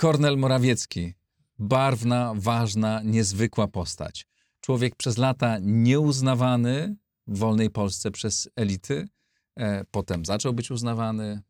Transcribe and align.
Kornel 0.00 0.36
Morawiecki. 0.36 1.14
Barwna, 1.58 2.32
ważna, 2.36 3.02
niezwykła 3.02 3.68
postać. 3.68 4.26
Człowiek 4.60 4.96
przez 4.96 5.18
lata 5.18 5.58
nieuznawany 5.60 6.96
w 7.26 7.38
wolnej 7.38 7.70
Polsce 7.70 8.10
przez 8.10 8.48
elity. 8.56 9.08
E, 9.56 9.84
potem 9.90 10.24
zaczął 10.24 10.52
być 10.52 10.70
uznawany. 10.70 11.42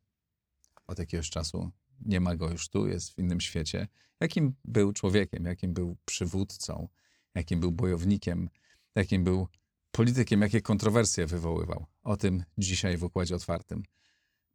Od 0.86 0.98
jakiegoś 0.98 1.30
czasu 1.30 1.70
nie 2.00 2.20
ma 2.20 2.36
go 2.36 2.50
już 2.50 2.68
tu, 2.68 2.88
jest 2.88 3.14
w 3.14 3.18
innym 3.18 3.40
świecie. 3.40 3.88
Jakim 4.20 4.54
był 4.64 4.92
człowiekiem, 4.92 5.44
jakim 5.44 5.74
był 5.74 5.96
przywódcą, 6.04 6.88
jakim 7.34 7.60
był 7.60 7.72
bojownikiem, 7.72 8.48
jakim 8.94 9.24
był 9.24 9.48
politykiem, 9.90 10.40
jakie 10.42 10.60
kontrowersje 10.60 11.26
wywoływał. 11.26 11.86
O 12.02 12.16
tym 12.16 12.44
dzisiaj 12.58 12.96
w 12.96 13.04
Układzie 13.04 13.34
Otwartym. 13.34 13.82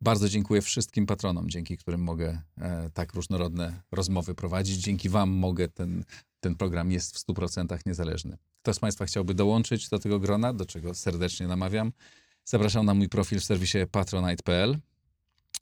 Bardzo 0.02 0.30
dziękuję 0.30 0.62
wszystkim 0.62 1.06
patronom, 1.06 1.50
dzięki 1.50 1.78
którym 1.78 2.02
mogę 2.02 2.42
e, 2.58 2.90
tak 2.94 3.14
różnorodne 3.14 3.82
rozmowy 3.92 4.36
prowadzić. 4.36 4.78
Dzięki 4.78 5.10
Wam 5.10 5.30
mogę 5.30 5.68
ten, 5.68 6.04
ten 6.40 6.56
program 6.56 6.92
jest 6.92 7.16
w 7.16 7.28
100% 7.28 7.78
niezależny. 7.86 8.38
Kto 8.62 8.74
z 8.74 8.80
Państwa 8.80 9.06
chciałby 9.06 9.34
dołączyć 9.34 9.90
do 9.90 10.00
tego 10.00 10.20
grona, 10.20 10.54
do 10.54 10.66
czego 10.66 10.94
serdecznie 10.94 11.48
namawiam, 11.48 11.92
zapraszam 12.46 12.86
na 12.86 12.94
mój 12.94 13.10
profil 13.10 13.40
w 13.40 13.46
serwisie 13.46 13.78
patronite.pl. 13.92 14.78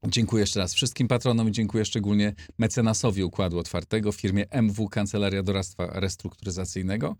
Dziękuję 0.07 0.41
jeszcze 0.41 0.59
raz 0.59 0.73
wszystkim 0.73 1.07
patronom 1.07 1.49
i 1.49 1.51
dziękuję 1.51 1.85
szczególnie 1.85 2.33
mecenasowi 2.57 3.23
Układu 3.23 3.59
Otwartego, 3.59 4.11
firmie 4.11 4.45
MW 4.49 4.89
Kancelaria 4.89 5.43
Doradztwa 5.43 5.99
Restrukturyzacyjnego, 5.99 7.15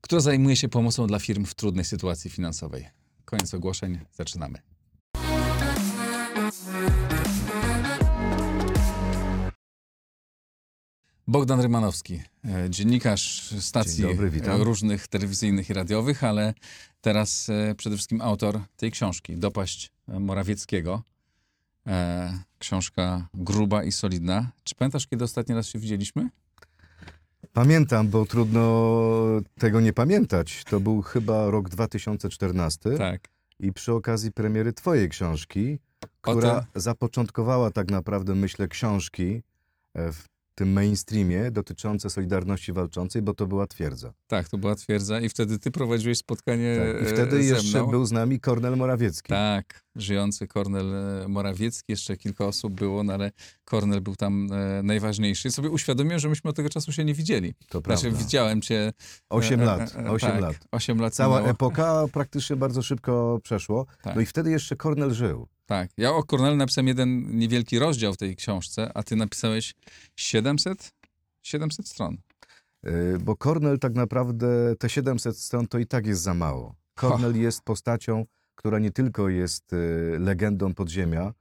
która 0.00 0.20
zajmuje 0.20 0.56
się 0.56 0.68
pomocą 0.68 1.06
dla 1.06 1.18
firm 1.18 1.44
w 1.44 1.54
trudnej 1.54 1.84
sytuacji 1.84 2.30
finansowej. 2.30 2.88
Koniec 3.24 3.54
ogłoszeń, 3.54 3.98
zaczynamy. 4.12 4.75
Bogdan 11.28 11.60
Rymanowski, 11.60 12.22
e, 12.44 12.70
dziennikarz 12.70 13.54
stacji 13.60 14.02
dobry, 14.02 14.30
różnych 14.64 15.08
telewizyjnych 15.08 15.70
i 15.70 15.72
radiowych, 15.72 16.24
ale 16.24 16.54
teraz 17.00 17.48
e, 17.48 17.74
przede 17.74 17.96
wszystkim 17.96 18.20
autor 18.20 18.60
tej 18.76 18.90
książki, 18.90 19.36
Dopaść 19.36 19.92
e, 20.08 20.20
Morawieckiego. 20.20 21.02
Książka 22.58 23.28
gruba 23.34 23.84
i 23.84 23.92
solidna. 23.92 24.50
Czy 24.64 24.74
pamiętasz, 24.74 25.06
kiedy 25.06 25.24
ostatni 25.24 25.54
raz 25.54 25.66
się 25.66 25.78
widzieliśmy? 25.78 26.28
Pamiętam, 27.52 28.08
bo 28.08 28.26
trudno 28.26 28.62
tego 29.58 29.80
nie 29.80 29.92
pamiętać. 29.92 30.64
To 30.64 30.80
był 30.80 31.02
chyba 31.02 31.50
rok 31.50 31.68
2014 31.68 32.90
Tak. 32.98 33.28
I 33.60 33.72
przy 33.72 33.92
okazji 33.92 34.32
premiery 34.32 34.72
twojej 34.72 35.08
książki, 35.08 35.78
która 36.20 36.60
tym- 36.60 36.80
zapoczątkowała 36.82 37.70
tak 37.70 37.90
naprawdę, 37.90 38.34
myślę, 38.34 38.68
książki 38.68 39.42
e, 39.94 40.12
w 40.12 40.24
tym 40.54 40.72
mainstreamie 40.72 41.50
dotyczące 41.50 42.10
Solidarności 42.10 42.72
Walczącej, 42.72 43.22
bo 43.22 43.34
to 43.34 43.46
była 43.46 43.66
twierdza. 43.66 44.12
Tak, 44.26 44.48
to 44.48 44.58
była 44.58 44.74
twierdza 44.74 45.20
i 45.20 45.28
wtedy 45.28 45.58
ty 45.58 45.70
prowadziłeś 45.70 46.18
spotkanie 46.18 46.76
Tak. 46.94 47.02
I 47.02 47.06
e, 47.06 47.12
wtedy 47.14 47.42
ze 47.42 47.54
jeszcze 47.54 47.78
mną. 47.82 47.90
był 47.90 48.04
z 48.04 48.12
nami 48.12 48.40
Kornel 48.40 48.76
Morawiecki. 48.76 49.28
Tak, 49.28 49.82
żyjący 49.96 50.46
Kornel 50.46 50.94
e, 50.94 51.28
Morawiecki, 51.28 51.84
jeszcze 51.92 52.16
kilka 52.16 52.46
osób 52.46 52.72
było, 52.72 53.02
no 53.04 53.12
ale 53.12 53.32
Kornel 53.64 54.00
był 54.00 54.16
tam 54.16 54.48
e, 54.52 54.82
najważniejszy. 54.82 55.48
I 55.48 55.50
sobie 55.52 55.70
uświadomiłem, 55.70 56.18
że 56.18 56.28
myśmy 56.28 56.50
od 56.50 56.56
tego 56.56 56.68
czasu 56.68 56.92
się 56.92 57.04
nie 57.04 57.14
widzieli. 57.14 57.54
To 57.68 57.80
Znaczy, 57.80 58.02
prawda. 58.02 58.18
widziałem 58.18 58.62
cię... 58.62 58.92
Osiem 59.30 59.60
e, 59.60 59.64
lat, 59.64 59.96
osiem 60.08 60.30
tak, 60.30 60.40
lat. 60.40 60.56
Osiem 60.72 61.00
lat 61.00 61.14
Cała 61.14 61.36
minęło. 61.36 61.50
epoka 61.50 62.04
praktycznie 62.12 62.56
bardzo 62.56 62.82
szybko 62.82 63.40
przeszło. 63.42 63.86
Tak. 64.02 64.14
No 64.16 64.20
i 64.20 64.26
wtedy 64.26 64.50
jeszcze 64.50 64.76
Kornel 64.76 65.14
żył. 65.14 65.48
Tak. 65.66 65.90
Ja 65.96 66.12
o 66.12 66.22
Kornelu 66.22 66.56
napisałem 66.56 66.88
jeden 66.88 67.38
niewielki 67.38 67.78
rozdział 67.78 68.12
w 68.12 68.16
tej 68.16 68.36
książce, 68.36 68.90
a 68.94 69.02
ty 69.02 69.16
napisałeś 69.16 69.74
700? 70.16 70.92
700 71.42 71.88
stron. 71.88 72.16
Bo 73.20 73.36
Kornel 73.36 73.78
tak 73.78 73.94
naprawdę 73.94 74.76
te 74.78 74.88
700 74.88 75.38
stron 75.38 75.66
to 75.66 75.78
i 75.78 75.86
tak 75.86 76.06
jest 76.06 76.22
za 76.22 76.34
mało. 76.34 76.74
Kornel 76.94 77.40
jest 77.40 77.62
postacią, 77.62 78.24
która 78.56 78.78
nie 78.78 78.90
tylko 78.90 79.28
jest 79.28 79.72
y, 79.72 80.16
legendą 80.18 80.74
podziemia, 80.74 81.32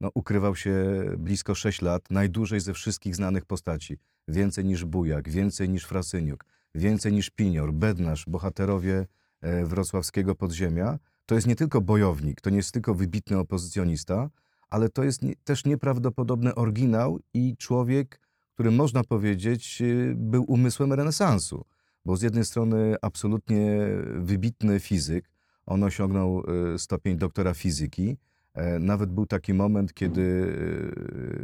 no, 0.00 0.10
ukrywał 0.14 0.56
się 0.56 1.04
blisko 1.18 1.54
6 1.54 1.82
lat, 1.82 2.10
najdłużej 2.10 2.60
ze 2.60 2.72
wszystkich 2.72 3.16
znanych 3.16 3.44
postaci. 3.44 3.98
Więcej 4.28 4.64
niż 4.64 4.84
Bujak, 4.84 5.28
więcej 5.28 5.68
niż 5.68 5.84
Frasyniuk, 5.84 6.44
więcej 6.74 7.12
niż 7.12 7.30
Pinior, 7.30 7.72
Bednarz, 7.72 8.24
bohaterowie 8.28 9.06
e, 9.40 9.64
wrocławskiego 9.64 10.34
podziemia. 10.34 10.98
To 11.26 11.34
jest 11.34 11.46
nie 11.46 11.56
tylko 11.56 11.80
bojownik, 11.80 12.40
to 12.40 12.50
nie 12.50 12.56
jest 12.56 12.72
tylko 12.72 12.94
wybitny 12.94 13.38
opozycjonista, 13.38 14.30
ale 14.70 14.88
to 14.88 15.04
jest 15.04 15.20
też 15.44 15.64
nieprawdopodobny 15.64 16.54
oryginał 16.54 17.18
i 17.34 17.56
człowiek, 17.56 18.20
który 18.54 18.70
można 18.70 19.04
powiedzieć 19.04 19.82
y, 19.82 20.14
był 20.16 20.44
umysłem 20.48 20.92
renesansu. 20.92 21.64
Bo 22.04 22.16
z 22.16 22.22
jednej 22.22 22.44
strony 22.44 22.96
absolutnie 23.02 23.80
wybitny 24.14 24.80
fizyk, 24.80 25.31
on 25.66 25.82
osiągnął 25.82 26.42
y, 26.74 26.78
stopień 26.78 27.16
doktora 27.16 27.54
fizyki. 27.54 28.16
E, 28.54 28.78
Nawet 28.78 29.10
był 29.10 29.26
taki 29.26 29.54
moment, 29.54 29.94
kiedy 29.94 30.20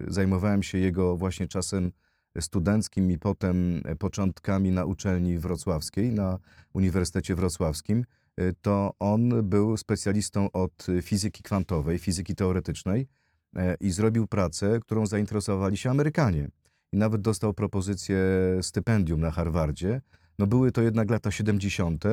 y, 0.08 0.12
zajmowałem 0.12 0.62
się 0.62 0.78
jego 0.78 1.16
właśnie 1.16 1.48
czasem 1.48 1.92
studenckim 2.40 3.10
i 3.10 3.18
potem 3.18 3.80
e, 3.84 3.96
początkami 3.96 4.70
na 4.70 4.84
uczelni 4.84 5.38
wrocławskiej, 5.38 6.12
na 6.12 6.38
Uniwersytecie 6.72 7.34
Wrocławskim. 7.34 8.04
Y, 8.40 8.54
To 8.62 8.94
on 8.98 9.48
był 9.48 9.76
specjalistą 9.76 10.50
od 10.52 10.86
fizyki 11.02 11.42
kwantowej, 11.42 11.98
fizyki 11.98 12.34
teoretycznej 12.34 13.06
e, 13.56 13.74
i 13.80 13.90
zrobił 13.90 14.26
pracę, 14.26 14.80
którą 14.80 15.06
zainteresowali 15.06 15.76
się 15.76 15.90
Amerykanie 15.90 16.48
i 16.92 16.96
nawet 16.96 17.20
dostał 17.20 17.54
propozycję 17.54 18.18
stypendium 18.62 19.20
na 19.20 19.30
Harvardzie. 19.30 20.00
No 20.38 20.46
były 20.46 20.72
to 20.72 20.82
jednak 20.82 21.10
lata 21.10 21.30
70. 21.30 22.04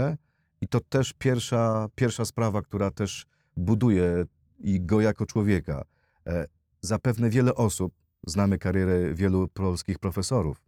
i 0.61 0.67
to 0.67 0.79
też 0.79 1.13
pierwsza, 1.13 1.87
pierwsza 1.95 2.25
sprawa, 2.25 2.61
która 2.61 2.91
też 2.91 3.25
buduje 3.57 4.25
i 4.59 4.81
go 4.81 5.01
jako 5.01 5.25
człowieka. 5.25 5.83
E, 6.27 6.45
Zapewne 6.81 7.29
wiele 7.29 7.55
osób, 7.55 7.93
znamy 8.27 8.57
karierę 8.57 9.13
wielu 9.13 9.47
polskich 9.47 9.99
profesorów, 9.99 10.61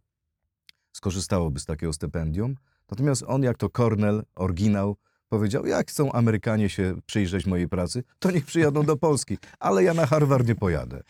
skorzystałoby 0.92 1.60
z 1.60 1.64
takiego 1.64 1.92
stypendium. 1.92 2.54
Natomiast 2.90 3.24
on, 3.26 3.42
jak 3.42 3.56
to 3.58 3.70
Cornell, 3.70 4.22
oryginał, 4.34 4.96
powiedział, 5.28 5.66
jak 5.66 5.90
chcą 5.90 6.12
Amerykanie 6.12 6.68
się 6.68 6.94
przyjrzeć 7.06 7.46
mojej 7.46 7.68
pracy, 7.68 8.04
to 8.18 8.30
niech 8.30 8.44
przyjadą 8.46 8.82
do 8.82 8.96
Polski, 8.96 9.38
ale 9.58 9.84
ja 9.84 9.94
na 9.94 10.06
Harvard 10.06 10.48
nie 10.48 10.54
pojadę. 10.54 11.02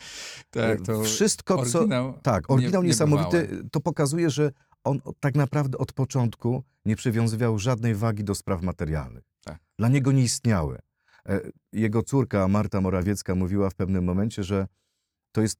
Tak, 0.49 0.81
to 0.81 1.03
Wszystko, 1.03 1.65
co, 1.65 1.79
oryginał 1.79 2.13
tak, 2.23 2.51
oryginał 2.51 2.81
nie- 2.81 2.87
niesamowity. 2.87 3.37
niebywałe. 3.41 3.69
To 3.71 3.79
pokazuje, 3.81 4.29
że 4.29 4.51
on 4.83 5.01
tak 5.19 5.35
naprawdę 5.35 5.77
od 5.77 5.93
początku 5.93 6.63
nie 6.85 6.95
przywiązywał 6.95 7.59
żadnej 7.59 7.95
wagi 7.95 8.23
do 8.23 8.35
spraw 8.35 8.61
materialnych. 8.61 9.23
Tak. 9.43 9.59
Dla 9.77 9.89
niego 9.89 10.11
nie 10.11 10.23
istniały. 10.23 10.79
E, 11.29 11.41
Jego 11.73 12.03
córka 12.03 12.47
Marta 12.47 12.81
Morawiecka 12.81 13.35
mówiła 13.35 13.69
w 13.69 13.75
pewnym 13.75 14.03
momencie, 14.03 14.43
że 14.43 14.67
to 15.31 15.41
jest 15.41 15.59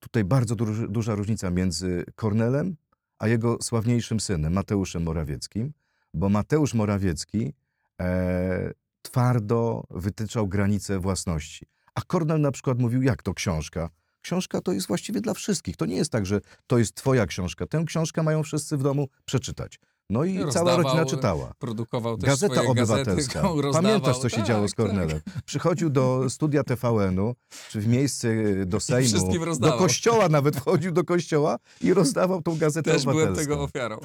tutaj 0.00 0.24
bardzo 0.24 0.56
duża 0.88 1.14
różnica 1.14 1.50
między 1.50 2.04
Kornelem 2.14 2.76
a 3.20 3.28
jego 3.28 3.58
sławniejszym 3.62 4.20
synem, 4.20 4.52
Mateuszem 4.52 5.02
Morawieckim, 5.02 5.72
bo 6.14 6.28
Mateusz 6.28 6.74
Morawiecki 6.74 7.52
e, 8.00 8.72
twardo 9.02 9.84
wytyczał 9.90 10.48
granice 10.48 10.98
własności. 10.98 11.66
A 11.94 12.00
Kornel 12.02 12.40
na 12.40 12.50
przykład 12.50 12.78
mówił, 12.78 13.02
jak 13.02 13.22
to 13.22 13.34
książka? 13.34 13.90
Książka 14.22 14.60
to 14.60 14.72
jest 14.72 14.86
właściwie 14.86 15.20
dla 15.20 15.34
wszystkich. 15.34 15.76
To 15.76 15.86
nie 15.86 15.96
jest 15.96 16.12
tak, 16.12 16.26
że 16.26 16.40
to 16.66 16.78
jest 16.78 16.94
twoja 16.94 17.26
książka. 17.26 17.66
Tę 17.66 17.84
książkę 17.86 18.22
mają 18.22 18.42
wszyscy 18.42 18.76
w 18.76 18.82
domu 18.82 19.08
przeczytać. 19.24 19.78
No 20.10 20.24
i 20.24 20.34
cała 20.34 20.44
Rozdawał, 20.46 20.82
rodzina 20.82 21.04
czytała. 21.04 21.54
Produkował 21.58 22.18
też 22.18 22.26
Gazeta 22.30 22.62
Obywatelska. 22.62 23.42
Gazety, 23.42 23.62
rozdawał. 23.62 23.82
Pamiętasz, 23.82 24.18
co 24.18 24.28
się 24.28 24.36
Tak, 24.36 24.46
działo 24.46 24.68
z 24.68 24.70
tak. 24.70 24.86
Kornelem? 24.86 25.20
Przychodził 25.44 25.90
do 25.90 26.30
studia 26.30 26.64
TVN-u, 26.64 27.34
czy 27.70 27.80
w 27.80 27.86
miejsce 27.86 28.28
y, 28.28 28.66
do 28.66 28.80
Sejmu, 28.80 29.32
do 29.60 29.72
kościoła 29.72 30.28
nawet 30.28 30.56
wchodził 30.56 30.92
do 30.92 31.04
kościoła 31.04 31.58
i 31.80 31.94
rozdawał 31.94 32.42
tą 32.42 32.58
Gazetę 32.58 32.92
Też 32.92 33.04
byłem 33.04 33.16
Obywatelską. 33.16 33.52
tego 33.52 33.62
ofiarą. 33.62 33.98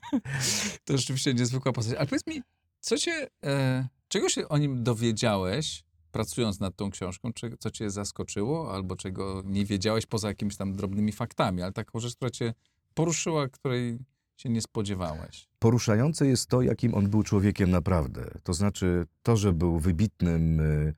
to 0.84 0.96
rzeczywiście 0.98 1.34
niezwykła 1.34 1.72
postać. 1.72 1.96
Ale 1.96 2.06
powiedz 2.06 2.26
mi, 2.26 2.42
co 2.80 2.98
cię, 2.98 3.28
e, 3.44 3.88
czego 4.08 4.28
się 4.28 4.48
o 4.48 4.58
nim 4.58 4.84
dowiedziałeś, 4.84 5.84
pracując 6.12 6.60
nad 6.60 6.76
tą 6.76 6.90
książką? 6.90 7.32
Czy, 7.32 7.56
co 7.58 7.70
cię 7.70 7.90
zaskoczyło, 7.90 8.74
albo 8.74 8.96
czego 8.96 9.42
nie 9.44 9.64
wiedziałeś 9.64 10.06
poza 10.06 10.28
jakimiś 10.28 10.56
tam 10.56 10.72
drobnymi 10.72 11.12
faktami, 11.12 11.62
ale 11.62 11.72
taką 11.72 12.00
rzecz, 12.00 12.16
która 12.16 12.30
cię 12.30 12.54
poruszyła, 12.94 13.48
której 13.48 13.98
się 14.36 14.48
nie 14.48 14.62
spodziewałeś? 14.62 15.48
Poruszające 15.58 16.26
jest 16.26 16.46
to, 16.46 16.62
jakim 16.62 16.94
on 16.94 17.10
był 17.10 17.22
człowiekiem 17.22 17.70
naprawdę. 17.70 18.30
To 18.42 18.54
znaczy 18.54 19.06
to, 19.22 19.36
że 19.36 19.52
był 19.52 19.78
wybitnym 19.78 20.60
y, 20.60 20.94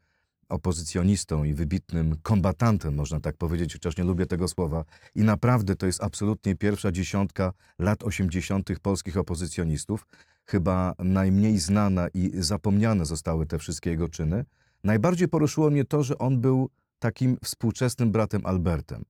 opozycjonistą 0.49 1.45
i 1.45 1.55
wybitnym 1.55 2.17
kombatantem, 2.23 2.95
można 2.95 3.21
tak 3.21 3.37
powiedzieć, 3.37 3.73
chociaż 3.73 3.97
nie 3.97 4.05
lubię 4.05 4.27
tego 4.27 4.49
słowa. 4.49 4.85
I 5.15 5.23
naprawdę 5.23 5.77
to 5.77 5.87
jest 5.87 6.03
absolutnie 6.03 6.57
pierwsza 6.57 6.93
dziesiątka 6.93 7.53
lat 7.79 8.03
80. 8.03 8.71
polskich 8.83 9.17
opozycjonistów. 9.17 10.07
Chyba 10.45 10.95
najmniej 10.99 11.59
znana 11.59 12.09
i 12.15 12.31
zapomniane 12.35 13.07
zostały 13.07 13.47
te 13.47 13.59
wszystkie 13.59 13.91
jego 13.91 14.09
czyny. 14.09 14.45
Najbardziej 14.85 15.29
poruszyło 15.29 15.71
mnie 15.71 15.85
to, 15.85 16.03
że 16.03 16.19
on 16.19 16.41
był 16.41 16.71
takim 16.99 17.37
współczesnym 17.45 18.13
bratem 18.13 18.47
Albertem. 18.47 19.05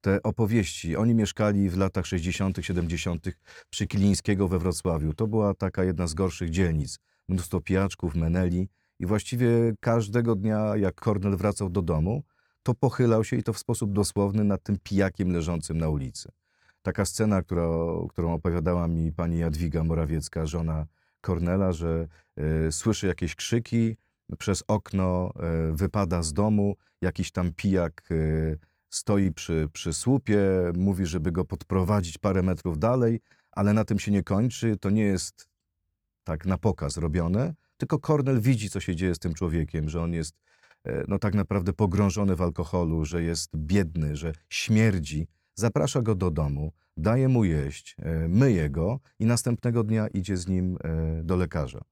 te 0.00 0.22
opowieści. 0.22 0.96
Oni 0.96 1.14
mieszkali 1.14 1.70
w 1.70 1.76
latach 1.76 2.06
60., 2.06 2.58
70. 2.60 3.26
przy 3.70 3.86
Kilińskiego 3.86 4.48
we 4.48 4.58
Wrocławiu. 4.58 5.12
To 5.12 5.26
była 5.26 5.54
taka 5.54 5.84
jedna 5.84 6.06
z 6.06 6.14
gorszych 6.14 6.50
dzielnic. 6.50 6.98
Mnóstwo 7.28 7.60
pijaczków, 7.60 8.14
meneli 8.14 8.68
i 9.00 9.06
właściwie 9.06 9.48
każdego 9.80 10.34
dnia, 10.34 10.76
jak 10.76 10.94
Kornel 10.94 11.36
wracał 11.36 11.70
do 11.70 11.82
domu, 11.82 12.22
to 12.62 12.74
pochylał 12.74 13.24
się 13.24 13.36
i 13.36 13.42
to 13.42 13.52
w 13.52 13.58
sposób 13.58 13.92
dosłowny 13.92 14.44
nad 14.44 14.62
tym 14.62 14.78
pijakiem 14.82 15.32
leżącym 15.32 15.78
na 15.78 15.88
ulicy. 15.88 16.28
Taka 16.82 17.04
scena, 17.04 17.42
która, 17.42 17.68
którą 18.08 18.34
opowiadała 18.34 18.88
mi 18.88 19.12
pani 19.12 19.38
Jadwiga 19.38 19.84
Morawiecka, 19.84 20.46
żona 20.46 20.86
Kornela, 21.20 21.72
że 21.72 22.08
e, 22.36 22.72
słyszy 22.72 23.06
jakieś 23.06 23.34
krzyki, 23.34 23.96
przez 24.38 24.64
okno 24.68 25.32
e, 25.36 25.72
wypada 25.72 26.22
z 26.22 26.32
domu, 26.32 26.76
jakiś 27.00 27.32
tam 27.32 27.52
pijak 27.52 28.02
e, 28.10 28.14
stoi 28.90 29.32
przy, 29.32 29.68
przy 29.72 29.92
słupie, 29.92 30.38
mówi, 30.76 31.06
żeby 31.06 31.32
go 31.32 31.44
podprowadzić 31.44 32.18
parę 32.18 32.42
metrów 32.42 32.78
dalej, 32.78 33.20
ale 33.50 33.72
na 33.72 33.84
tym 33.84 33.98
się 33.98 34.12
nie 34.12 34.22
kończy. 34.22 34.76
To 34.76 34.90
nie 34.90 35.02
jest 35.02 35.48
tak 36.24 36.46
na 36.46 36.58
pokaz 36.58 36.96
robione, 36.96 37.54
tylko 37.76 37.98
Kornel 37.98 38.40
widzi, 38.40 38.70
co 38.70 38.80
się 38.80 38.96
dzieje 38.96 39.14
z 39.14 39.18
tym 39.18 39.34
człowiekiem, 39.34 39.88
że 39.88 40.02
on 40.02 40.12
jest 40.12 40.34
e, 40.84 41.04
no 41.08 41.18
tak 41.18 41.34
naprawdę 41.34 41.72
pogrążony 41.72 42.36
w 42.36 42.42
alkoholu, 42.42 43.04
że 43.04 43.22
jest 43.22 43.56
biedny, 43.56 44.16
że 44.16 44.32
śmierdzi. 44.48 45.26
Zaprasza 45.54 46.02
go 46.02 46.14
do 46.14 46.30
domu, 46.30 46.72
daje 46.96 47.28
mu 47.28 47.44
jeść, 47.44 47.96
myje 48.28 48.70
go 48.70 49.00
i 49.18 49.26
następnego 49.26 49.84
dnia 49.84 50.08
idzie 50.08 50.36
z 50.36 50.48
nim 50.48 50.78
do 51.22 51.36
lekarza. 51.36 51.84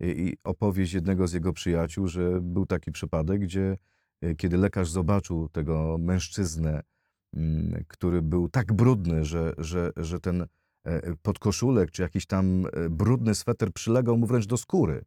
I, 0.00 0.36
opowieść 0.44 0.92
jednego 0.92 1.28
z 1.28 1.32
jego 1.32 1.52
przyjaciół, 1.52 2.06
że 2.06 2.40
był 2.40 2.66
taki 2.66 2.92
przypadek, 2.92 3.40
gdzie 3.40 3.76
e, 4.20 4.34
kiedy 4.34 4.56
lekarz 4.56 4.90
zobaczył 4.90 5.48
tego 5.48 5.98
mężczyznę, 5.98 6.82
mm, 7.34 7.84
który 7.88 8.22
był 8.22 8.48
tak 8.48 8.72
brudny, 8.72 9.24
że, 9.24 9.52
że, 9.58 9.92
że 9.96 10.20
ten 10.20 10.46
e, 10.84 11.16
podkoszulek 11.22 11.90
czy 11.90 12.02
jakiś 12.02 12.26
tam 12.26 12.66
e, 12.66 12.90
brudny 12.90 13.34
sweter 13.34 13.72
przylegał 13.72 14.16
mu 14.16 14.26
wręcz 14.26 14.46
do 14.46 14.56
skóry. 14.56 15.04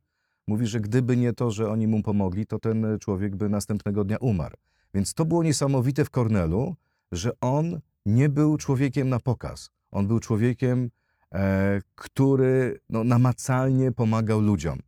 Mówi, 0.48 0.68
że 0.68 0.80
gdyby 0.80 1.18
nie 1.18 1.34
to, 1.34 1.52
że 1.52 1.70
oni 1.70 1.88
mu 1.88 2.04
pomogli, 2.04 2.46
to 2.46 2.60
ten 2.60 3.00
człowiek 3.00 3.36
by 3.36 3.50
następnego 3.50 4.04
dnia 4.04 4.18
umarł. 4.18 4.58
Więc 4.94 5.14
to 5.14 5.26
było 5.26 5.44
niesamowite 5.44 6.06
w 6.06 6.10
Kornelu, 6.10 6.76
że 7.12 7.32
on 7.42 7.80
nie 8.06 8.30
był 8.30 8.58
człowiekiem 8.58 9.10
na 9.10 9.20
pokaz. 9.20 9.70
On 9.92 10.08
był 10.08 10.20
człowiekiem, 10.20 10.90
który 11.96 12.80
no, 12.90 13.04
namacalnie 13.04 13.92
pomagał 13.92 14.42
ludziom. 14.42 14.80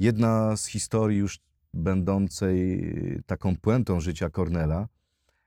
Jedna 0.00 0.56
z 0.56 0.66
historii 0.66 1.18
już 1.18 1.38
będącej 1.74 2.92
taką 3.26 3.56
puentą 3.56 4.00
życia 4.00 4.30
Kornela, 4.30 4.88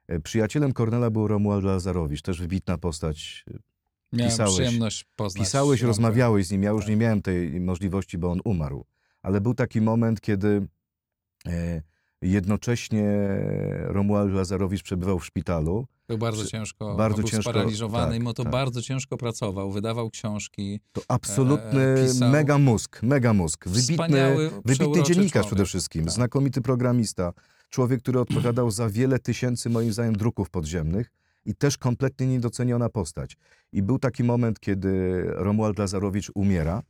e, 0.07 0.19
przyjacielem 0.19 0.74
Kornela 0.74 1.09
był 1.09 1.27
Romuald 1.27 1.63
Lazarowicz, 1.63 2.21
też 2.21 2.39
wybitna 2.41 2.77
postać. 2.77 3.45
Miałem 4.13 4.31
Pisałeś- 4.31 4.53
przyjemność 4.53 5.06
poznać. 5.15 5.44
Pisałeś, 5.47 5.81
rozmawiałeś 5.81 6.47
z 6.47 6.51
nim, 6.51 6.63
ja 6.63 6.69
już 6.69 6.81
Tak. 6.81 6.89
nie 6.89 6.95
miałem 6.97 7.21
tej 7.21 7.62
możliwości, 7.62 8.18
bo 8.18 8.31
on 8.31 8.39
umarł. 8.44 8.85
Ale 9.21 9.42
był 9.42 9.53
taki 9.53 9.81
moment, 9.81 10.21
kiedy 10.21 10.68
e, 11.47 11.81
jednocześnie 12.21 13.06
Romuald 13.81 14.33
Lazarowicz 14.33 14.83
przebywał 14.83 15.19
w 15.19 15.25
szpitalu. 15.25 15.88
Był 16.09 16.17
bardzo 16.17 16.45
ciężko, 16.45 16.95
bardzo 16.95 17.17
był 17.17 17.29
ciężko, 17.29 17.51
sparaliżowany, 17.51 18.11
tak, 18.11 18.19
mimo 18.19 18.33
to 18.33 18.44
tak. 18.44 18.51
bardzo 18.51 18.81
ciężko 18.81 19.17
pracował, 19.17 19.71
wydawał 19.71 20.09
książki. 20.09 20.79
To 20.91 21.01
absolutny 21.07 21.81
E, 21.81 22.07
pisał- 22.07 22.29
mega 22.31 22.57
mózg, 22.57 23.03
mega 23.03 23.33
mózg. 23.33 23.67
Wybitny, 23.67 24.35
wybitny 24.65 25.03
dziennikarz 25.03 25.31
człowiek. 25.31 25.45
przede 25.47 25.65
wszystkim, 25.65 26.06
Tak. 26.06 26.13
znakomity 26.13 26.61
programista. 26.61 27.33
Człowiek, 27.69 28.01
który 28.01 28.19
odpowiadał 28.19 28.71
za 28.71 28.89
wiele 28.89 29.19
tysięcy, 29.19 29.69
moim 29.69 29.94
zdaniem, 29.94 30.15
druków 30.15 30.50
podziemnych 30.50 31.11
i 31.45 31.56
też 31.56 31.77
kompletnie 31.77 32.27
niedoceniona 32.27 32.89
postać. 32.89 33.38
I 33.71 33.81
był 33.81 34.00
taki 34.00 34.23
moment, 34.23 34.59
kiedy 34.59 35.23
Romuald 35.27 35.79
Lazarowicz 35.79 36.31
umiera, 36.35 36.81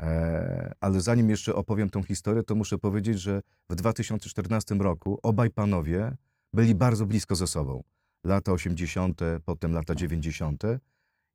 e, 0.00 0.72
ale 0.80 1.00
zanim 1.00 1.30
jeszcze 1.30 1.54
opowiem 1.54 1.90
tą 1.90 2.02
historię, 2.02 2.42
to 2.42 2.54
muszę 2.54 2.78
powiedzieć, 2.78 3.20
że 3.20 3.42
w 3.70 3.74
2014 3.74 4.74
roku 4.80 5.18
obaj 5.22 5.50
panowie 5.50 6.16
byli 6.52 6.74
bardzo 6.74 7.06
blisko 7.06 7.34
ze 7.36 7.46
sobą. 7.46 7.82
Lata 8.24 8.52
80., 8.52 9.20
potem 9.44 9.72
lata 9.72 9.94
90. 9.94 10.62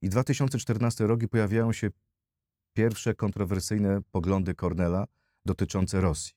I 0.01 0.10
2014 0.10 1.07
rok 1.07 1.24
i 1.24 1.28
pojawiają 1.28 1.74
się 1.74 1.89
pierwsze 2.74 3.16
kontrowersyjne 3.16 4.00
poglądy 4.12 4.56
Kornela 4.56 5.07
dotyczące 5.45 6.01
Rosji. 6.01 6.34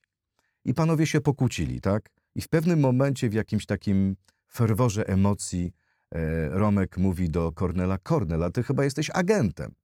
I 0.64 0.74
panowie 0.74 1.06
się 1.06 1.20
pokłócili, 1.20 1.80
tak? 1.80 2.10
I 2.34 2.40
w 2.40 2.48
pewnym 2.48 2.80
momencie, 2.80 3.28
w 3.28 3.32
jakimś 3.32 3.66
takim 3.66 4.16
ferworze 4.52 5.06
emocji, 5.08 5.72
e, 6.10 6.48
Romek 6.48 6.98
mówi 6.98 7.30
do 7.30 7.52
Kornela: 7.52 7.98
Kornel, 7.98 8.52
ty 8.52 8.62
chyba 8.62 8.84
jesteś 8.84 9.10
agentem. 9.10 9.74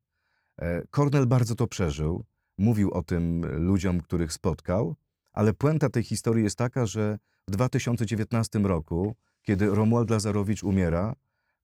E, 0.58 0.82
Kornel 0.90 1.26
bardzo 1.26 1.54
to 1.54 1.66
przeżył, 1.66 2.24
mówił 2.58 2.90
o 2.90 3.02
tym 3.02 3.46
ludziom, 3.64 4.00
których 4.00 4.32
spotkał, 4.32 4.96
ale 5.32 5.52
puenta 5.52 5.88
tej 5.88 6.02
historii 6.02 6.44
jest 6.44 6.58
taka, 6.58 6.86
że 6.86 7.18
w 7.48 7.50
2019 7.50 8.58
roku, 8.58 9.16
kiedy 9.46 9.66
Romuald 9.66 10.10
Lazarowicz 10.10 10.64
umiera, 10.64 11.14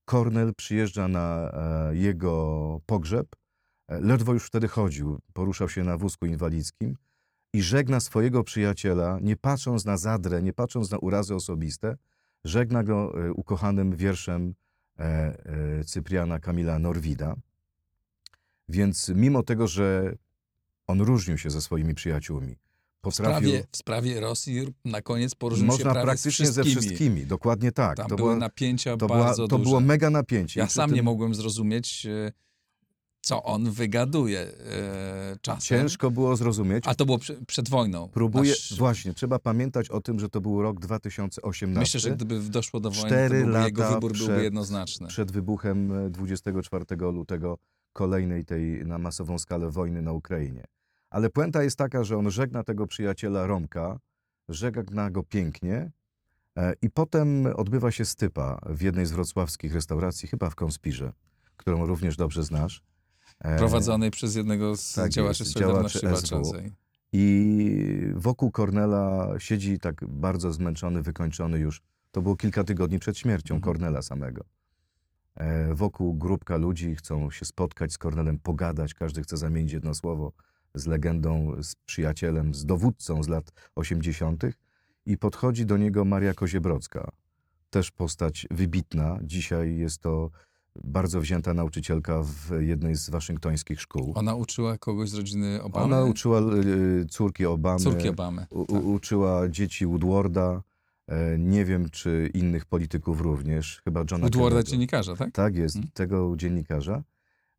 Kornel 0.05 0.55
przyjeżdża 0.55 1.08
na 1.08 1.52
e, 1.90 1.96
jego 1.96 2.81
pogrzeb. 2.87 3.26
E, 3.88 4.00
Ledwo 4.00 4.32
już 4.32 4.46
wtedy 4.46 4.69
chodził, 4.69 5.19
poruszał 5.32 5.69
się 5.69 5.84
na 5.84 5.96
wózku 5.96 6.26
inwalidzkim 6.26 6.96
i 7.52 7.62
żegna 7.62 8.00
swojego 8.00 8.44
przyjaciela, 8.44 9.19
nie 9.23 9.37
patrząc 9.37 9.84
na 9.84 9.96
zadrę, 9.96 10.43
nie 10.43 10.52
patrząc 10.52 10.90
na 10.90 10.99
urazy 10.99 11.34
osobiste, 11.34 11.96
żegna 12.44 12.84
go 12.84 13.26
e, 13.26 13.32
ukochanym 13.32 13.96
wierszem 13.96 14.55
Cypriana 15.87 16.38
Kamila 16.38 16.79
Norwida. 16.79 17.34
Więc 18.69 19.08
mimo 19.08 19.43
tego, 19.43 19.67
że 19.67 20.14
on 20.87 21.00
różnił 21.00 21.38
się 21.38 21.50
ze 21.50 21.61
swoimi 21.61 21.94
przyjaciółmi, 21.94 22.56
W 23.02 23.04
potrafił... 23.04 23.49
sprawie, 23.49 23.64
w 23.72 23.76
sprawie 23.76 24.20
Rosji 24.20 24.66
na 24.84 25.02
koniec 25.02 25.34
poruszył 25.34 25.72
się 25.72 25.78
prawie 25.78 26.02
praktycznie 26.02 26.46
ze 26.46 26.64
wszystkimi. 26.64 27.26
dokładnie 27.26 27.72
tak. 27.72 27.96
Tam 27.96 28.06
to 28.08 28.16
były 28.16 28.28
była, 28.28 28.37
napięcia 28.40 28.96
to, 28.96 29.06
była, 29.06 29.19
bardzo 29.19 29.49
to 29.49 29.58
duże. 29.58 29.69
było 29.69 29.81
mega 29.81 30.10
napięcie. 30.10 30.60
Ja 30.60 30.66
przy 30.66 30.75
sam 30.75 30.90
tym 30.90 30.96
nie 30.96 31.02
mogłem 31.02 31.34
zrozumieć, 31.34 32.06
e, 32.06 32.32
co 33.20 33.43
on 33.43 33.70
wygaduje 33.70 34.41
e, 34.41 35.36
czasem. 35.41 35.60
Ciężko 35.60 36.10
było 36.10 36.36
zrozumieć. 36.36 36.84
A 36.86 36.94
to 36.94 37.06
było 37.06 37.19
prze- 37.19 37.36
przed 37.46 37.69
wojną. 37.69 38.08
Próbuję, 38.12 38.50
Nasz- 38.50 38.79
właśnie, 38.79 39.15
trzeba 39.15 39.38
pamiętać 39.38 39.88
o 39.88 40.00
tym, 40.00 40.20
że 40.20 40.29
to 40.29 40.41
był 40.41 40.62
rok 40.62 40.81
2018. 40.81 41.81
Myślę, 41.81 42.00
że 42.00 42.17
gdyby 42.17 42.41
doszło 42.41 42.81
do 42.81 42.91
wojny, 42.91 43.03
to 43.03 43.06
Cztery 43.08 43.44
byłby, 43.44 43.58
jego 43.65 43.88
wybór 43.94 44.12
przed- 44.12 44.26
byłby 44.26 44.43
jednoznaczny. 44.43 45.08
przed 45.08 45.32
wybuchem 45.32 45.93
e, 46.06 46.10
24 46.10 46.84
lutego 47.12 47.58
kolejnej 47.93 48.44
tej 48.44 48.86
na 48.86 48.98
masową 48.98 49.38
skalę 49.38 49.70
wojny 49.70 50.03
na 50.03 50.12
Ukrainie. 50.12 50.65
Ale 51.12 51.31
puenta 51.31 51.62
jest 51.62 51.76
taka, 51.76 52.04
że 52.04 52.16
on 52.16 52.31
żegna 52.31 52.64
tego 52.64 52.86
przyjaciela 52.86 53.46
Romka, 53.46 53.98
żegna 54.48 55.10
go 55.10 55.22
pięknie 55.22 55.90
e, 56.56 56.74
i 56.82 56.90
potem 56.90 57.46
odbywa 57.46 57.90
się 57.90 58.04
stypa 58.04 58.60
w 58.66 58.82
jednej 58.82 59.06
z 59.06 59.12
wrocławskich 59.12 59.74
restauracji, 59.74 60.28
chyba 60.28 60.50
w 60.50 60.54
Konspirze, 60.54 61.12
którą 61.56 61.86
również 61.86 62.16
dobrze 62.16 62.44
znasz. 62.44 62.82
E, 63.40 63.58
Prowadzonej 63.58 64.10
przez 64.10 64.34
jednego 64.34 64.76
z 64.76 64.92
tak 64.92 65.10
działaczy 65.10 65.44
Solidarności. 65.44 66.06
Walczącej. 66.06 66.72
I 67.12 68.12
wokół 68.14 68.50
Kornela 68.50 69.34
siedzi 69.38 69.78
tak 69.78 70.04
bardzo 70.08 70.52
zmęczony, 70.52 71.02
wykończony 71.02 71.58
już. 71.58 71.82
To 72.10 72.22
było 72.22 72.36
kilka 72.36 72.64
tygodni 72.64 72.98
przed 72.98 73.19
śmiercią 73.19 73.54
Mhm. 73.54 73.74
Kornela 73.74 74.02
samego. 74.02 74.44
E, 75.34 75.74
wokół 75.74 76.14
grupka 76.14 76.56
ludzi 76.56 76.96
chcą 76.96 77.31
się 77.31 77.44
spotkać 77.44 77.92
z 77.92 77.98
Kornelem, 77.98 78.38
pogadać. 78.38 78.94
Każdy 78.94 79.22
chce 79.22 79.36
zamienić 79.36 79.72
jedno 79.72 79.94
słowo 79.94 80.32
z 80.74 80.86
legendą, 80.86 81.62
z 81.62 81.74
przyjacielem, 81.74 82.55
z 82.55 82.64
dowódcą 82.67 83.22
z 83.22 83.29
lat 83.29 83.52
80. 83.74 84.43
I 85.06 85.19
podchodzi 85.19 85.67
do 85.67 85.76
niego 85.76 86.05
Maria 86.05 86.34
Koziebrocka. 86.34 87.10
Też 87.70 87.91
postać 87.91 88.46
wybitna. 88.50 89.19
Dzisiaj 89.22 89.76
jest 89.76 89.98
to 89.98 90.31
bardzo 90.84 91.20
wzięta 91.20 91.55
nauczycielka 91.55 92.22
w 92.22 92.60
jednej 92.60 92.94
z 92.96 93.10
waszyngtońskich 93.10 93.81
szkół. 93.81 94.12
Ona 94.17 94.34
uczyła 94.34 94.79
kogoś 94.79 95.10
z 95.10 95.14
rodziny 95.14 95.62
Obamy? 95.62 95.84
Ona 95.84 96.05
uczyła 96.05 96.41
y, 96.41 97.06
córki 97.10 97.46
Obamy. 97.46 97.81
Córki 97.81 98.08
Obamy. 98.08 98.46
Tak. 98.50 98.70
uczyła 98.84 99.48
dzieci 99.48 99.86
Woodwarda, 99.86 100.62
e, 101.08 101.38
nie 101.38 101.64
wiem 101.64 101.91
czy 101.91 102.31
innych 102.34 102.64
polityków 102.64 103.20
również, 103.20 103.81
chyba 103.84 104.00
Johna 104.00 104.19
Woodwarda 104.19 104.60
Kennedy'ego. 104.60 104.70
dziennikarza, 104.70 105.17
tak? 105.17 105.32
Tak 105.32 105.56
jest, 105.56 105.74
Hmm. 105.74 105.91
tego 105.94 106.34
dziennikarza. 106.36 107.02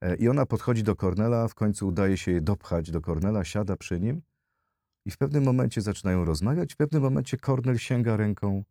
E, 0.03 0.15
I 0.15 0.29
ona 0.29 0.45
podchodzi 0.45 0.83
do 0.83 0.95
Kornela, 0.95 1.47
w 1.47 1.55
końcu 1.55 1.87
udaje 1.87 2.17
się 2.17 2.31
jej 2.31 2.41
dopchać 2.41 2.91
do 2.91 3.01
Kornela, 3.01 3.43
siada 3.43 3.77
przy 3.77 3.99
nim 3.99 4.21
i 5.05 5.11
w 5.11 5.17
pewnym 5.17 5.43
momencie 5.43 5.81
zaczynają 5.81 6.25
rozmawiać. 6.25 6.73
W 6.73 6.77
pewnym 6.77 7.01
momencie 7.01 7.37
Kornel 7.37 7.77
sięga 7.77 8.17
ręką 8.17 8.63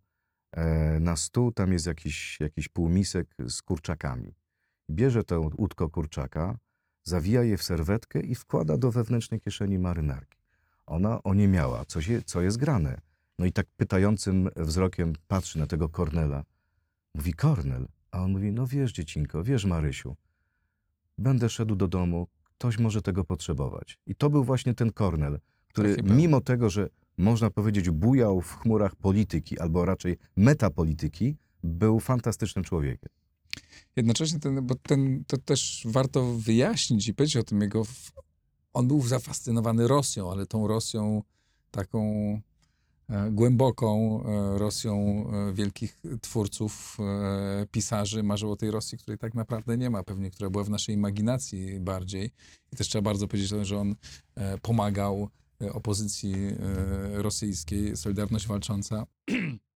e, 0.52 1.00
na 1.00 1.16
stół, 1.16 1.52
tam 1.52 1.72
jest 1.72 1.86
jakiś, 1.86 2.40
jakiś 2.40 2.68
półmisek 2.68 3.34
z 3.46 3.62
kurczakami. 3.62 4.34
Bierze 4.90 5.24
to 5.24 5.50
łódko 5.58 5.90
kurczaka, 5.90 6.58
zawija 7.02 7.42
je 7.42 7.56
w 7.56 7.62
serwetkę 7.62 8.20
i 8.20 8.34
wkłada 8.34 8.78
do 8.78 8.90
wewnętrznej 8.90 9.40
kieszeni 9.40 9.78
marynarki. 9.78 10.38
Ona 10.86 11.22
oniemiała, 11.22 11.84
co, 11.84 12.00
się, 12.00 12.22
co 12.22 12.40
jest 12.40 12.56
grane. 12.56 13.00
No 13.38 13.46
i 13.46 13.52
tak 13.52 13.66
pytającym 13.76 14.50
wzrokiem 14.56 15.12
patrzy 15.28 15.58
na 15.58 15.66
tego 15.66 15.88
Kornela. 15.88 16.44
Mówi, 17.14 17.34
Kornel, 17.34 17.88
A 18.10 18.22
on 18.22 18.32
mówi, 18.32 18.52
no 18.52 18.66
wiesz 18.66 18.92
dziecinko, 18.92 19.44
wiesz 19.44 19.64
Marysiu, 19.64 20.16
będę 21.19 21.49
szedł 21.49 21.75
do 21.75 21.88
domu, 21.88 22.26
ktoś 22.45 22.78
może 22.78 23.02
tego 23.02 23.25
potrzebować. 23.25 23.99
I 24.07 24.14
to 24.14 24.31
był 24.31 24.45
właśnie 24.45 24.75
ten 24.75 24.92
Kornel, 24.92 25.40
który 25.69 25.90
Taki 25.90 26.02
był. 26.02 26.16
mimo 26.16 26.40
tego, 26.40 26.71
że 26.71 26.88
można 27.19 27.50
powiedzieć 27.50 27.90
bujał 27.90 28.40
w 28.40 28.52
chmurach 28.57 28.97
polityki, 28.97 29.59
albo 29.59 29.85
raczej 29.85 30.19
metapolityki, 30.37 31.37
był 31.62 32.00
fantastycznym 32.00 32.64
człowiekiem. 32.64 33.11
Jednocześnie 33.97 34.40
ten, 34.40 34.66
bo 34.66 34.75
ten, 34.75 35.25
to 35.26 35.38
też 35.38 35.83
warto 35.85 36.35
wyjaśnić 36.35 37.09
i 37.09 37.14
powiedzieć 37.14 37.37
o 37.37 37.42
tym 37.42 37.61
jego. 37.61 37.83
On 38.73 38.88
był 38.88 39.02
zafascynowany 39.02 39.88
Rosją, 39.88 40.31
ale 40.33 40.47
tą 40.47 40.66
Rosją 40.66 41.23
taką 41.71 42.00
głęboką 43.31 44.21
e, 44.25 44.59
Rosją 44.59 45.25
e, 45.33 45.52
wielkich 45.52 46.02
twórców, 46.21 46.97
e, 47.00 47.66
pisarzy. 47.71 48.23
Marzył 48.23 48.52
o 48.52 48.57
tej 48.57 48.71
Rosji, 48.71 48.99
której 48.99 49.19
tak 49.19 49.35
naprawdę 49.35 49.78
nie 49.78 49.90
ma, 49.90 50.02
pewnie, 50.02 50.31
która 50.31 50.50
była 50.50 50.64
w 50.64 50.71
naszej 50.71 50.95
imaginacji 50.95 51.81
bardziej. 51.81 52.31
I 52.73 52.76
też 52.76 52.88
trzeba 52.88 53.02
bardzo 53.02 53.28
powiedzieć, 53.28 53.66
że 53.66 53.78
on 53.78 53.95
e, 54.35 54.59
pomagał 54.59 55.28
e, 55.62 55.73
opozycji 55.73 56.35
e, 56.35 57.23
rosyjskiej, 57.23 57.97
Solidarność 57.97 58.47
Walcząca. 58.47 59.07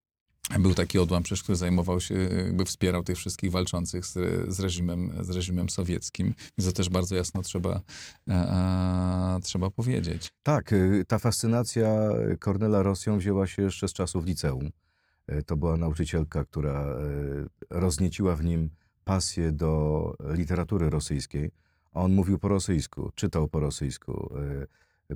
Był 0.58 0.74
taki 0.74 0.98
odłam, 0.98 1.22
przecież, 1.22 1.42
który 1.42 1.56
zajmował 1.56 2.00
się, 2.00 2.14
jakby 2.14 2.64
wspierał 2.64 3.02
tych 3.02 3.16
wszystkich 3.16 3.50
walczących 3.50 4.06
z, 4.06 4.12
z, 4.54 4.60
reżimem, 4.60 5.12
z 5.20 5.30
reżimem 5.30 5.70
sowieckim. 5.70 6.34
Więc 6.58 6.70
to 6.70 6.76
też 6.76 6.88
bardzo 6.88 7.16
jasno 7.16 7.42
trzeba, 7.42 7.80
e, 8.28 8.32
e, 8.32 9.38
trzeba 9.42 9.70
powiedzieć. 9.70 10.28
Tak, 10.42 10.72
y, 10.72 11.04
ta 11.08 11.18
fascynacja 11.18 12.08
Kornela 12.40 12.82
Rosją 12.82 13.18
wzięła 13.18 13.46
się 13.46 13.62
jeszcze 13.62 13.88
z 13.88 13.92
czasów 13.92 14.24
liceum. 14.24 14.70
Y, 15.32 15.42
To 15.42 15.56
była 15.56 15.76
nauczycielka, 15.76 16.44
która 16.44 16.86
roznieciła 17.70 18.36
w 18.36 18.44
nim 18.44 18.70
pasję 19.04 19.52
do 19.52 20.14
literatury 20.20 20.90
rosyjskiej. 20.90 21.50
On 21.92 22.14
mówił 22.14 22.38
po 22.38 22.48
rosyjsku, 22.48 23.10
czytał 23.14 23.48
po 23.48 23.60
rosyjsku. 23.60 24.30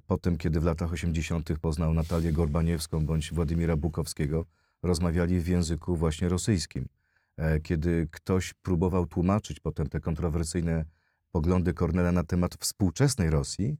Potem, 0.06 0.36
kiedy 0.36 0.60
w 0.60 0.64
latach 0.64 0.92
80. 0.92 1.58
poznał 1.60 1.94
Natalię 1.94 2.32
Gorbaniewską 2.32 3.06
bądź 3.06 3.32
Władimira 3.32 3.76
Bukowskiego, 3.76 4.46
rozmawiali 4.82 5.40
w 5.40 5.48
języku 5.48 5.96
właśnie 5.96 6.28
rosyjskim. 6.28 6.88
E, 7.36 7.60
Kiedy 7.60 8.08
ktoś 8.10 8.54
próbował 8.54 9.06
tłumaczyć 9.06 9.60
potem 9.60 9.88
te 9.88 10.00
kontrowersyjne 10.00 10.84
poglądy 11.32 11.74
Kornela 11.74 12.12
na 12.12 12.24
temat 12.24 12.54
współczesnej 12.54 13.30
Rosji, 13.30 13.76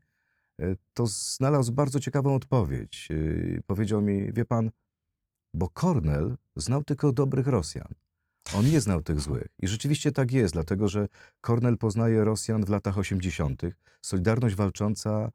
e, 0.60 0.76
to 0.94 1.06
znalazł 1.06 1.72
bardzo 1.72 2.00
ciekawą 2.00 2.34
odpowiedź. 2.34 3.08
E, 3.10 3.62
Powiedział 3.66 4.02
mi, 4.02 4.32
wie 4.32 4.44
pan, 4.44 4.70
bo 5.54 5.68
Kornel 5.68 6.36
znał 6.56 6.84
tylko 6.84 7.12
dobrych 7.12 7.46
Rosjan. 7.46 7.88
On 8.54 8.70
nie 8.70 8.80
znał 8.80 9.02
tych 9.02 9.20
złych. 9.20 9.48
I 9.58 9.68
rzeczywiście 9.68 10.12
tak 10.12 10.32
jest, 10.32 10.54
dlatego 10.54 10.88
że 10.88 11.08
Kornel 11.40 11.78
poznaje 11.78 12.24
Rosjan 12.24 12.64
w 12.64 12.68
latach 12.68 12.98
80. 12.98 13.62
Solidarność 14.02 14.54
Walcząca 14.54 15.30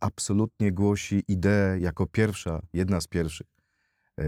absolutnie 0.00 0.72
głosi 0.72 1.22
ideę 1.28 1.78
jako 1.78 2.06
pierwsza, 2.06 2.62
jedna 2.72 3.00
z 3.00 3.06
pierwszych 3.06 3.55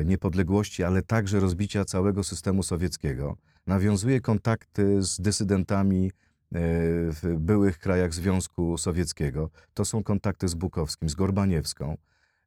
niepodległości, 0.05 0.85
ale 0.85 1.03
także 1.03 1.41
rozbicia 1.41 1.85
całego 1.85 2.25
systemu 2.25 2.63
sowieckiego. 2.63 3.37
Nawiązuje 3.67 4.21
kontakty 4.21 5.03
z 5.03 5.21
dysydentami 5.21 6.07
e, 6.07 6.11
w 7.11 7.37
byłych 7.39 7.79
krajach 7.79 8.15
Związku 8.15 8.79
Sowieckiego. 8.79 9.51
To 9.75 9.85
są 9.85 10.03
kontakty 10.03 10.49
z 10.49 10.55
Bukowskim, 10.55 11.09
z 11.09 11.15
Gorbaniewską. 11.15 11.97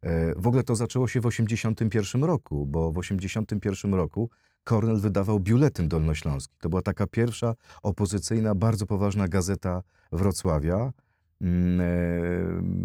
E, 0.01 0.35
W 0.35 0.47
ogóle 0.47 0.63
to 0.63 0.75
zaczęło 0.75 1.07
się 1.07 1.19
w 1.19 1.23
1981 1.23 2.23
roku, 2.23 2.65
bo 2.65 2.91
w 2.91 2.95
1981 3.01 3.93
roku 3.93 4.29
Kornel 4.63 4.99
wydawał 4.99 5.39
Biuletyn 5.39 5.87
Dolnośląski. 5.87 6.55
To 6.59 6.69
była 6.69 6.81
taka 6.81 7.07
pierwsza 7.07 7.55
opozycyjna, 7.83 8.55
bardzo 8.55 8.85
poważna 8.85 9.27
gazeta 9.27 9.81
Wrocławia. 10.11 10.91
Mm, 11.41 11.81
e, 11.81 11.85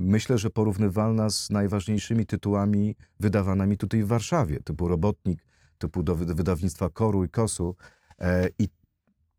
Myślę, 0.07 0.39
że 0.39 0.51
porównywalna 0.51 1.31
z 1.31 1.51
najważniejszymi 1.51 2.27
tytułami 2.27 2.97
wydawanymi 3.21 3.77
tutaj 3.77 4.03
w 4.03 4.07
Warszawie, 4.07 4.61
typu 4.61 4.89
Robotnik, 4.89 5.45
typu 5.79 6.03
do 6.03 6.15
wy- 6.17 6.35
wydawnictwa 6.35 6.91
Koru 6.91 7.25
i 7.25 7.29
Kosu. 7.29 7.77
E, 8.19 8.49
I 8.59 8.69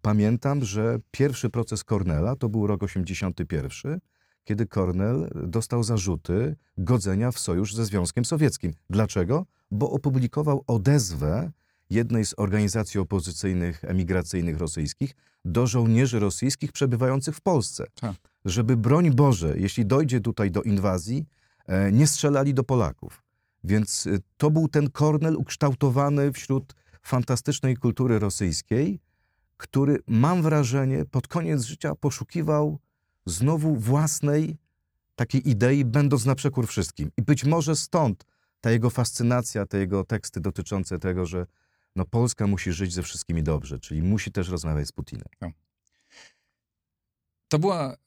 pamiętam, 0.02 0.64
że 0.64 1.00
pierwszy 1.12 1.50
proces 1.50 1.84
Kornela 1.84 2.36
to 2.36 2.50
był 2.50 2.68
rok 2.68 2.84
81, 2.84 4.00
kiedy 4.44 4.66
Kornel 4.66 5.30
dostał 5.48 5.84
zarzuty 5.84 6.56
godzenia 6.78 7.32
w 7.32 7.40
sojusz 7.40 7.76
ze 7.76 7.86
Związkiem 7.86 8.26
Sowieckim. 8.26 8.74
Dlaczego? 8.90 9.46
Bo 9.72 9.92
opublikował 9.92 10.64
odezwę 10.68 11.52
jednej 11.90 12.26
z 12.26 12.34
organizacji 12.38 13.00
opozycyjnych, 13.00 13.84
emigracyjnych 13.84 14.58
rosyjskich 14.58 15.16
do 15.46 15.68
żołnierzy 15.68 16.20
rosyjskich 16.20 16.72
przebywających 16.72 17.36
w 17.36 17.42
Polsce. 17.42 17.86
Tak. 18.02 18.16
Żeby 18.46 18.78
broń 18.78 19.12
Boże, 19.12 19.54
jeśli 19.58 19.86
dojdzie 19.86 20.20
tutaj 20.20 20.52
do 20.52 20.62
inwazji, 20.62 21.26
e, 21.66 21.92
nie 21.92 22.08
strzelali 22.08 22.54
do 22.54 22.64
Polaków. 22.64 23.24
Więc 23.64 24.08
e, 24.08 24.18
to 24.38 24.52
był 24.52 24.68
ten 24.68 24.90
Kornel 24.90 25.36
ukształtowany 25.36 26.32
wśród 26.32 26.76
fantastycznej 27.02 27.78
kultury 27.78 28.20
rosyjskiej, 28.20 29.00
który, 29.58 30.00
mam 30.08 30.42
wrażenie, 30.42 31.06
pod 31.06 31.28
koniec 31.28 31.64
życia 31.64 31.96
poszukiwał 31.96 32.80
znowu 33.26 33.76
własnej 33.76 34.58
takiej 35.16 35.50
idei, 35.50 35.86
będąc 35.86 36.26
na 36.26 36.36
przekór 36.36 36.68
wszystkim. 36.68 37.12
I 37.18 37.22
być 37.22 37.46
może 37.46 37.76
stąd 37.76 38.26
ta 38.62 38.72
jego 38.72 38.90
fascynacja, 38.90 39.66
te 39.66 39.78
jego 39.78 40.04
teksty 40.04 40.42
dotyczące 40.42 41.00
tego, 41.00 41.26
że 41.26 41.46
no 41.98 42.06
Polska 42.06 42.48
musi 42.48 42.72
żyć 42.72 42.94
ze 42.94 43.04
wszystkimi 43.04 43.44
dobrze, 43.44 43.80
czyli 43.80 44.02
musi 44.04 44.32
też 44.32 44.50
rozmawiać 44.50 44.88
z 44.88 44.92
Putinem. 44.92 45.28
To 47.48 47.60
była, 47.60 47.98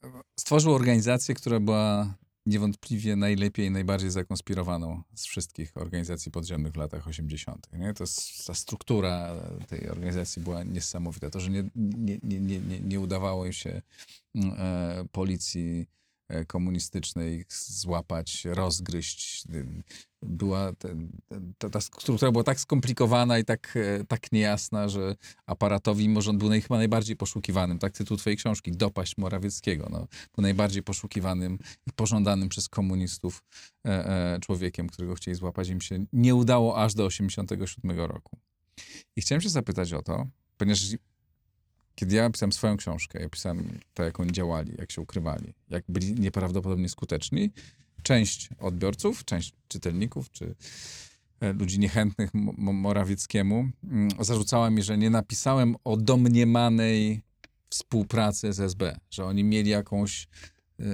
stworzył 0.40 0.75
organizację, 0.75 1.35
która 1.35 1.61
była 1.61 2.14
niewątpliwie 2.47 3.16
najlepiej, 3.16 3.70
najbardziej 3.70 4.11
zakonspirowaną 4.11 5.02
z 5.14 5.26
wszystkich 5.26 5.76
organizacji 5.76 6.32
podziemnych 6.32 6.73
w 6.73 6.76
latach 6.76 7.09
80. 7.09 7.68
Nie? 7.73 7.94
To 7.94 8.04
ta 8.47 8.54
struktura 8.54 9.37
tej 9.68 9.90
organizacji 9.90 10.42
była 10.42 10.62
niesamowita. 10.62 11.30
To, 11.30 11.40
że 11.40 11.50
nie, 11.50 11.70
nie, 11.76 12.18
nie, 12.23 12.40
nie, 12.40 12.80
nie, 12.80 13.00
udawało 13.00 13.47
im 13.47 13.52
się 13.52 13.82
e, 14.37 15.04
policji 15.12 15.87
komunistycznej 16.47 17.45
złapać, 17.49 18.45
rozgryźć. 18.45 19.45
Była 20.23 20.73
ten, 20.73 21.09
ta, 21.59 21.71
ta 21.71 21.81
struktura 21.81 22.33
była 22.33 22.45
tak 22.45 22.61
skomplikowana 22.61 23.39
i 23.39 23.45
tak, 23.45 23.75
e, 23.77 24.05
tak 24.05 24.33
niejasna, 24.33 24.89
że 24.89 25.17
aparatowi, 25.47 26.09
może 26.09 26.31
on 26.31 26.39
był 26.39 26.51
chyba 26.51 26.77
najbardziej 26.77 27.17
poszukiwanym, 27.17 27.79
tak 27.79 27.93
tytuł 27.93 28.17
twojej 28.17 28.37
książki, 28.37 28.73
Dopaść 28.73 29.19
Morawieckiego, 29.19 29.89
no, 29.91 29.99
był 30.37 30.43
najbardziej 30.43 30.83
poszukiwanym 30.83 31.59
i 31.87 31.93
pożądanym 31.93 32.49
przez 32.49 32.69
komunistów 32.69 33.43
e, 33.87 34.35
e, 34.35 34.39
człowiekiem, 34.41 34.89
którego 34.89 35.15
chcieli 35.15 35.35
złapać. 35.35 35.69
Im 35.69 35.81
się 35.81 36.05
nie 36.13 36.35
udało 36.35 36.83
aż 36.83 36.95
do 36.95 37.05
87 37.05 38.01
roku. 38.01 38.39
I 39.17 39.21
chciałem 39.21 39.41
się 39.41 39.49
zapytać 39.49 39.93
o 39.93 40.03
to, 40.03 40.27
ponieważ 40.57 40.81
kiedy 42.00 42.16
ja 42.16 42.30
pisałem 42.30 42.52
swoją 42.52 42.76
książkę, 42.76 43.21
ja 43.21 43.28
pisałem 43.28 43.78
to, 43.95 44.02
jak 44.02 44.21
oni 44.21 44.33
działali, 44.33 44.73
jak 44.78 44.92
się 44.92 45.00
ukrywali, 45.02 45.54
jak 45.71 45.85
byli 45.88 46.14
nieprawdopodobnie 46.14 46.88
skuteczni, 46.88 47.50
część 48.02 48.49
odbiorców, 48.59 49.25
część 49.25 49.52
czytelników, 49.69 50.30
czy 50.30 50.54
e, 51.40 51.52
ludzi 51.52 51.78
niechętnych 51.78 52.35
Mo- 52.35 52.54
Mo- 52.59 52.73
Morawieckiemu, 52.73 53.69
mm, 53.85 54.11
zarzucała 54.21 54.71
mi, 54.71 54.83
że 54.83 54.99
nie 54.99 55.11
napisałem 55.11 55.76
o 55.85 55.97
domniemanej 55.97 57.23
współpracy 57.71 58.52
z 58.52 58.61
SB, 58.61 58.97
że 59.11 59.25
oni 59.25 59.45
mieli 59.45 59.71
jakąś 59.71 60.28
e, 60.80 60.85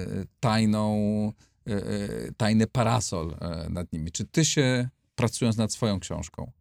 tajną, 0.40 1.32
e, 1.66 1.72
e, 1.72 2.32
tajny 2.36 2.66
parasol 2.66 3.36
nad 3.70 3.92
nimi. 3.92 4.12
Czy 4.12 4.24
ty 4.24 4.44
się, 4.44 4.88
pracując 5.14 5.56
nad 5.56 5.72
swoją 5.72 6.00
książką, 6.00 6.52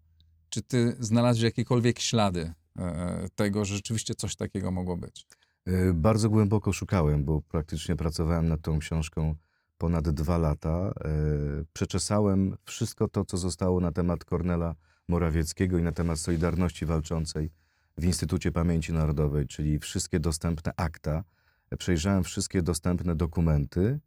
czy 0.50 0.62
ty 0.62 0.96
znalazłeś 1.00 1.44
jakiekolwiek 1.44 2.00
ślady 2.00 2.54
tego, 3.36 3.66
że 3.66 3.76
rzeczywiście 3.76 4.16
coś 4.16 4.36
takiego 4.36 4.72
mogło 4.72 4.98
być? 4.98 5.28
Y, 5.68 5.94
Bardzo 5.94 6.30
głęboko 6.30 6.74
szukałem, 6.74 7.26
bo 7.26 7.42
praktycznie 7.42 7.96
pracowałem 7.96 8.48
nad 8.48 8.62
tą 8.62 8.80
książką 8.80 9.36
ponad 9.78 10.10
dwa 10.10 10.38
lata. 10.38 10.92
Y, 11.62 11.66
Przeczesałem 11.74 12.58
wszystko 12.66 13.08
to, 13.08 13.26
co 13.26 13.38
zostało 13.38 13.80
na 13.80 13.92
temat 13.92 14.26
Kornela 14.26 14.76
Morawieckiego 15.08 15.78
i 15.78 15.84
na 15.84 15.92
temat 15.92 16.20
Solidarności 16.20 16.86
Walczącej 16.86 17.52
w 17.98 18.06
Instytucie 18.06 18.52
Pamięci 18.52 18.94
Narodowej, 18.94 19.48
czyli 19.48 19.80
wszystkie 19.80 20.20
dostępne 20.20 20.72
akta. 20.78 21.24
Przejrzałem 21.78 22.24
wszystkie 22.24 22.62
dostępne 22.62 23.16
dokumenty 23.16 24.00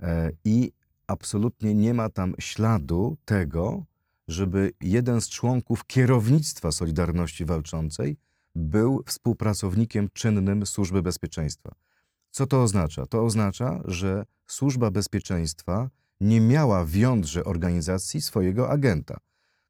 e, 0.00 0.30
i 0.44 0.72
absolutnie 1.06 1.74
nie 1.74 1.94
ma 1.94 2.08
tam 2.08 2.34
śladu 2.38 3.16
tego, 3.24 3.84
żeby 4.30 4.72
jeden 4.80 5.20
z 5.20 5.28
członków 5.28 5.86
kierownictwa 5.86 6.72
Solidarności 6.72 7.44
Walczącej 7.44 8.16
był 8.54 9.02
współpracownikiem 9.06 10.08
czynnym 10.12 10.66
Służby 10.66 11.02
Bezpieczeństwa. 11.02 11.74
Co 12.30 12.46
to 12.46 12.62
oznacza? 12.62 13.06
To 13.06 13.24
oznacza, 13.24 13.80
że 13.84 14.24
Służba 14.46 14.90
Bezpieczeństwa 14.90 15.90
nie 16.20 16.40
miała 16.40 16.84
w 16.84 16.94
jądrze 16.94 17.44
organizacji 17.44 18.22
swojego 18.22 18.70
agenta. 18.70 19.16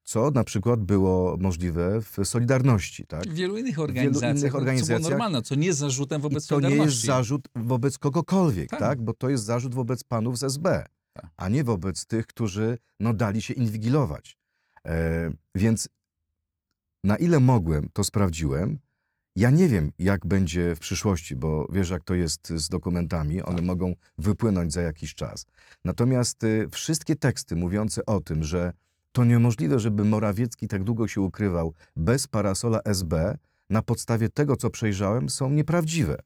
co 0.04 0.30
na 0.30 0.44
przykład 0.44 0.80
było 0.80 1.36
możliwe 1.40 2.00
w 2.02 2.16
Solidarności. 2.24 3.06
Tak? 3.06 3.22
W 3.26 3.34
wielu 3.34 3.56
innych 3.58 3.78
organizacjach, 3.78 4.30
innych 4.30 4.42
co 4.42 4.48
było 4.48 4.60
organizacjach. 4.60 5.10
normalne, 5.10 5.42
co 5.42 5.54
nie 5.54 5.66
jest 5.66 5.78
zarzutem 5.78 6.20
I 6.20 6.22
wobec 6.22 6.46
to 6.46 6.54
nie 6.60 6.60
jest 6.60 6.70
Solidarności. 6.70 7.06
zarzut 7.06 7.48
wobec 7.56 7.98
kogokolwiek, 7.98 8.70
Tak. 8.70 8.80
tak. 8.80 9.02
Bo 9.02 9.14
to 9.14 9.28
jest 9.28 9.44
zarzut 9.44 9.74
wobec 9.74 10.04
panów 10.04 10.38
z 10.38 10.42
SB, 10.44 10.84
Tak. 11.12 11.26
a 11.36 11.48
nie 11.48 11.64
wobec 11.64 12.06
tych, 12.06 12.26
którzy 12.26 12.78
no, 13.00 13.14
dali 13.14 13.42
się 13.42 13.54
inwigilować. 13.54 14.39
E, 14.87 15.30
więc 15.54 15.88
na 17.04 17.16
ile 17.16 17.40
mogłem, 17.40 17.88
to 17.92 18.04
sprawdziłem. 18.04 18.78
Ja 19.37 19.50
nie 19.50 19.68
wiem, 19.68 19.92
jak 19.99 20.26
będzie 20.26 20.76
w 20.76 20.78
przyszłości, 20.78 21.37
bo 21.37 21.66
wiesz, 21.72 21.90
jak 21.90 22.04
to 22.04 22.14
jest 22.14 22.49
z 22.49 22.68
dokumentami, 22.68 23.42
one 23.42 23.56
Tak. 23.56 23.66
mogą 23.66 23.94
wypłynąć 24.18 24.72
za 24.72 24.82
jakiś 24.82 25.14
czas. 25.14 25.46
Natomiast 25.84 26.44
y, 26.44 26.68
wszystkie 26.70 27.16
teksty 27.16 27.56
mówiące 27.56 28.06
o 28.06 28.20
tym, 28.20 28.44
że 28.44 28.72
to 29.12 29.25
niemożliwe, 29.25 29.78
żeby 29.78 30.04
Morawiecki 30.04 30.68
tak 30.68 30.84
długo 30.84 31.08
się 31.08 31.20
ukrywał 31.20 31.75
bez 31.96 32.26
parasola 32.26 32.80
SB, 32.84 33.38
na 33.70 33.82
podstawie 33.82 34.28
tego, 34.28 34.56
co 34.56 34.70
przejrzałem, 34.70 35.28
są 35.28 35.50
nieprawdziwe. 35.50 36.16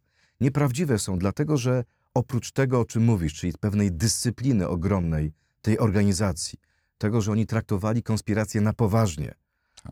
Nieprawdziwe 0.40 0.98
są 0.98 1.18
dlatego, 1.18 1.56
że 1.56 1.84
oprócz 2.14 2.52
tego, 2.52 2.80
o 2.80 2.84
czym 2.84 3.04
mówisz, 3.04 3.34
czyli 3.34 3.52
pewnej 3.60 3.92
dyscypliny 3.92 4.68
ogromnej 4.68 5.32
tej 5.62 5.78
organizacji, 5.78 6.58
tego, 7.04 7.20
że 7.20 7.32
oni 7.32 7.46
traktowali 7.46 8.02
konspirację 8.02 8.60
na 8.60 8.72
poważnie, 8.72 9.34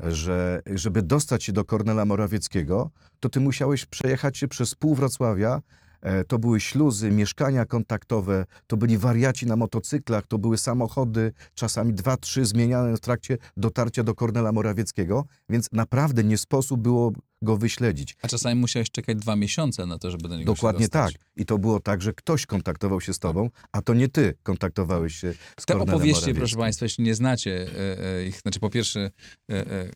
że 0.00 0.62
żeby 0.66 1.02
dostać 1.02 1.44
się 1.44 1.52
do 1.52 1.64
Kornela 1.64 2.04
Morawieckiego, 2.04 2.90
to 3.20 3.28
ty 3.28 3.40
musiałeś 3.40 3.86
przejechać 3.86 4.38
się 4.38 4.48
przez 4.48 4.74
pół 4.74 4.94
Wrocławia. 4.94 5.62
E, 6.02 6.24
To 6.24 6.38
były 6.38 6.60
śluzy, 6.60 7.10
mieszkania 7.10 7.64
kontaktowe, 7.66 8.46
to 8.66 8.76
byli 8.76 8.98
wariaci 8.98 9.46
na 9.46 9.56
motocyklach, 9.56 10.26
to 10.26 10.38
były 10.38 10.58
samochody, 10.58 11.32
czasami 11.54 11.94
dwa, 11.94 12.16
trzy 12.16 12.44
zmieniane 12.44 12.96
w 12.96 13.00
trakcie 13.00 13.38
dotarcia 13.56 14.02
do 14.02 14.14
Kornela 14.14 14.52
Morawieckiego, 14.52 15.24
więc 15.48 15.68
naprawdę 15.72 16.24
nie 16.24 16.38
sposób 16.38 16.80
było 16.80 17.12
go 17.42 17.56
wyśledzić. 17.56 18.16
A 18.22 18.28
czasami 18.28 18.60
musiałeś 18.60 18.90
czekać 18.90 19.18
dwa 19.18 19.36
miesiące 19.36 19.86
na 19.86 19.98
to, 19.98 20.10
żeby 20.10 20.28
do 20.28 20.36
niego 20.36 20.54
Dokładnie 20.54 20.88
tak. 20.88 21.12
I 21.36 21.46
to 21.46 21.58
było 21.58 21.80
tak, 21.80 22.02
że 22.02 22.12
ktoś 22.12 22.46
kontaktował 22.46 23.00
się 23.00 23.12
z 23.12 23.18
tobą, 23.18 23.50
a 23.72 23.82
to 23.82 23.94
nie 23.94 24.08
ty 24.08 24.34
kontaktowałeś 24.42 25.14
się 25.16 25.32
z 25.60 25.66
Te 25.66 25.74
Kornelem 25.74 25.94
opowieści, 25.94 26.34
proszę. 26.34 26.56
Państwa, 26.56 26.84
jeśli 26.84 27.04
nie 27.04 27.14
znacie 27.14 27.66
e, 27.78 28.04
e, 28.18 28.26
ich, 28.26 28.40
znaczy 28.40 28.60
po 28.60 28.70
pierwsze 28.70 29.10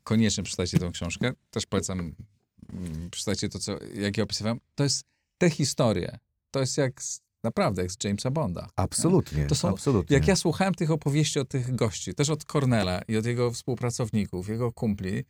koniecznie 0.02 0.44
przeczytajcie 0.44 0.78
tę 0.78 0.90
książkę, 0.92 1.32
też 1.50 1.66
polecam 1.66 2.00
mm, 2.00 3.10
przeczytajcie 3.10 3.48
to, 3.48 3.58
co, 3.58 3.78
jak 3.94 4.16
ja 4.16 4.25
opisywałem. 4.25 4.60
To 4.75 4.84
jest 4.84 5.04
te 5.38 5.50
historie, 5.50 6.19
to 6.50 6.61
jest 6.61 6.78
jak, 6.78 7.02
z, 7.02 7.21
naprawdę 7.45 7.83
jak 7.83 7.90
z 7.93 8.05
Jamesa 8.05 8.31
Bonda. 8.31 8.69
Absolutnie, 8.76 9.47
To 9.47 9.55
są- 9.55 9.69
absolutnie. 9.69 10.14
Jak 10.16 10.28
ja 10.28 10.37
słuchałem 10.37 10.75
tych 10.75 10.90
opowieści 10.90 11.38
od 11.38 11.49
tych 11.49 11.75
gości, 11.75 12.14
też 12.14 12.31
od 12.31 12.45
Cornela 12.45 13.00
i 13.09 13.16
od 13.16 13.26
jego 13.26 13.50
współpracowników, 13.50 14.49
jego 14.49 14.73
kumpli, 14.73 15.25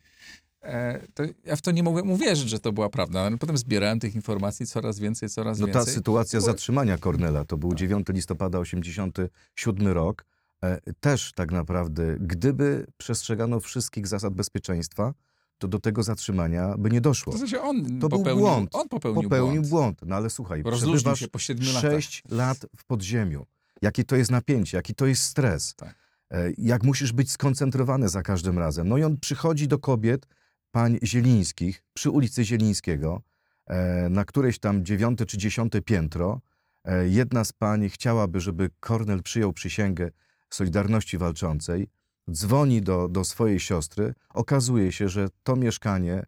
e, 0.63 1.07
to 1.15 1.23
ja 1.45 1.57
w 1.57 1.63
to 1.63 1.71
nie 1.71 1.83
mogłem 1.83 2.11
uwierzyć, 2.11 2.49
że 2.49 2.59
to 2.61 2.73
była 2.73 2.89
prawda. 2.89 3.21
Ale 3.21 3.39
potem 3.39 3.57
zbierałem 3.59 4.01
tych 4.01 4.15
informacji 4.15 4.67
coraz 4.67 4.99
więcej, 4.99 5.29
coraz 5.29 5.59
No 5.59 5.67
ta 5.67 5.73
więcej. 5.73 5.95
sytuacja 5.95 6.41
Były- 6.41 6.53
zatrzymania 6.53 6.99
Kornela, 6.99 7.45
to 7.45 7.57
był 7.57 7.75
9 7.75 8.07
listopada 8.13 8.59
87 8.59 9.89
rok, 9.89 10.25
e, 10.65 10.81
też 11.01 11.33
tak 11.35 11.53
naprawdę, 11.53 12.17
gdyby 12.21 12.87
przestrzegano 12.97 13.61
wszystkich 13.61 14.07
zasad 14.07 14.35
bezpieczeństwa, 14.35 15.15
to 15.59 15.69
do 15.69 15.79
tego 15.81 16.03
zatrzymania 16.03 16.75
by 16.79 16.91
nie 16.91 17.01
doszło. 17.01 17.33
To 17.33 17.39
znaczy 17.39 17.61
on 17.61 17.85
To 17.85 18.09
był 18.09 18.19
popełnił, 18.19 18.45
błąd. 18.45 18.71
On 18.75 18.89
popełnił, 18.89 19.23
Popełnił 19.23 19.63
błąd. 19.63 19.69
błąd. 19.71 20.01
No 20.07 20.17
ale 20.17 20.31
słuchaj, 20.31 20.63
Rozluźnił 20.63 21.17
się 21.17 21.29
po 21.29 21.39
siedmiu 21.39 21.67
latach. 21.73 21.91
6 21.93 22.23
lat 22.31 22.67
w 22.77 22.85
podziemiu. 22.85 23.47
Jakie 23.83 24.05
to 24.05 24.17
jest 24.17 24.31
napięcie, 24.31 24.77
jaki 24.77 24.95
to 24.95 25.07
jest 25.07 25.23
stres. 25.23 25.75
Tak. 25.75 25.95
E, 26.31 26.51
Jak 26.59 26.83
musisz 26.83 27.13
być 27.13 27.31
skoncentrowany 27.31 28.09
za 28.09 28.23
każdym 28.23 28.59
razem. 28.59 28.89
No 28.89 28.99
i 28.99 29.03
on 29.05 29.17
przychodzi 29.17 29.69
do 29.69 29.79
kobiet, 29.79 30.27
pań 30.71 30.99
Zielińskich, 31.03 31.83
przy 31.95 32.11
ulicy 32.11 32.45
Zielińskiego, 32.45 33.23
e, 33.67 34.09
na 34.09 34.25
któreś 34.25 34.59
tam 34.59 34.85
dziewiąte 34.85 35.27
czy 35.27 35.39
dziesiąte 35.39 35.83
piętro. 35.83 36.41
E, 36.85 37.09
Jedna 37.09 37.45
z 37.45 37.53
pań 37.53 37.89
chciałaby, 37.89 38.41
żeby 38.41 38.71
Kornel 38.81 39.23
przyjął 39.23 39.53
przysięgę 39.53 40.11
Solidarności 40.51 41.19
Walczącej. 41.19 41.89
Dzwoni 42.31 42.83
do, 42.83 43.09
do 43.09 43.25
swojej 43.25 43.61
siostry. 43.61 44.15
Okazuje 44.35 44.93
się, 44.93 45.09
że 45.09 45.29
to 45.43 45.57
mieszkanie 45.57 46.27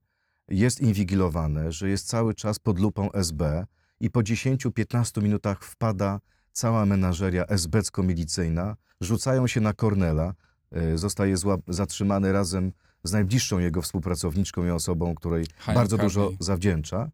jest 0.49 0.81
inwigilowane, 0.81 1.73
że 1.73 1.89
jest 1.89 2.09
cały 2.09 2.35
czas 2.35 2.59
pod 2.59 2.79
lupą 2.79 3.13
SB 3.13 3.67
i 4.01 4.11
po 4.11 4.21
10-15 4.21 5.23
minutach 5.23 5.65
wpada 5.65 6.21
cała 6.53 6.87
menażeria 6.87 7.45
esbecko-milicyjna, 7.45 8.77
rzucają 9.01 9.47
się 9.47 9.61
na 9.61 9.73
Kornela, 9.73 10.35
e, 10.73 10.99
zostaje 10.99 11.35
zatrzymany 11.69 12.33
razem 12.33 12.73
z 13.05 13.13
najbliższą 13.13 13.59
jego 13.59 13.83
współpracowniczką 13.83 14.67
i 14.67 14.71
osobą, 14.71 15.15
której 15.15 15.47
bardzo 15.75 15.99
dużo 15.99 16.31
zawdzięcza. 16.41 17.11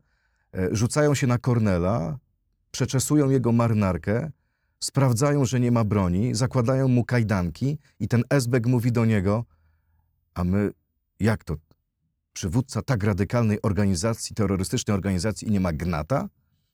E, 0.54 0.68
Rzucają 0.76 1.14
się 1.14 1.26
na 1.26 1.38
Kornela, 1.38 2.18
przeczesują 2.70 3.30
jego 3.30 3.52
marynarkę, 3.52 4.30
sprawdzają, 4.84 5.44
że 5.44 5.60
nie 5.60 5.72
ma 5.72 5.84
broni, 5.84 6.34
zakładają 6.34 6.88
mu 6.88 7.04
kajdanki 7.04 7.78
i 8.00 8.08
ten 8.08 8.22
esbek 8.30 8.66
mówi 8.66 8.92
do 8.92 9.04
niego, 9.04 9.44
a 10.34 10.44
my, 10.44 10.70
jak 11.20 11.44
to, 11.44 11.56
przywódca 12.32 12.82
tak 12.82 13.04
radykalnej 13.04 13.62
organizacji, 13.62 14.36
terrorystycznej 14.36 14.94
organizacji 14.94 15.48
i 15.48 15.50
nie 15.50 15.60
ma 15.60 15.72
gnata? 15.72 16.28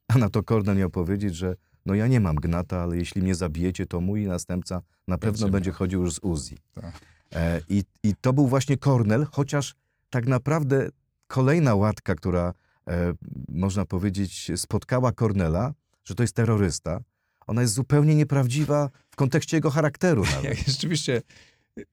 A 0.08 0.18
na 0.18 0.28
to 0.28 0.42
Kornel 0.42 0.76
miał 0.76 0.90
powiedzieć, 0.90 1.36
że 1.36 1.56
no 1.86 1.94
ja 1.94 2.06
nie 2.06 2.20
mam 2.20 2.36
gnata, 2.36 2.82
ale 2.82 2.96
jeśli 2.96 3.22
mnie 3.22 3.34
zabijecie, 3.34 3.86
to 3.86 4.00
mój 4.00 4.26
następca 4.26 4.82
na 5.08 5.18
pewno 5.18 5.38
Będzie 5.38 5.52
będzie 5.52 5.72
chodził 5.72 6.02
już 6.02 6.14
z 6.14 6.18
Uzi. 6.18 6.58
Tak. 6.74 7.00
E, 7.32 7.60
i, 7.68 7.84
I 8.02 8.14
to 8.20 8.32
był 8.32 8.46
właśnie 8.46 8.76
Kornel, 8.76 9.26
chociaż 9.32 9.74
tak 10.10 10.26
naprawdę 10.26 10.88
kolejna 11.26 11.74
łatka, 11.74 12.14
która 12.14 12.54
e, 12.88 13.12
można 13.48 13.84
powiedzieć 13.86 14.50
spotkała 14.56 15.12
Kornela, 15.12 15.74
że 16.04 16.14
to 16.14 16.22
jest 16.22 16.34
terrorysta, 16.34 17.00
ona 17.46 17.62
jest 17.62 17.74
zupełnie 17.74 18.14
nieprawdziwa 18.14 18.90
w 19.10 19.16
kontekście 19.16 19.56
jego 19.56 19.70
charakteru 19.70 20.24
nawet. 20.34 20.58
rzeczywiście 20.58 21.22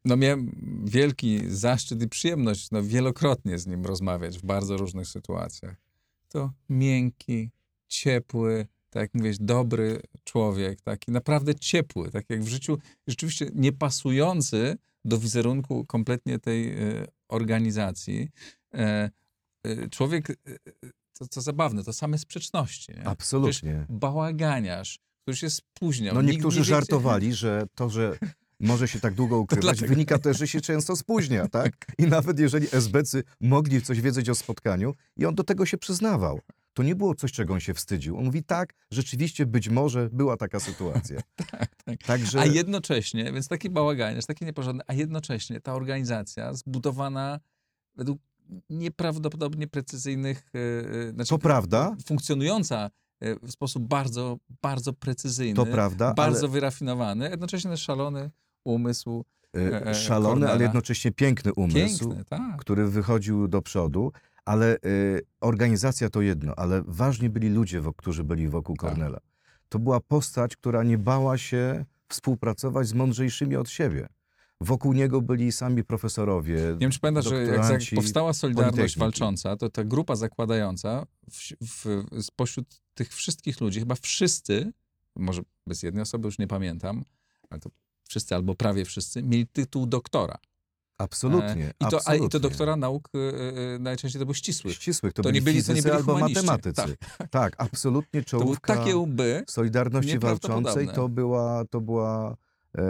no 0.05 0.17
miałem 0.17 0.51
wielki 0.85 1.41
zaszczyt 1.47 2.01
i 2.01 2.07
przyjemność 2.07 2.71
no, 2.71 2.83
wielokrotnie 2.83 3.59
z 3.59 3.67
nim 3.67 3.85
rozmawiać 3.85 4.37
w 4.37 4.45
bardzo 4.45 4.77
różnych 4.77 5.07
sytuacjach. 5.07 5.75
To 6.29 6.51
miękki, 6.69 7.49
ciepły, 7.87 8.67
tak 8.89 9.01
jak 9.01 9.13
mówisz, 9.13 9.37
dobry 9.39 10.01
człowiek, 10.23 10.81
taki 10.81 11.11
naprawdę 11.11 11.55
ciepły, 11.55 12.11
tak 12.11 12.25
jak 12.29 12.43
w 12.43 12.47
życiu 12.47 12.77
rzeczywiście 13.07 13.49
niepasujący 13.55 14.77
do 15.05 15.17
wizerunku 15.17 15.85
kompletnie 15.85 16.39
tej 16.39 16.69
e, 16.69 17.07
organizacji. 17.27 18.29
E, 18.73 19.09
e, 19.63 19.89
człowiek, 19.89 20.29
e, 20.29 20.35
to, 21.13 21.27
to 21.27 21.41
zabawne, 21.41 21.83
to 21.83 21.93
same 21.93 22.17
sprzeczności. 22.17 22.91
Nie? 22.91 23.07
Absolutnie. 23.07 23.85
Bałaganiarz, 23.89 24.99
który 25.27 25.37
się 25.37 25.49
spóźniał. 25.49 26.15
No 26.15 26.21
Nikt 26.21 26.33
niektórzy 26.33 26.59
nie 26.59 26.65
żartowali, 26.65 27.33
że 27.33 27.65
to, 27.75 27.89
że 27.89 28.17
może 28.59 28.87
się 28.87 28.99
tak 28.99 29.13
długo 29.13 29.39
ukrywać, 29.45 29.81
wynika 29.81 30.19
też, 30.19 30.37
że 30.37 30.47
się 30.47 30.61
często 30.61 30.95
spóźnia, 30.95 31.47
tak? 31.59 31.73
I 31.97 32.03
nawet 32.03 32.39
jeżeli 32.39 32.67
SBcy 32.71 33.23
mogli 33.41 33.81
coś 33.81 34.01
wiedzieć 34.01 34.29
o 34.29 34.35
spotkaniu 34.35 34.93
i 35.17 35.25
on 35.25 35.35
do 35.35 35.43
tego 35.43 35.65
się 35.65 35.77
przyznawał. 35.77 36.39
To 36.73 36.83
nie 36.83 36.95
było 36.95 37.15
coś, 37.15 37.31
czego 37.31 37.53
on 37.53 37.59
się 37.59 37.73
wstydził. 37.73 38.17
On 38.17 38.25
mówi 38.25 38.43
tak, 38.43 38.73
rzeczywiście 38.91 39.45
być 39.45 39.69
może 39.69 40.09
była 40.11 40.37
taka 40.37 40.59
sytuacja. 40.59 41.19
tak. 41.85 41.97
Także 42.05 42.39
A 42.39 42.45
jednocześnie, 42.45 43.31
więc 43.33 43.47
taki 43.47 43.69
bałaganiarz, 43.69 44.25
taki 44.25 44.45
nieporządny, 44.45 44.83
a 44.87 44.93
jednocześnie 44.93 45.61
ta 45.61 45.73
organizacja 45.73 46.53
zbudowana 46.53 47.39
według 47.95 48.19
nieprawdopodobnie 48.69 49.67
precyzyjnych, 49.67 50.51
e, 50.53 51.11
znaczy 51.11 51.29
to 51.29 51.37
prawda, 51.37 51.95
funkcjonująca 52.05 52.89
w 53.21 53.51
sposób 53.51 53.87
bardzo, 53.87 54.37
bardzo 54.61 54.93
precyzyjny, 54.93 55.55
to 55.55 55.65
prawda, 55.65 56.13
bardzo 56.13 56.47
wyrafinowany, 56.47 57.29
jednocześnie 57.29 57.77
szalony 57.77 58.31
umysł, 58.63 59.25
ale 59.53 59.81
e, 59.81 59.87
e, 59.87 59.95
szalony, 59.95 60.51
ale 60.51 60.63
jednocześnie 60.63 61.11
piękny 61.11 61.53
umysł, 61.53 62.07
piękny, 62.07 62.25
tak. 62.25 62.57
który 62.57 62.87
wychodził 62.87 63.47
do 63.47 63.61
przodu, 63.61 64.11
ale 64.45 64.77
organizacja 65.41 66.09
to 66.09 66.21
jedno, 66.21 66.53
ale 66.55 66.83
ważni 66.85 67.29
byli 67.29 67.49
ludzie, 67.49 67.81
którzy 67.97 68.23
byli 68.23 68.49
wokół 68.49 68.75
Tak. 68.75 68.89
Kornela. 68.89 69.19
To 69.69 69.79
była 69.79 69.99
postać, 69.99 70.55
która 70.55 70.83
nie 70.83 70.97
bała 70.97 71.37
się 71.37 71.85
współpracować 72.09 72.87
z 72.87 72.93
mądrzejszymi 72.93 73.55
od 73.55 73.69
siebie. 73.69 74.07
Wokół 74.61 74.93
niego 74.93 75.21
byli 75.21 75.51
sami 75.51 75.83
profesorowie. 75.83 76.55
Nie 76.55 76.77
wiem, 76.77 76.91
czy 76.91 76.99
pamiętasz, 76.99 77.25
że 77.25 77.43
jak, 77.43 77.81
powstała 77.95 78.33
Solidarność 78.33 78.75
Politechniki. 78.75 78.99
Walcząca, 78.99 79.57
to 79.57 79.69
ta 79.69 79.83
grupa 79.83 80.15
zakładająca 80.15 81.05
w, 81.31 81.53
w, 81.61 82.05
spośród 82.23 82.81
tych 82.93 83.13
wszystkich 83.13 83.61
ludzi, 83.61 83.79
chyba 83.79 83.95
wszyscy, 83.95 84.71
może 85.15 85.41
bez 85.67 85.83
jednej 85.83 86.01
osoby 86.01 86.27
już 86.27 86.39
nie 86.39 86.47
pamiętam, 86.47 87.03
ale 87.49 87.59
to 87.59 87.69
wszyscy 88.09 88.35
albo 88.35 88.55
prawie 88.55 88.85
wszyscy, 88.85 89.23
mieli 89.23 89.47
tytuł 89.47 89.85
doktora. 89.85 90.37
Absolutnie. 90.97 91.65
E, 91.65 91.73
I 91.79 91.85
to, 91.85 91.85
a, 91.85 91.89
I 91.89 91.89
to 91.89 91.99
absolutnie. 92.25 92.39
doktora 92.39 92.75
nauk 92.75 93.09
e, 93.15 93.19
e, 93.75 93.79
najczęściej 93.79 94.19
to 94.19 94.25
był 94.25 94.35
ścisły. 94.35 94.73
Ścisłych, 94.73 95.13
to, 95.13 95.23
To 95.23 95.29
byli 95.29 95.39
nie 95.39 95.45
byli- 95.45 95.63
to 95.63 95.73
nie 95.73 95.81
byli 95.81 95.95
albo 95.95 96.13
humaniści. 96.13 96.45
matematycy. 96.45 96.97
Tak, 97.29 97.55
absolutnie 97.57 98.23
To 98.23 98.37
były 98.37 98.43
czołówka 98.45 98.75
takie 98.75 98.97
łby, 98.97 99.43
Solidarności. 99.47 100.19
Walczącej 100.19 100.87
to 100.87 101.09
była, 101.09 101.65
to 101.65 101.81
była 101.81 102.37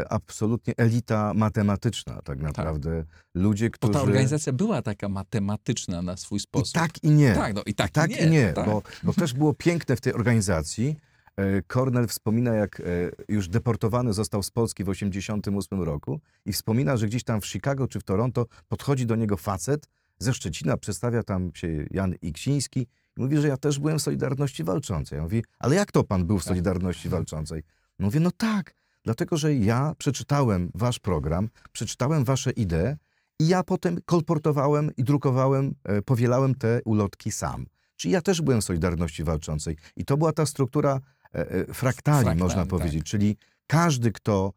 absolutnie 0.09 0.73
elita 0.77 1.33
matematyczna, 1.33 2.21
tak 2.23 2.39
naprawdę. 2.39 3.03
Ludzie, 3.35 3.69
Bo 3.69 3.71
którzy... 3.73 3.93
ta 3.93 4.01
organizacja 4.01 4.53
była 4.53 4.81
taka 4.81 5.09
matematyczna 5.09 6.01
na 6.01 6.17
swój 6.17 6.37
I 6.37 6.39
sposób. 6.39 6.73
tak 6.73 7.03
i 7.03 7.09
nie. 7.09 7.33
tak, 7.33 7.53
no, 7.53 7.61
i 7.65 7.73
tak, 7.73 7.91
tak 7.91 8.11
i 8.11 8.13
i 8.13 8.17
nie. 8.23 8.29
nie, 8.29 8.53
tak. 8.53 8.65
bo, 8.65 8.81
bo 9.03 9.13
też 9.13 9.33
było 9.33 9.53
piękne 9.53 9.95
w 9.95 10.01
tej 10.01 10.13
organizacji. 10.13 10.95
E, 11.37 11.61
Kornel 11.61 12.07
wspomina, 12.07 12.53
jak 12.55 12.79
e, 12.79 12.83
już 13.29 13.47
deportowany 13.47 14.13
został 14.13 14.43
z 14.43 14.51
Polski 14.51 14.83
w 14.83 14.87
1988 14.87 15.83
roku 15.83 16.19
i 16.45 16.53
wspomina, 16.53 16.97
że 16.97 17.07
gdzieś 17.07 17.23
tam 17.23 17.41
w 17.41 17.47
Chicago 17.47 17.87
czy 17.87 17.99
w 17.99 18.03
Toronto 18.03 18.45
podchodzi 18.67 19.05
do 19.05 19.15
niego 19.15 19.37
facet 19.37 19.87
ze 20.19 20.33
Szczecina, 20.33 20.77
przedstawia 20.77 21.23
tam 21.23 21.51
się 21.53 21.85
Jan 21.91 22.15
Iksiński 22.21 22.87
i 23.17 23.21
mówi, 23.21 23.37
że 23.37 23.47
ja 23.47 23.57
też 23.57 23.79
byłem 23.79 23.99
w 23.99 24.01
Solidarności 24.01 24.63
Walczącej. 24.63 25.17
Ja 25.17 25.23
mówię, 25.23 25.41
ale 25.59 25.75
jak 25.75 25.91
to 25.91 26.03
pan 26.03 26.25
był 26.25 26.39
w 26.39 26.43
Tak. 26.43 26.47
Solidarności 26.47 27.09
Walczącej? 27.09 27.63
Mówię, 27.99 28.19
no 28.19 28.31
tak, 28.37 28.73
dlatego, 29.07 29.37
że 29.37 29.55
ja 29.55 29.93
przeczytałem 29.97 30.71
wasz 30.75 30.99
program, 30.99 31.49
przeczytałem 31.71 32.23
wasze 32.23 32.51
idee 32.51 32.95
i 33.39 33.47
ja 33.47 33.63
potem 33.63 33.99
kolportowałem 34.05 34.91
i 34.97 35.03
drukowałem, 35.03 35.75
e, 35.83 36.01
powielałem 36.01 36.55
te 36.55 36.81
ulotki 36.85 37.31
sam. 37.31 37.65
Czyli 37.95 38.13
ja 38.13 38.21
też 38.21 38.41
byłem 38.41 38.61
w 38.61 38.63
Solidarności 38.63 39.23
Walczącej. 39.23 39.77
I 39.95 40.05
to 40.05 40.17
była 40.17 40.31
ta 40.31 40.45
struktura 40.45 40.99
e, 41.35 41.51
e, 41.51 41.73
fraktali, 41.73 42.39
można 42.39 42.61
tak. 42.61 42.67
powiedzieć. 42.67 43.03
Czyli 43.05 43.37
każdy, 43.67 44.11
kto 44.11 44.53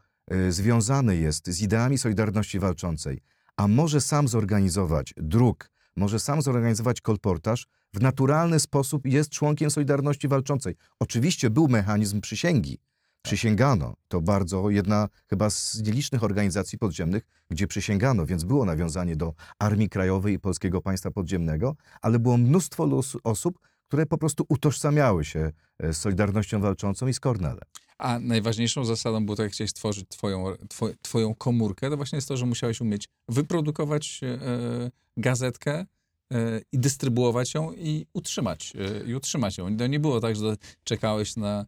związany 0.48 1.16
jest 1.16 1.46
z 1.46 1.62
ideami 1.62 1.98
Solidarności 1.98 2.58
Walczącej, 2.58 3.20
a 3.56 3.68
może 3.68 4.00
sam 4.00 4.28
zorganizować 4.28 5.14
druk, 5.16 5.70
może 5.96 6.18
sam 6.18 6.42
zorganizować 6.42 7.00
kolportaż, 7.00 7.66
w 7.94 8.00
naturalny 8.00 8.60
sposób 8.60 9.06
jest 9.06 9.30
członkiem 9.30 9.70
Solidarności 9.70 10.28
Walczącej. 10.28 10.74
Oczywiście 10.98 11.50
był 11.50 11.68
mechanizm 11.68 12.20
przysięgi. 12.20 12.78
Przysięgano. 13.22 13.94
To 14.08 14.20
bardzo 14.20 14.70
jedna 14.70 15.08
chyba 15.26 15.50
z 15.50 15.82
nielicznych 15.82 16.24
organizacji 16.24 16.78
podziemnych, 16.78 17.22
gdzie 17.50 17.66
przysięgano, 17.66 18.26
więc 18.26 18.44
było 18.44 18.64
nawiązanie 18.64 19.16
do 19.16 19.34
Armii 19.58 19.88
Krajowej 19.88 20.34
i 20.34 20.38
Polskiego 20.38 20.80
Państwa 20.80 21.10
Podziemnego, 21.10 21.76
ale 22.02 22.18
było 22.18 22.36
mnóstwo 22.36 23.00
osób, 23.24 23.58
które 23.88 24.06
po 24.06 24.18
prostu 24.18 24.44
utożsamiały 24.48 25.24
się 25.24 25.52
e, 25.78 25.92
z 25.92 25.96
Solidarnością 25.96 26.60
Walczącą 26.60 27.06
i 27.06 27.14
z 27.14 27.20
Kornelem. 27.20 27.64
A 27.98 28.18
najważniejszą 28.18 28.84
zasadą 28.84 29.24
było 29.24 29.36
to, 29.36 29.42
jak 29.42 29.52
chciałeś 29.52 29.70
stworzyć 29.70 30.08
twoją, 30.08 30.44
two, 30.68 30.88
twoją 31.02 31.34
komórkę, 31.34 31.90
to 31.90 31.96
właśnie 31.96 32.16
jest 32.16 32.28
to, 32.28 32.36
że 32.36 32.46
musiałeś 32.46 32.80
umieć 32.80 33.08
wyprodukować 33.28 34.20
e, 34.22 34.38
gazetkę 35.16 35.72
e, 35.74 35.86
i 36.72 36.78
dystrybuować 36.78 37.54
ją 37.54 37.72
i 37.72 38.06
utrzymać, 38.12 38.72
i 39.06 39.14
utrzymać 39.14 39.58
ją. 39.58 39.76
To 39.76 39.86
nie 39.86 40.00
było 40.00 40.20
tak, 40.20 40.36
że 40.36 40.56
czekałeś 40.84 41.36
na 41.36 41.66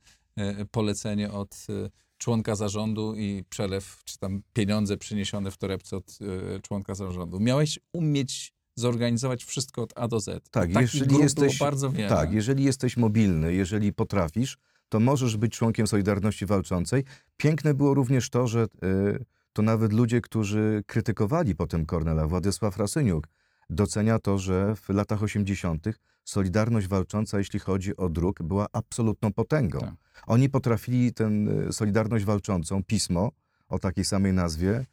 polecenie 0.71 1.31
od 1.33 1.67
e, 1.69 1.91
członka 2.19 2.55
zarządu 2.55 3.15
i 3.15 3.45
przelew, 3.49 4.01
czy 4.05 4.19
tam 4.19 4.43
pieniądze 4.53 4.97
przyniesione 4.97 5.51
w 5.51 5.57
torebce 5.57 5.97
od 5.97 6.19
e, 6.57 6.61
członka 6.61 6.95
zarządu. 6.95 7.41
Miałeś 7.41 7.79
umieć 7.93 8.55
zorganizować 8.77 9.45
wszystko 9.45 9.83
od 9.83 9.93
A 9.97 10.09
do 10.09 10.21
Z. 10.21 10.49
Tak, 10.51 10.73
Takich 10.73 10.95
jeżeli 10.95 11.17
jesteś- 11.19 11.59
bardzo 11.59 11.91
wiele. 11.91 12.09
Tak, 12.09 12.33
jeżeli 12.33 12.65
jesteś 12.65 12.97
mobilny, 12.97 13.55
jeżeli 13.55 13.93
potrafisz, 13.93 14.59
to 14.89 15.01
możesz 15.01 15.37
być 15.37 15.53
członkiem 15.53 15.87
Solidarności 15.87 16.47
Walczącej. 16.47 17.05
Piękne 17.37 17.75
było 17.75 17.95
również 17.95 18.31
to, 18.31 18.47
że 18.47 18.65
y, 18.85 19.25
to 19.53 19.63
nawet 19.63 19.93
ludzie, 19.93 20.21
którzy 20.21 20.83
krytykowali 20.87 21.55
potem 21.55 21.87
Kornela, 21.87 22.27
Władysław 22.27 22.77
Rasyniuk, 22.77 23.29
docenia 23.71 24.19
to, 24.19 24.39
że 24.39 24.77
w 24.77 24.89
latach 24.89 25.23
80. 25.23 25.87
Solidarność 26.25 26.87
Walcząca, 26.87 27.39
jeśli 27.39 27.61
chodzi 27.61 27.97
o 27.97 28.09
druk, 28.09 28.43
była 28.43 28.67
absolutną 28.73 29.33
potęgą. 29.33 29.81
Tak. 29.81 29.95
Oni 30.27 30.49
potrafili 30.49 31.13
tę 31.13 31.31
Solidarność 31.73 32.25
Walczącą, 32.25 32.85
pismo 32.85 33.33
o 33.69 33.79
takiej 33.79 34.05
samej 34.05 34.33
nazwie, 34.33 34.87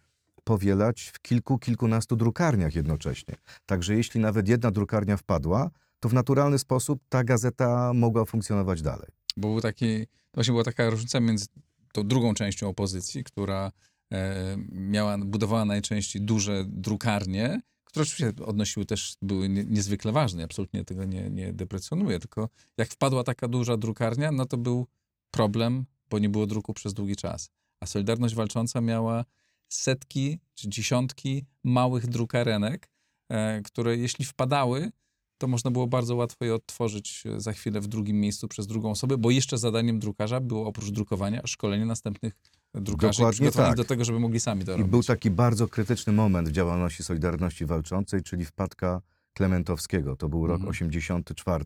powielać 0.44 1.12
w 1.14 1.20
kilku, 1.20 1.58
kilkunastu 1.58 2.16
drukarniach 2.16 2.76
jednocześnie. 2.76 3.36
Także 3.66 3.96
jeśli 3.96 4.20
nawet 4.20 4.48
jedna 4.48 4.72
drukarnia 4.72 5.18
wpadła, 5.18 5.70
to 6.00 6.10
w 6.10 6.14
naturalny 6.14 6.60
sposób 6.60 7.02
ta 7.10 7.24
gazeta 7.24 7.92
mogła 7.94 8.26
funkcjonować 8.26 8.82
dalej. 8.82 9.08
Bo 9.38 9.48
był 9.48 9.62
taki, 9.62 10.08
właśnie 10.34 10.52
była 10.52 10.64
taka 10.64 10.90
różnica 10.90 11.20
między 11.20 11.46
tą 11.94 12.08
drugą 12.08 12.34
częścią 12.34 12.70
opozycji, 12.70 13.24
która 13.24 13.72
e, 14.12 14.58
miała, 14.72 15.18
budowała 15.18 15.66
najczęściej 15.66 16.22
duże 16.22 16.66
drukarnie, 16.68 17.62
które 17.90 18.04
oczywiście 18.04 18.46
odnosiły 18.46 18.86
też, 18.86 19.16
były 19.22 19.50
nie, 19.50 19.64
niezwykle 19.64 20.12
ważne, 20.12 20.44
absolutnie 20.44 20.86
tego 20.86 21.06
nie, 21.06 21.30
nie 21.30 21.54
deprecjonuję, 21.54 22.20
tylko 22.20 22.50
jak 22.78 22.90
wpadła 22.90 23.24
taka 23.24 23.48
duża 23.48 23.78
drukarnia, 23.78 24.32
no 24.32 24.46
to 24.46 24.58
był 24.58 24.88
problem, 25.32 25.86
bo 26.10 26.20
nie 26.20 26.30
było 26.30 26.48
druku 26.48 26.74
przez 26.74 26.94
długi 26.94 27.16
czas. 27.16 27.50
A 27.80 27.86
Solidarność 27.86 28.36
Walcząca 28.36 28.82
miała 28.82 29.26
setki 29.70 30.40
czy 30.56 30.70
dziesiątki 30.70 31.46
małych 31.64 32.08
drukarenek, 32.08 32.90
e, 33.30 33.62
które 33.62 33.98
jeśli 33.98 34.26
wpadały, 34.26 34.92
to 35.38 35.48
można 35.48 35.72
było 35.72 35.88
bardzo 35.88 36.16
łatwo 36.16 36.46
je 36.46 36.56
odtworzyć 36.56 37.24
e, 37.26 37.42
za 37.42 37.54
chwilę 37.54 37.82
w 37.82 37.88
drugim 37.88 38.20
miejscu 38.20 38.48
przez 38.48 38.68
drugą 38.68 38.92
osobę, 38.92 39.18
bo 39.18 39.32
jeszcze 39.32 39.58
zadaniem 39.58 40.00
drukarza 40.00 40.40
było 40.40 40.68
oprócz 40.68 40.90
drukowania 40.90 41.42
szkolenie 41.46 41.86
następnych 41.86 42.34
drukarzy 42.74 43.18
Dokładnie 43.18 43.34
przygotowanych 43.34 43.70
tak. 43.70 43.78
do 43.78 43.84
tego, 43.84 44.06
żeby 44.06 44.20
mogli 44.20 44.40
sami 44.40 44.66
to 44.66 44.72
I 44.72 44.76
robić. 44.78 44.92
był 44.92 45.04
taki 45.04 45.32
bardzo 45.32 45.68
krytyczny 45.68 46.14
moment 46.14 46.50
w 46.50 46.52
działalności 46.52 47.04
Solidarności 47.04 47.66
Walczącej, 47.66 48.24
czyli 48.24 48.46
wpadka 48.46 49.02
Klementowskiego. 49.34 50.16
To 50.16 50.30
był 50.30 50.48
rok 50.48 50.56
Mhm. 50.56 50.70
84. 50.70 51.66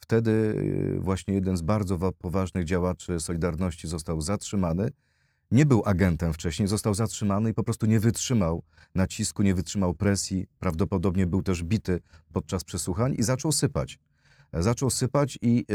Wtedy 0.00 0.30
y, 0.30 1.00
właśnie 1.00 1.34
jeden 1.34 1.56
z 1.56 1.62
bardzo 1.62 1.98
wa- 1.98 2.12
poważnych 2.12 2.64
działaczy 2.64 3.20
Solidarności 3.20 3.88
został 3.88 4.20
zatrzymany. 4.20 4.90
Nie 5.50 5.66
był 5.66 5.82
agentem 5.86 6.32
wcześniej, 6.32 6.68
został 6.68 6.94
zatrzymany 6.94 7.50
i 7.50 7.54
po 7.54 7.62
prostu 7.62 7.86
nie 7.86 8.00
wytrzymał 8.00 8.62
nacisku, 8.94 9.42
nie 9.42 9.54
wytrzymał 9.54 9.94
presji. 9.94 10.46
Prawdopodobnie 10.58 11.26
był 11.26 11.42
też 11.42 11.62
bity 11.64 12.00
podczas 12.32 12.64
przesłuchań 12.64 13.14
i 13.18 13.22
zaczął 13.22 13.52
sypać. 13.52 13.98
Zaczął 14.52 14.90
sypać 14.90 15.38
i 15.42 15.64
y, 15.70 15.74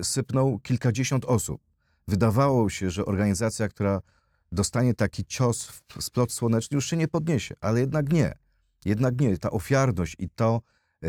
y, 0.00 0.04
sypnął 0.04 0.58
kilkadziesiąt 0.58 1.24
osób. 1.24 1.60
Wydawało 2.08 2.70
się, 2.70 2.90
że 2.90 3.04
organizacja, 3.04 3.68
która 3.68 4.00
dostanie 4.52 4.94
taki 4.94 5.24
cios 5.24 5.66
w 5.66 6.02
splot 6.02 6.32
słoneczny, 6.32 6.74
już 6.74 6.86
się 6.86 6.96
nie 6.96 7.08
podniesie, 7.08 7.54
ale 7.60 7.80
jednak 7.80 8.12
nie. 8.12 8.34
Jednak 8.84 9.20
nie. 9.20 9.38
Ta 9.38 9.50
ofiarność 9.50 10.16
i 10.18 10.28
to, 10.28 10.60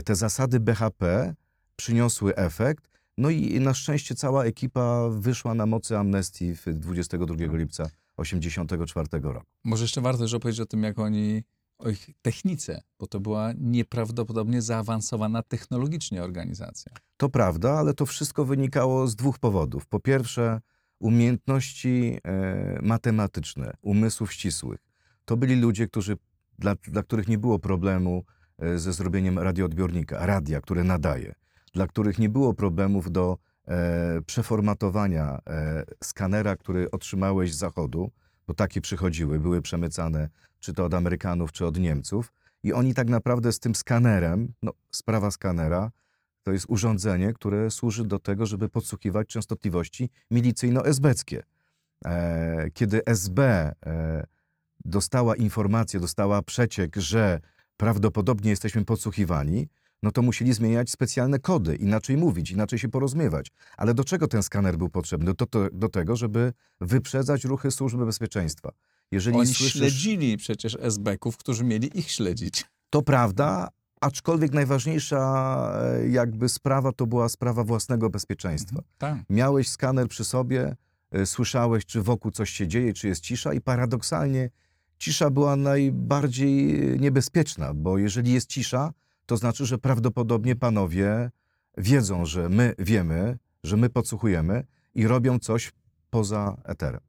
te 0.05 0.15
zasady 0.15 0.59
BHP 0.59 1.35
przyniosły 1.75 2.35
efekt. 2.35 2.89
No 3.17 3.29
i 3.29 3.59
na 3.59 3.73
szczęście 3.73 4.15
cała 4.15 4.45
ekipa 4.45 5.09
wyszła 5.09 5.53
na 5.53 5.65
mocy 5.65 5.97
amnestii 5.97 6.55
w 6.55 6.65
22 6.65 7.35
lipca 7.57 7.89
84 8.17 9.07
roku. 9.21 9.45
Może 9.63 9.83
jeszcze 9.83 10.01
warto 10.01 10.19
też 10.19 10.33
opowiedzieć 10.33 10.61
o 10.61 10.65
tym, 10.65 10.83
jak 10.83 10.99
oni, 10.99 11.43
o 11.77 11.89
ich 11.89 12.09
technice, 12.21 12.81
bo 12.99 13.07
to 13.07 13.19
była 13.19 13.53
nieprawdopodobnie 13.57 14.61
zaawansowana 14.61 15.43
technologicznie 15.43 16.23
organizacja. 16.23 16.91
To 17.17 17.29
prawda, 17.29 17.71
ale 17.71 17.93
to 17.93 18.05
wszystko 18.05 18.45
wynikało 18.45 19.07
z 19.07 19.15
dwóch 19.15 19.39
powodów. 19.39 19.85
Po 19.85 19.99
pierwsze, 19.99 20.61
umiejętności 20.99 22.17
e, 22.23 22.79
matematyczne, 22.81 23.73
umysłów 23.81 24.33
ścisłych. 24.33 24.79
To 25.25 25.37
byli 25.37 25.55
ludzie, 25.55 25.87
którzy, 25.87 26.17
dla, 26.59 26.75
dla 26.75 27.03
których 27.03 27.27
nie 27.27 27.37
było 27.37 27.59
problemu 27.59 28.23
e, 28.59 28.79
ze 28.79 28.93
zrobieniem 28.93 29.39
radioodbiornika, 29.39 30.25
radia, 30.25 30.61
które 30.61 30.83
nadaje, 30.83 31.35
dla 31.73 31.87
których 31.87 32.19
nie 32.19 32.29
było 32.29 32.53
problemów 32.53 33.11
do 33.11 33.37
e, 33.67 34.21
przeformatowania 34.25 35.39
e, 35.47 35.83
skanera, 36.03 36.55
który 36.55 36.91
otrzymałeś 36.91 37.53
z 37.53 37.57
zachodu, 37.57 38.11
bo 38.47 38.53
takie 38.53 38.81
przychodziły, 38.81 39.39
były 39.39 39.61
przemycane 39.61 40.29
czy 40.59 40.73
to 40.73 40.85
od 40.85 40.93
Amerykanów, 40.93 41.51
czy 41.51 41.65
od 41.65 41.79
Niemców. 41.79 42.33
I 42.63 42.73
oni 42.73 42.93
tak 42.93 43.07
naprawdę 43.07 43.51
z 43.51 43.59
tym 43.59 43.75
skanerem, 43.75 44.53
no, 44.63 44.71
sprawa 44.91 45.31
skanera, 45.31 45.91
to 46.47 46.51
jest 46.51 46.65
urządzenie, 46.69 47.33
które 47.33 47.71
służy 47.71 48.03
do 48.03 48.19
tego, 48.19 48.45
żeby 48.45 48.69
podsłuchiwać 48.69 49.27
częstotliwości 49.27 50.09
milicyjno-esbeckie. 50.31 51.43
E, 52.05 52.69
kiedy 52.73 53.05
SB 53.05 53.41
e, 53.85 54.25
dostała 54.85 55.35
informację, 55.35 55.99
dostała 55.99 56.41
przeciek, 56.41 56.95
że 56.95 57.39
prawdopodobnie 57.77 58.49
jesteśmy 58.49 58.85
podsłuchiwani, 58.85 59.67
no 60.03 60.11
to 60.11 60.21
musieli 60.21 60.53
zmieniać 60.53 60.89
specjalne 60.89 61.39
kody, 61.39 61.75
inaczej 61.75 62.17
mówić, 62.17 62.51
inaczej 62.51 62.79
się 62.79 62.89
porozumiewać. 62.89 63.51
Ale 63.77 63.93
do 63.93 64.03
czego 64.03 64.27
ten 64.27 64.43
skaner 64.43 64.77
był 64.77 64.89
potrzebny? 64.89 65.33
Do, 65.33 65.45
to, 65.45 65.69
do 65.71 65.89
tego, 65.89 66.15
żeby 66.15 66.53
wyprzedzać 66.81 67.43
ruchy 67.43 67.71
służby 67.71 68.05
bezpieczeństwa. 68.05 68.71
Jeżeli 69.11 69.37
Oni 69.37 69.47
słyszysz, 69.47 69.73
śledzili 69.73 70.37
przecież 70.37 70.77
SB-ków, 70.81 71.37
którzy 71.37 71.63
mieli 71.63 71.99
ich 71.99 72.11
śledzić. 72.11 72.65
to 72.89 73.01
prawda, 73.01 73.67
aczkolwiek 74.01 74.53
najważniejsza 74.53 75.19
e, 75.81 76.09
jakby 76.09 76.49
sprawa 76.49 76.91
to 76.91 77.07
była 77.07 77.29
sprawa 77.29 77.63
własnego 77.63 78.09
bezpieczeństwa. 78.09 78.81
Tak. 78.97 79.17
Miałeś 79.29 79.69
skaner 79.69 80.07
przy 80.07 80.25
sobie, 80.25 80.75
y, 81.15 81.25
słyszałeś, 81.25 81.85
czy 81.85 82.01
wokół 82.01 82.31
coś 82.31 82.49
się 82.49 82.67
dzieje, 82.67 82.93
czy 82.93 83.07
jest 83.07 83.21
cisza, 83.21 83.53
i 83.53 83.61
paradoksalnie 83.61 84.49
cisza 84.97 85.29
była 85.29 85.55
najbardziej 85.55 86.79
niebezpieczna, 86.99 87.73
bo 87.73 87.97
jeżeli 87.97 88.33
jest 88.33 88.49
cisza, 88.49 88.93
to 89.25 89.37
znaczy, 89.37 89.65
że 89.65 89.77
prawdopodobnie 89.77 90.55
panowie 90.55 91.31
wiedzą, 91.77 92.25
że 92.25 92.49
my 92.49 92.75
wiemy, 92.79 93.37
że 93.63 93.77
my 93.77 93.89
podsłuchujemy 93.89 94.63
i 94.95 95.07
robią 95.07 95.39
coś 95.39 95.71
poza 96.09 96.57
eterem. 96.63 97.01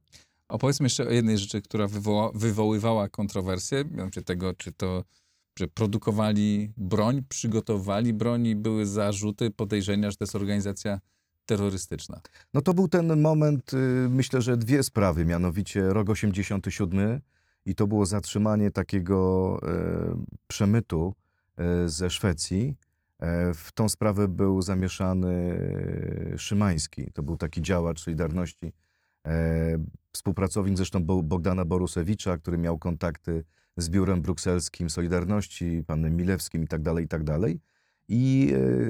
Opowiedzmy 0.47 0.85
jeszcze 0.85 1.07
o 1.07 1.11
jednej 1.11 1.37
rzeczy, 1.37 1.61
która 1.61 1.87
wywoła, 1.87 2.31
wywoływała 2.35 3.09
kontrowersje, 3.09 3.85
mianowicie 3.91 4.21
tego, 4.21 4.53
czy 4.53 4.71
to 4.71 5.03
że 5.59 5.67
produkowali 5.67 6.71
broń, 6.77 7.23
przygotowali 7.29 8.13
broń 8.13 8.47
i 8.47 8.55
były 8.55 8.85
zarzuty, 8.85 9.51
podejrzenia, 9.51 10.11
że 10.11 10.17
to 10.17 10.23
jest 10.23 10.35
organizacja 10.35 10.99
terrorystyczna. 11.45 12.21
No 12.53 12.61
to 12.61 12.73
był 12.73 12.87
ten 12.87 13.21
moment, 13.21 13.73
y, 13.73 13.77
myślę, 14.09 14.41
że 14.41 14.57
dwie 14.57 14.83
sprawy, 14.83 15.25
mianowicie 15.25 15.81
rok 15.81 16.09
87 16.09 17.21
i 17.65 17.75
to 17.75 17.87
było 17.87 18.05
zatrzymanie 18.05 18.71
takiego 18.71 19.59
e, 19.63 20.23
przemytu 20.47 21.13
e, 21.57 21.89
ze 21.89 22.09
Szwecji. 22.09 22.75
E, 23.19 23.53
w 23.53 23.71
tą 23.71 23.89
sprawę 23.89 24.27
był 24.27 24.61
zamieszany 24.61 25.59
Szymański, 26.37 27.11
to 27.13 27.23
był 27.23 27.37
taki 27.37 27.61
działacz 27.61 27.99
Solidarności, 27.99 28.73
e, 29.25 29.77
współpracownik 30.11 30.77
zresztą 30.77 31.03
Bo- 31.03 31.23
Bogdana 31.23 31.65
Borusewicza, 31.65 32.37
który 32.37 32.57
miał 32.57 32.77
kontakty 32.77 33.43
z 33.81 33.89
biurem 33.89 34.21
brukselskim 34.21 34.89
Solidarności, 34.89 35.83
panem 35.87 36.15
Milewskim 36.15 36.63
i 36.63 36.67
tak 36.67 36.81
dalej, 36.81 37.05
i 37.05 37.07
tak 37.07 37.21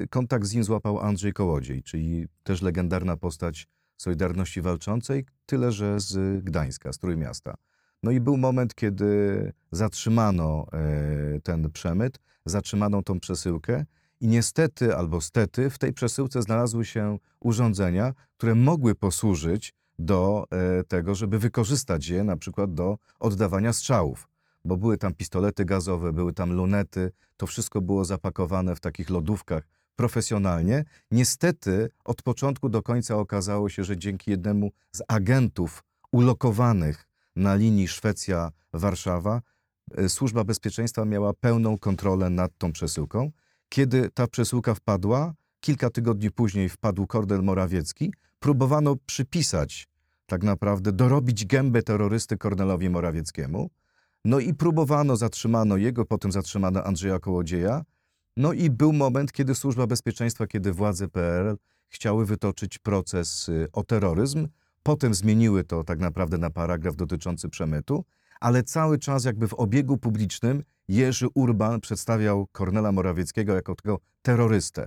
e, 0.02 0.06
kontakt 0.06 0.46
z 0.46 0.54
nim 0.54 0.64
złapał 0.64 1.00
Andrzej 1.00 1.32
Kołodziej, 1.32 1.82
czyli 1.82 2.26
też 2.42 2.62
legendarna 2.62 3.16
postać 3.16 3.68
Solidarności 3.96 4.62
Walczącej, 4.62 5.24
tyle 5.46 5.72
że 5.72 6.00
z 6.00 6.44
Gdańska, 6.44 6.92
z 6.92 6.98
Trójmiasta. 6.98 7.54
No 8.02 8.10
i 8.10 8.20
był 8.20 8.36
moment, 8.36 8.74
kiedy 8.74 9.52
zatrzymano 9.72 10.66
e, 10.72 11.40
ten 11.40 11.70
przemyt, 11.70 12.20
zatrzymano 12.46 13.02
tą 13.02 13.20
przesyłkę 13.20 13.84
i 14.20 14.28
niestety 14.28 14.96
albo 14.96 15.20
stety 15.20 15.70
w 15.70 15.78
tej 15.78 15.92
przesyłce 15.92 16.42
znalazły 16.42 16.84
się 16.84 17.18
urządzenia, 17.40 18.14
które 18.36 18.54
mogły 18.54 18.94
posłużyć 18.94 19.74
do 19.98 20.46
e, 20.50 20.84
tego, 20.84 21.14
żeby 21.14 21.38
wykorzystać 21.38 22.08
je 22.08 22.24
na 22.24 22.36
przykład 22.36 22.74
do 22.74 22.98
oddawania 23.18 23.72
strzałów 23.72 24.29
bo 24.64 24.76
były 24.76 24.98
tam 24.98 25.14
pistolety 25.14 25.64
gazowe, 25.64 26.12
były 26.12 26.32
tam 26.32 26.52
lunety, 26.52 27.12
to 27.36 27.46
wszystko 27.46 27.80
było 27.80 28.04
zapakowane 28.04 28.76
w 28.76 28.80
takich 28.80 29.10
lodówkach 29.10 29.68
profesjonalnie. 29.96 30.84
Niestety 31.10 31.90
od 32.04 32.22
początku 32.22 32.68
do 32.68 32.82
końca 32.82 33.16
okazało 33.16 33.68
się, 33.68 33.84
że 33.84 33.96
dzięki 33.96 34.30
jednemu 34.30 34.70
z 34.92 35.02
agentów 35.08 35.84
ulokowanych 36.12 37.08
na 37.36 37.54
linii 37.54 37.88
Szwecja-Warszawa, 37.88 39.40
e, 39.96 40.08
Służba 40.08 40.44
Bezpieczeństwa 40.44 41.04
miała 41.04 41.32
pełną 41.32 41.78
kontrolę 41.78 42.30
nad 42.30 42.58
tą 42.58 42.72
przesyłką. 42.72 43.30
Kiedy 43.68 44.10
ta 44.14 44.26
przesyłka 44.26 44.74
wpadła, 44.74 45.34
kilka 45.60 45.90
tygodni 45.90 46.30
później 46.30 46.68
wpadł 46.68 47.06
Kordel 47.06 47.42
Morawiecki, 47.42 48.12
próbowano 48.38 48.96
przypisać, 49.06 49.88
tak 50.26 50.42
naprawdę 50.42 50.92
dorobić 50.92 51.46
gębę 51.46 51.82
terrorysty 51.82 52.38
Kornelowi 52.38 52.90
Morawieckiemu. 52.90 53.70
No 54.24 54.40
i 54.40 54.54
próbowano, 54.54 55.16
zatrzymano 55.16 55.76
jego, 55.76 56.04
potem 56.04 56.32
zatrzymano 56.32 56.84
Andrzeja 56.84 57.18
Kołodzieja. 57.18 57.84
No 58.36 58.52
i 58.52 58.70
był 58.70 58.92
moment, 58.92 59.32
kiedy 59.32 59.54
Służba 59.54 59.86
Bezpieczeństwa, 59.86 60.46
kiedy 60.46 60.72
władze 60.72 61.08
PRL 61.08 61.56
chciały 61.88 62.26
wytoczyć 62.26 62.78
proces 62.78 63.48
y, 63.48 63.68
o 63.72 63.84
terroryzm. 63.84 64.48
Potem 64.82 65.14
zmieniły 65.14 65.64
to 65.64 65.84
tak 65.84 65.98
naprawdę 65.98 66.38
na 66.38 66.50
paragraf 66.50 66.96
dotyczący 66.96 67.48
przemytu, 67.48 68.04
ale 68.40 68.62
cały 68.62 68.98
czas 68.98 69.24
jakby 69.24 69.48
w 69.48 69.54
obiegu 69.54 69.98
publicznym 69.98 70.62
Jerzy 70.88 71.26
Urban 71.34 71.80
przedstawiał 71.80 72.46
Kornela 72.52 72.92
Morawieckiego 72.92 73.54
jako 73.54 73.74
tego 73.74 73.98
terrorystę. 74.22 74.86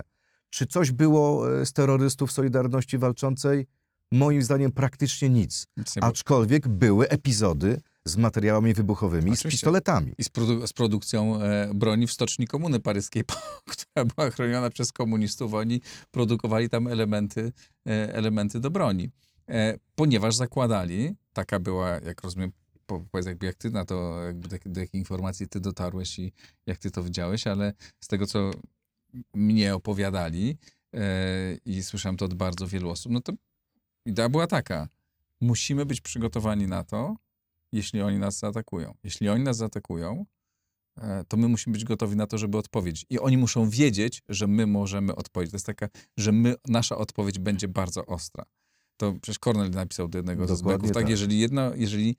Czy 0.50 0.66
coś 0.66 0.92
było 0.92 1.52
e, 1.60 1.66
z 1.66 1.72
terrorystów 1.72 2.32
Solidarności 2.32 2.98
Walczącej? 2.98 3.66
Moim 4.12 4.42
zdaniem 4.42 4.72
praktycznie 4.72 5.30
nic. 5.30 5.66
Aczkolwiek 6.00 6.68
były 6.68 7.08
epizody 7.08 7.80
z 8.06 8.16
materiałami 8.16 8.74
wybuchowymi 8.74 9.30
i 9.30 9.36
z 9.36 9.38
Oczywiście. 9.40 9.50
pistoletami. 9.50 10.12
I 10.18 10.24
z, 10.24 10.28
produ- 10.30 10.66
z 10.66 10.72
produkcją 10.72 11.42
e, 11.42 11.74
broni 11.74 12.06
w 12.06 12.12
Stoczni 12.12 12.46
Komuny 12.46 12.80
Paryskiej, 12.80 13.24
która 13.72 14.04
była 14.04 14.30
chroniona 14.30 14.70
przez 14.70 14.92
komunistów. 14.92 15.54
Oni 15.54 15.80
produkowali 16.10 16.68
tam 16.68 16.86
elementy, 16.86 17.52
e, 17.86 18.14
elementy 18.14 18.60
do 18.60 18.70
broni. 18.70 19.10
E, 19.48 19.78
ponieważ 19.94 20.34
zakładali, 20.36 21.14
taka 21.32 21.60
była, 21.60 21.90
jak 21.90 22.22
rozumiem, 22.22 22.52
po- 22.86 23.04
powiedz 23.10 23.26
jakby 23.26 23.46
jak 23.46 23.54
ty 23.56 23.70
na 23.70 23.84
to, 23.84 24.22
jakby 24.24 24.48
do, 24.48 24.56
do 24.66 24.80
jakiej 24.80 24.98
informacji 25.00 25.48
ty 25.48 25.60
dotarłeś 25.60 26.18
i 26.18 26.32
jak 26.66 26.78
ty 26.78 26.90
to 26.90 27.02
widziałeś, 27.02 27.46
ale 27.46 27.72
z 28.00 28.06
tego, 28.08 28.26
co 28.26 28.50
mnie 29.34 29.74
opowiadali 29.74 30.58
e, 30.94 31.00
i 31.64 31.82
słyszałem 31.82 32.16
to 32.16 32.24
od 32.24 32.34
bardzo 32.34 32.66
wielu 32.68 32.90
osób, 32.90 33.12
no 33.12 33.20
to 33.20 33.32
idea 34.06 34.28
była 34.28 34.46
taka. 34.46 34.88
Musimy 35.40 35.86
być 35.86 36.00
przygotowani 36.00 36.66
na 36.66 36.84
to, 36.84 37.16
jeśli 37.74 38.02
oni 38.02 38.18
nas 38.18 38.38
zaatakują. 38.38 38.94
Jeśli 39.04 39.28
oni 39.28 39.44
nas 39.44 39.56
zaatakują, 39.56 40.26
e, 40.96 41.24
to 41.28 41.36
my 41.36 41.48
musimy 41.48 41.72
być 41.72 41.84
gotowi 41.84 42.16
na 42.16 42.26
to, 42.26 42.38
żeby 42.38 42.58
odpowiedzieć. 42.58 43.06
I 43.10 43.18
oni 43.18 43.36
muszą 43.36 43.70
wiedzieć, 43.70 44.22
że 44.28 44.46
my 44.46 44.66
możemy 44.66 45.14
odpowiedzieć. 45.16 45.50
To 45.50 45.56
jest 45.56 45.66
taka, 45.66 45.88
że 46.16 46.32
my, 46.32 46.54
nasza 46.68 46.96
odpowiedź 46.96 47.38
będzie 47.38 47.68
bardzo 47.68 48.06
ostra. 48.06 48.44
To 48.96 49.12
przecież 49.22 49.38
Kornel 49.38 49.70
napisał 49.70 50.08
do 50.08 50.18
jednego 50.18 50.46
z 50.46 50.48
Dokładnie 50.48 50.78
zbeków, 50.78 50.94
tak, 50.94 51.02
tak. 51.02 51.10
jeżeli 51.10 51.38
jedno, 51.38 51.74
jeżeli 51.74 52.16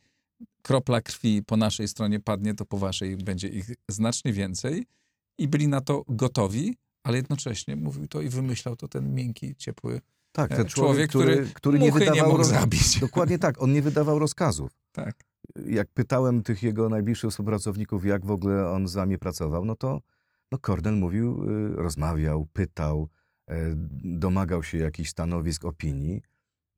kropla 0.61 1.01
krwi 1.01 1.43
po 1.43 1.57
naszej 1.57 1.87
stronie 1.87 2.19
padnie, 2.19 2.53
to 2.53 2.65
po 2.65 2.77
waszej 2.77 3.17
będzie 3.17 3.47
ich 3.47 3.71
znacznie 3.89 4.33
więcej 4.33 4.85
i 5.37 5.47
byli 5.47 5.67
na 5.67 5.81
to 5.81 6.03
gotowi, 6.07 6.75
ale 7.03 7.17
jednocześnie 7.17 7.75
mówił 7.75 8.07
to 8.07 8.21
i 8.21 8.29
wymyślał 8.29 8.75
to 8.75 8.87
ten 8.87 9.13
miękki, 9.13 9.55
ciepły 9.55 10.01
Tak, 10.31 10.51
e, 10.51 10.55
ten 10.55 10.65
człowiek, 10.65 11.09
który, 11.09 11.49
który 11.53 11.79
nie 11.79 11.87
muchy 11.87 11.99
nie 11.99 12.05
wydawał 12.05 12.25
mógł 12.25 12.37
roz... 12.37 12.47
zabić. 12.47 12.99
Dokładnie 12.99 13.39
tak, 13.39 13.61
on 13.61 13.73
nie 13.73 13.81
wydawał 13.81 14.19
rozkazów. 14.19 14.71
Tak. 14.91 15.23
Jak 15.65 15.87
pytałem 15.93 16.43
tych 16.43 16.63
jego 16.63 16.89
najbliższych 16.89 17.29
współpracowników, 17.29 18.05
jak 18.05 18.25
w 18.25 18.31
ogóle 18.31 18.69
on 18.69 18.87
z 18.87 18.95
nami 18.95 19.17
pracował, 19.17 19.65
no 19.65 19.75
to 19.75 20.01
no 20.51 20.57
Kornel 20.57 20.95
mówił, 20.95 21.43
y, 21.43 21.75
rozmawiał, 21.75 22.47
pytał, 22.53 23.09
e, 23.49 23.55
domagał 24.03 24.63
się 24.63 24.77
jakichś 24.77 25.09
stanowisk, 25.09 25.65
opinii. 25.65 26.21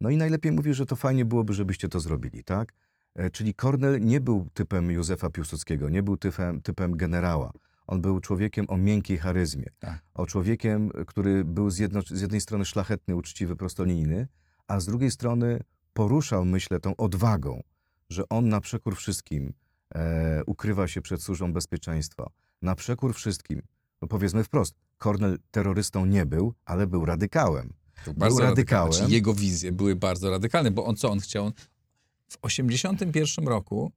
No 0.02 0.10
i 0.10 0.18
najlepiej 0.18 0.52
mówi, 0.52 0.74
że 0.74 0.86
to 0.86 0.96
fajnie 0.96 1.26
byłoby, 1.26 1.54
żebyście 1.54 1.90
to 1.90 2.00
zrobili, 2.00 2.44
tak? 2.44 2.74
E, 3.16 3.30
Czyli 3.30 3.54
Kornel 3.54 4.02
nie 4.02 4.22
był 4.22 4.48
typem 4.54 4.92
Józefa 4.92 5.30
Piłsudskiego, 5.30 5.90
nie 5.90 6.04
był 6.04 6.18
typem, 6.18 6.62
typem 6.62 6.98
generała. 6.98 7.52
On 7.88 8.02
był 8.02 8.20
człowiekiem 8.20 8.66
o 8.70 8.78
miękkiej 8.78 9.18
charyzmie. 9.18 9.66
Tak. 9.80 10.00
O 10.14 10.26
człowiekiem, 10.26 10.90
który 11.08 11.46
był 11.46 11.70
z, 11.70 11.78
jedno, 11.78 12.02
z 12.02 12.22
jednej 12.22 12.42
strony 12.42 12.66
szlachetny, 12.66 13.16
uczciwy, 13.16 13.56
prostolinijny, 13.56 14.28
a 14.68 14.80
z 14.80 14.86
drugiej 14.86 15.12
strony 15.12 15.60
poruszał, 15.94 16.46
myślę, 16.46 16.80
tą 16.80 16.96
odwagą, 16.96 17.64
że 18.10 18.30
on 18.30 18.50
na 18.50 18.62
przekór 18.62 18.96
wszystkim 18.96 19.54
e, 19.96 20.44
ukrywa 20.46 20.88
się 20.88 21.02
przed 21.02 21.24
służbą 21.24 21.54
bezpieczeństwa. 21.54 22.30
Na 22.62 22.76
przekór 22.76 23.16
wszystkim. 23.16 23.62
No 24.02 24.08
powiedzmy 24.08 24.44
wprost, 24.44 24.76
Kornel 24.98 25.40
terrorystą 25.52 26.06
nie 26.06 26.26
był, 26.26 26.54
ale 26.66 26.88
był 26.88 27.06
radykałem. 27.06 27.74
Był 28.06 28.14
bardzo 28.14 28.40
radykałem. 28.42 28.94
Znaczy 28.94 29.12
jego 29.12 29.34
wizje 29.34 29.72
były 29.72 29.96
bardzo 29.96 30.30
radykalne, 30.30 30.72
bo 30.72 30.86
on 30.86 30.96
co 30.96 31.12
on 31.12 31.20
chciał? 31.20 31.52
W 32.30 32.38
81 32.42 33.48
roku, 33.48 33.92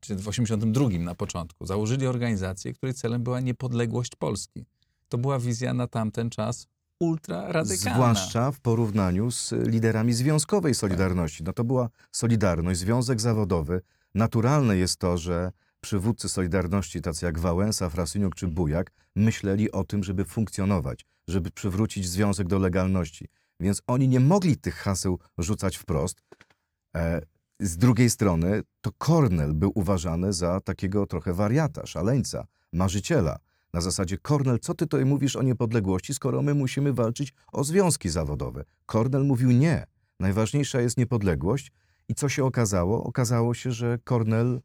czy 0.00 0.16
w 0.16 0.28
82 0.28 0.88
na 0.88 1.14
początku, 1.14 1.66
założyli 1.66 2.06
organizację, 2.06 2.72
której 2.72 2.94
celem 2.94 3.22
była 3.22 3.40
niepodległość 3.40 4.16
Polski. 4.16 4.64
To 5.08 5.18
była 5.18 5.38
wizja 5.38 5.74
na 5.74 5.86
tamten 5.86 6.30
czas 6.30 6.66
ultra 7.02 7.52
radykalna. 7.52 7.94
Zwłaszcza 7.94 8.50
w 8.50 8.60
porównaniu 8.60 9.30
z 9.30 9.52
liderami 9.52 10.12
Związkowej 10.12 10.74
Solidarności. 10.74 11.44
No 11.44 11.52
to 11.52 11.64
była 11.64 11.88
Solidarność, 12.12 12.80
Związek 12.80 13.20
Zawodowy. 13.20 13.80
Naturalne 14.14 14.76
jest 14.76 14.96
to, 14.96 15.18
że 15.18 15.52
przywódcy 15.80 16.28
Solidarności, 16.28 17.00
tacy 17.00 17.26
jak 17.26 17.38
Wałęsa, 17.38 17.88
Frasyniuk 17.88 18.34
czy 18.34 18.48
Bujak, 18.48 18.92
myśleli 19.16 19.72
o 19.72 19.84
tym, 19.84 20.04
żeby 20.04 20.24
funkcjonować, 20.24 21.06
żeby 21.28 21.50
przywrócić 21.50 22.08
związek 22.08 22.48
do 22.48 22.58
legalności. 22.58 23.28
Więc 23.60 23.82
oni 23.86 24.08
nie 24.08 24.20
mogli 24.20 24.56
tych 24.56 24.74
haseł 24.74 25.18
rzucać 25.38 25.76
wprost. 25.76 26.22
E, 26.96 27.20
z 27.60 27.76
drugiej 27.76 28.10
strony 28.10 28.62
to 28.80 28.90
Kornel 28.98 29.54
był 29.54 29.72
uważany 29.74 30.32
za 30.32 30.60
takiego 30.60 31.06
trochę 31.06 31.34
wariata, 31.34 31.86
szaleńca, 31.86 32.46
marzyciela. 32.72 33.38
Na 33.72 33.80
zasadzie, 33.80 34.18
Kornel, 34.18 34.58
co 34.58 34.74
ty 34.74 34.86
tutaj 34.86 35.04
mówisz 35.04 35.36
o 35.36 35.42
niepodległości, 35.42 36.14
skoro 36.14 36.42
my 36.42 36.54
musimy 36.54 36.92
walczyć 36.92 37.32
o 37.52 37.64
związki 37.64 38.08
zawodowe? 38.08 38.64
Kornel 38.86 39.24
mówił 39.24 39.50
nie. 39.50 39.86
Najważniejsza 40.20 40.80
jest 40.80 40.96
niepodległość. 40.96 41.72
I 42.08 42.14
co 42.14 42.28
się 42.28 42.44
okazało? 42.44 43.04
Okazało 43.04 43.54
się, 43.54 43.72
że 43.72 43.98
Kornel, 44.04 44.60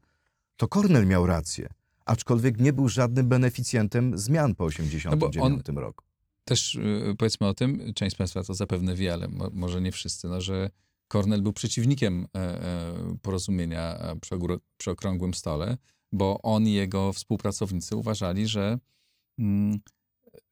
to 0.56 0.68
Kornel 0.68 1.06
miał 1.06 1.26
rację. 1.26 1.68
Aczkolwiek 2.06 2.60
nie 2.60 2.72
był 2.72 2.88
żadnym 2.88 3.28
beneficjentem 3.28 4.18
zmian 4.18 4.54
po 4.54 4.68
1989 4.68 5.78
roku. 5.84 6.04
Też 6.44 6.74
y, 6.74 7.14
powiedzmy 7.18 7.46
o 7.46 7.54
tym, 7.54 7.94
część 7.94 8.16
z 8.16 8.18
Państwa 8.18 8.42
to 8.42 8.54
zapewne 8.54 8.94
wie, 8.94 9.12
ale 9.12 9.28
mo, 9.28 9.50
może 9.52 9.80
nie 9.80 9.92
wszyscy, 9.92 10.28
no, 10.28 10.40
że 10.40 10.70
Kornel 11.08 11.42
był 11.42 11.52
przeciwnikiem 11.52 12.26
e, 12.34 12.38
e, 12.38 13.16
porozumienia 13.22 13.98
e, 13.98 14.20
przy, 14.20 14.34
przy 14.76 14.90
okrągłym 14.90 15.34
stole, 15.34 15.76
bo 16.12 16.42
on 16.42 16.66
i 16.66 16.72
jego 16.72 17.12
współpracownicy 17.12 17.96
uważali, 17.96 18.46
że, 18.46 18.78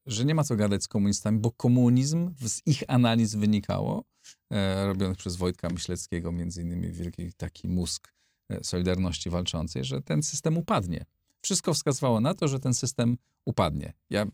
że 0.07 0.25
nie 0.25 0.35
ma 0.35 0.44
co 0.44 0.57
gadać 0.57 0.83
z 0.83 0.88
komunistami, 0.88 1.38
bo 1.38 1.51
komunizm 1.51 2.35
z 2.40 2.62
ich 2.66 2.83
analiz 2.88 3.35
wynikało, 3.35 4.05
e, 4.51 4.87
robionych 4.87 5.16
przez 5.16 5.37
Wojtka 5.37 5.68
Myśleckiego, 5.68 6.33
między 6.33 6.62
innymi 6.62 6.92
wielki 6.92 7.33
taki 7.37 7.68
mózg 7.68 8.12
e, 8.49 8.64
Solidarności 8.64 9.31
Walczącej, 9.31 9.85
że 9.85 10.03
ten 10.03 10.22
system 10.22 10.59
upadnie. 10.59 11.05
Wszystko 11.40 11.75
wskazywało 11.75 12.20
na 12.20 12.35
to, 12.35 12.49
że 12.49 12.61
ten 12.61 12.75
system 12.75 13.16
upadnie. 13.44 13.92
Ja 14.11 14.22
mm, 14.22 14.33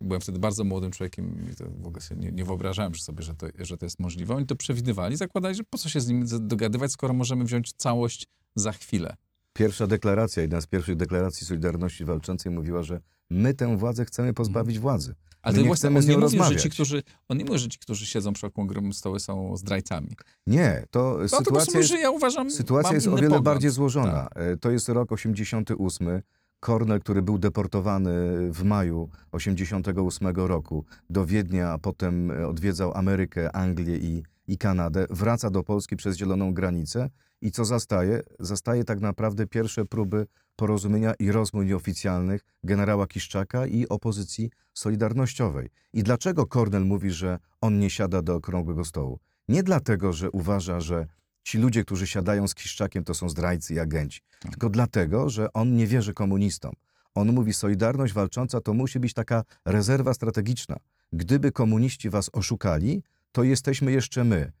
byłem 0.00 0.20
wtedy 0.20 0.38
bardzo 0.38 0.64
młodym 0.64 0.90
człowiekiem 0.90 1.50
i 1.52 1.56
to 1.56 1.64
w 1.70 1.86
ogóle 1.86 2.00
sobie 2.00 2.20
nie, 2.20 2.32
nie 2.32 2.44
wyobrażałem 2.44 2.94
sobie, 2.94 3.22
że 3.22 3.34
to, 3.34 3.46
że 3.58 3.76
to 3.76 3.86
jest 3.86 4.00
możliwe. 4.00 4.34
Oni 4.34 4.46
to 4.46 4.56
przewidywali, 4.56 5.16
zakładali, 5.16 5.54
że 5.54 5.64
po 5.64 5.78
co 5.78 5.88
się 5.88 6.00
z 6.00 6.08
nim 6.08 6.26
dogadywać, 6.40 6.92
skoro 6.92 7.14
możemy 7.14 7.44
wziąć 7.44 7.72
całość 7.72 8.26
za 8.54 8.72
chwilę. 8.72 9.16
Pierwsza 9.56 9.86
deklaracja, 9.86 10.42
jedna 10.42 10.60
z 10.60 10.66
pierwszych 10.66 10.96
deklaracji 10.96 11.46
Solidarności 11.46 12.04
Walczącej 12.04 12.52
mówiła, 12.52 12.82
że 12.82 13.00
my 13.30 13.54
tę 13.54 13.76
władzę 13.76 14.04
chcemy 14.04 14.34
pozbawić 14.34 14.78
władzy. 14.78 15.14
Ale 15.42 15.52
My 15.52 15.58
to 15.58 15.62
nie 15.62 15.66
właśnie 15.66 15.80
chcemy 15.80 15.96
on 15.96 16.02
z 16.02 16.06
nie 16.06 16.14
nią 16.14 16.18
że 16.20 16.22
rozmawiać. 16.22 16.62
ci, 16.62 16.70
którzy, 16.70 17.02
on 17.28 17.38
nie 17.38 17.58
że 17.58 17.68
ci, 17.68 17.78
którzy 17.78 18.06
siedzą 18.06 18.32
przy 18.32 18.46
okrągłym 18.46 18.92
stoły 18.92 19.20
są 19.20 19.56
zdrajcami. 19.56 20.08
Nie, 20.46 20.84
to 20.90 21.18
No 21.22 21.28
to 21.28 21.36
sytuacja 21.36 21.70
mówi, 21.70 21.78
jest, 21.78 21.88
że 21.90 21.98
ja 21.98 22.10
uważam, 22.10 22.50
sytuacja 22.50 22.92
jest 22.92 23.06
o 23.06 23.10
wiele 23.10 23.22
pogląd. 23.22 23.44
bardziej 23.44 23.70
złożona. 23.70 24.28
Tak. 24.34 24.42
E, 24.42 24.56
To 24.56 24.70
jest 24.70 24.88
rok 24.88 25.12
88. 25.12 26.22
Kornel, 26.60 27.00
który 27.00 27.22
był 27.22 27.38
deportowany 27.38 28.12
w 28.52 28.62
maju 28.64 29.10
88 29.32 30.36
roku 30.36 30.84
do 31.10 31.26
Wiednia, 31.26 31.72
a 31.72 31.78
potem 31.78 32.32
odwiedzał 32.48 32.92
Amerykę, 32.94 33.56
Anglię 33.56 33.96
i, 33.96 34.22
i 34.48 34.58
Kanadę, 34.58 35.06
wraca 35.10 35.50
do 35.50 35.62
Polski 35.62 35.96
przez 35.96 36.16
zieloną 36.16 36.54
granicę 36.54 37.10
i 37.40 37.50
co 37.50 37.64
zastaje? 37.64 38.22
Zastaje 38.40 38.84
tak 38.84 39.00
naprawdę 39.00 39.46
pierwsze 39.46 39.84
próby 39.84 40.26
porozumienia 40.56 41.14
i 41.18 41.32
rozmów 41.32 41.64
nieoficjalnych 41.64 42.40
generała 42.64 43.06
Kiszczaka 43.06 43.66
i 43.66 43.88
opozycji 43.88 44.50
solidarnościowej. 44.74 45.70
I 45.92 46.02
dlaczego 46.02 46.46
Kornel 46.46 46.84
mówi, 46.84 47.10
że 47.10 47.38
on 47.60 47.78
nie 47.78 47.90
siada 47.90 48.22
do 48.22 48.34
okrągłego 48.34 48.84
stołu? 48.84 49.18
Nie 49.48 49.62
dlatego, 49.62 50.12
że 50.12 50.30
uważa, 50.30 50.80
że 50.80 51.06
ci 51.42 51.58
ludzie, 51.58 51.84
którzy 51.84 52.06
siadają 52.06 52.48
z 52.48 52.54
Kiszczakiem, 52.54 53.04
to 53.04 53.14
są 53.14 53.28
zdrajcy 53.28 53.74
i 53.74 53.78
agenci, 53.78 54.20
tylko 54.50 54.70
dlatego, 54.70 55.30
że 55.30 55.52
on 55.52 55.76
nie 55.76 55.86
wierzy 55.86 56.14
komunistom. 56.14 56.72
On 57.14 57.32
mówi, 57.32 57.54
solidarność 57.54 58.12
walcząca 58.12 58.60
to 58.60 58.74
musi 58.74 59.00
być 59.00 59.14
taka 59.14 59.42
rezerwa 59.64 60.14
strategiczna. 60.14 60.76
Gdyby 61.12 61.52
komuniści 61.52 62.10
was 62.10 62.30
oszukali, 62.32 63.02
to 63.32 63.42
jesteśmy 63.42 63.92
jeszcze 63.92 64.24
my, 64.24 64.52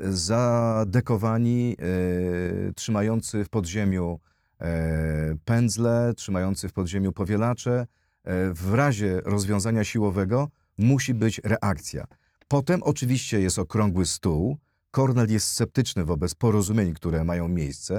zadekowani, 0.00 1.76
e, 1.78 2.72
trzymający 2.72 3.44
w 3.44 3.48
podziemiu 3.48 4.20
e, 4.60 5.36
pędzle, 5.44 6.12
trzymający 6.16 6.68
w 6.68 6.72
podziemiu 6.72 7.12
powielacze. 7.12 7.86
E, 8.24 8.54
w 8.54 8.74
razie 8.74 9.20
rozwiązania 9.24 9.84
siłowego 9.84 10.48
musi 10.78 11.14
być 11.14 11.40
reakcja. 11.44 12.06
Potem 12.48 12.82
oczywiście 12.82 13.40
jest 13.40 13.58
okrągły 13.58 14.06
stół. 14.06 14.58
Kornel 14.90 15.32
jest 15.32 15.48
sceptyczny 15.48 16.04
wobec 16.04 16.34
porozumień, 16.34 16.94
które 16.94 17.24
mają 17.24 17.48
miejsce. 17.48 17.94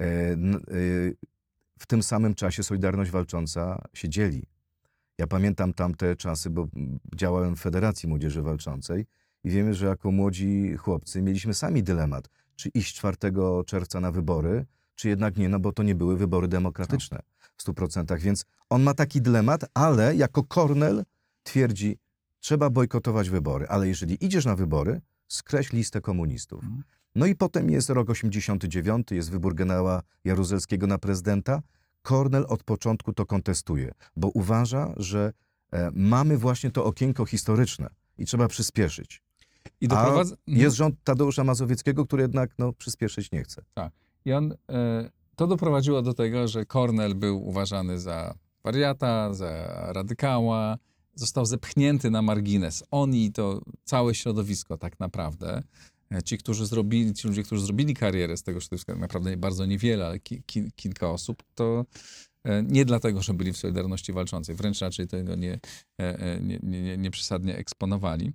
E, 0.00 0.02
e, 0.02 0.36
W 1.78 1.86
tym 1.86 2.02
samym 2.02 2.34
czasie 2.34 2.62
Solidarność 2.62 3.10
Walcząca 3.10 3.82
się 3.94 4.08
dzieli. 4.08 4.46
Ja 5.18 5.26
pamiętam 5.26 5.72
tamte 5.74 6.16
czasy, 6.16 6.50
bo 6.50 6.68
działałem 7.14 7.56
w 7.56 7.60
Federacji 7.60 8.08
Młodzieży 8.08 8.42
Walczącej 8.42 9.06
i 9.44 9.50
wiemy, 9.50 9.74
że 9.74 9.86
jako 9.86 10.10
młodzi 10.10 10.76
chłopcy 10.76 11.22
mieliśmy 11.22 11.54
sami 11.54 11.82
dylemat, 11.82 12.28
czy 12.56 12.68
iść 12.68 12.96
4 12.96 13.16
czerwca 13.66 14.00
na 14.00 14.10
wybory, 14.10 14.66
czy 14.94 15.08
jednak 15.08 15.36
nie, 15.36 15.48
no 15.48 15.60
bo 15.60 15.72
to 15.72 15.82
nie 15.82 15.94
były 15.94 16.16
wybory 16.16 16.48
demokratyczne 16.48 17.18
w 17.56 17.64
100%. 17.64 18.18
Więc 18.18 18.44
on 18.70 18.82
ma 18.82 18.94
taki 18.94 19.22
dylemat, 19.22 19.64
ale 19.74 20.16
jako 20.16 20.44
Kornel 20.44 21.04
twierdzi, 21.42 21.98
trzeba 22.40 22.70
bojkotować 22.70 23.30
wybory, 23.30 23.66
ale 23.68 23.88
jeżeli 23.88 24.24
idziesz 24.24 24.44
na 24.44 24.56
wybory, 24.56 25.00
skreśl 25.28 25.76
listę 25.76 26.00
komunistów. 26.00 26.64
Mhm. 26.64 26.82
No 27.14 27.26
i 27.26 27.34
potem 27.34 27.70
jest 27.70 27.90
rok 27.90 28.10
89, 28.10 29.10
jest 29.10 29.30
wybór 29.30 29.54
generała 29.54 30.02
Jaruzelskiego 30.24 30.86
na 30.86 30.98
prezydenta. 30.98 31.62
Kornel 32.02 32.46
od 32.48 32.64
początku 32.64 33.12
to 33.12 33.26
kontestuje, 33.26 33.92
bo 34.16 34.28
uważa, 34.28 34.94
że 34.96 35.32
e, 35.72 35.90
mamy 35.94 36.38
właśnie 36.38 36.70
to 36.70 36.84
okienko 36.84 37.26
historyczne 37.26 37.90
i 38.18 38.24
trzeba 38.24 38.48
przyspieszyć. 38.48 39.22
I 39.80 39.86
A 39.86 39.88
doprowadza... 39.88 40.36
Jest 40.46 40.76
rząd 40.76 40.94
Tadeusza 41.04 41.44
Mazowieckiego, 41.44 42.06
który 42.06 42.22
jednak 42.22 42.50
no, 42.58 42.72
przyspieszyć 42.72 43.32
nie 43.32 43.42
chce. 43.42 43.62
I 44.24 44.32
on, 44.32 44.54
e, 44.70 45.10
to 45.36 45.46
doprowadziło 45.46 46.02
do 46.02 46.14
tego, 46.14 46.48
że 46.48 46.66
Kornel 46.66 47.14
był 47.14 47.48
uważany 47.48 47.98
za 47.98 48.34
wariata, 48.64 49.34
za 49.34 49.50
radykała, 49.92 50.78
został 51.14 51.46
zepchnięty 51.46 52.10
na 52.10 52.22
margines. 52.22 52.84
On 52.90 53.14
i 53.14 53.32
to 53.32 53.62
całe 53.84 54.14
środowisko 54.14 54.78
tak 54.78 55.00
naprawdę. 55.00 55.62
E, 56.10 56.22
Ci, 56.22 56.38
którzy 56.38 56.66
zrobili, 56.66 57.14
ci 57.14 57.28
ludzie, 57.28 57.42
którzy 57.42 57.62
zrobili 57.62 57.94
karierę 57.94 58.36
z 58.36 58.42
tego 58.42 58.60
środowiska, 58.60 58.92
tak 58.92 59.00
naprawdę 59.00 59.36
bardzo 59.36 59.66
niewiele, 59.66 60.06
ale 60.06 60.18
ki, 60.18 60.42
ki, 60.46 60.72
kilka 60.76 61.10
osób, 61.10 61.42
to 61.54 61.84
e, 62.44 62.62
nie 62.62 62.84
dlatego, 62.84 63.22
że 63.22 63.34
byli 63.34 63.52
w 63.52 63.56
Solidarności 63.56 64.12
Walczącej, 64.12 64.54
wręcz 64.54 64.80
raczej 64.80 65.06
tego 65.06 65.34
nie, 65.34 65.60
nie, 66.40 66.58
nie, 66.62 66.80
nie, 66.82 66.96
nie 66.96 67.10
przesadnie 67.10 67.56
eksponowali, 67.56 68.32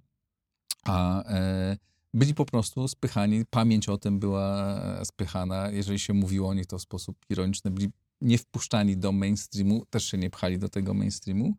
a 0.86 1.24
e, 1.24 1.78
byli 2.14 2.34
po 2.34 2.46
prostu 2.46 2.88
spychani, 2.88 3.46
pamięć 3.50 3.90
o 3.90 3.98
tym 3.98 4.20
była 4.20 4.76
e, 5.00 5.06
spychana, 5.06 5.72
jeżeli 5.72 6.00
się 6.00 6.14
mówiło 6.14 6.50
o 6.50 6.54
nich 6.54 6.66
to 6.66 6.78
w 6.78 6.82
sposób 6.82 7.18
ironiczny, 7.30 7.72
byli 7.72 7.90
nie 8.22 8.38
wpuszczani 8.38 8.98
do 8.98 9.12
mainstreamu, 9.12 9.86
też 9.90 10.06
się 10.06 10.18
nie 10.18 10.30
pchali 10.30 10.60
do 10.60 10.70
tego 10.70 10.94
mainstreamu. 10.94 11.56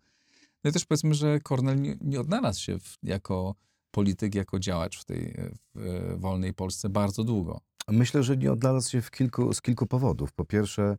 No 0.64 0.70
i 0.70 0.72
też 0.72 0.84
powiedzmy, 0.84 1.14
że 1.14 1.40
Kornel 1.40 1.80
nie, 1.80 1.96
nie 2.00 2.20
odnalazł 2.20 2.60
się 2.60 2.78
w, 2.78 2.98
jako 3.02 3.54
polityk, 3.90 4.34
jako 4.34 4.58
działacz 4.58 5.00
w 5.00 5.04
tej 5.04 5.34
w, 5.74 5.86
e, 5.86 6.16
wolnej 6.16 6.54
Polsce 6.54 6.88
bardzo 6.88 7.24
długo. 7.24 7.60
Myślę, 7.88 8.22
że 8.22 8.36
nie 8.36 8.52
odnalazł 8.52 8.90
się 8.90 9.02
kilku, 9.02 9.54
z 9.54 9.62
kilku 9.62 9.86
powodów. 9.86 10.32
Po 10.32 10.44
pierwsze, 10.44 10.96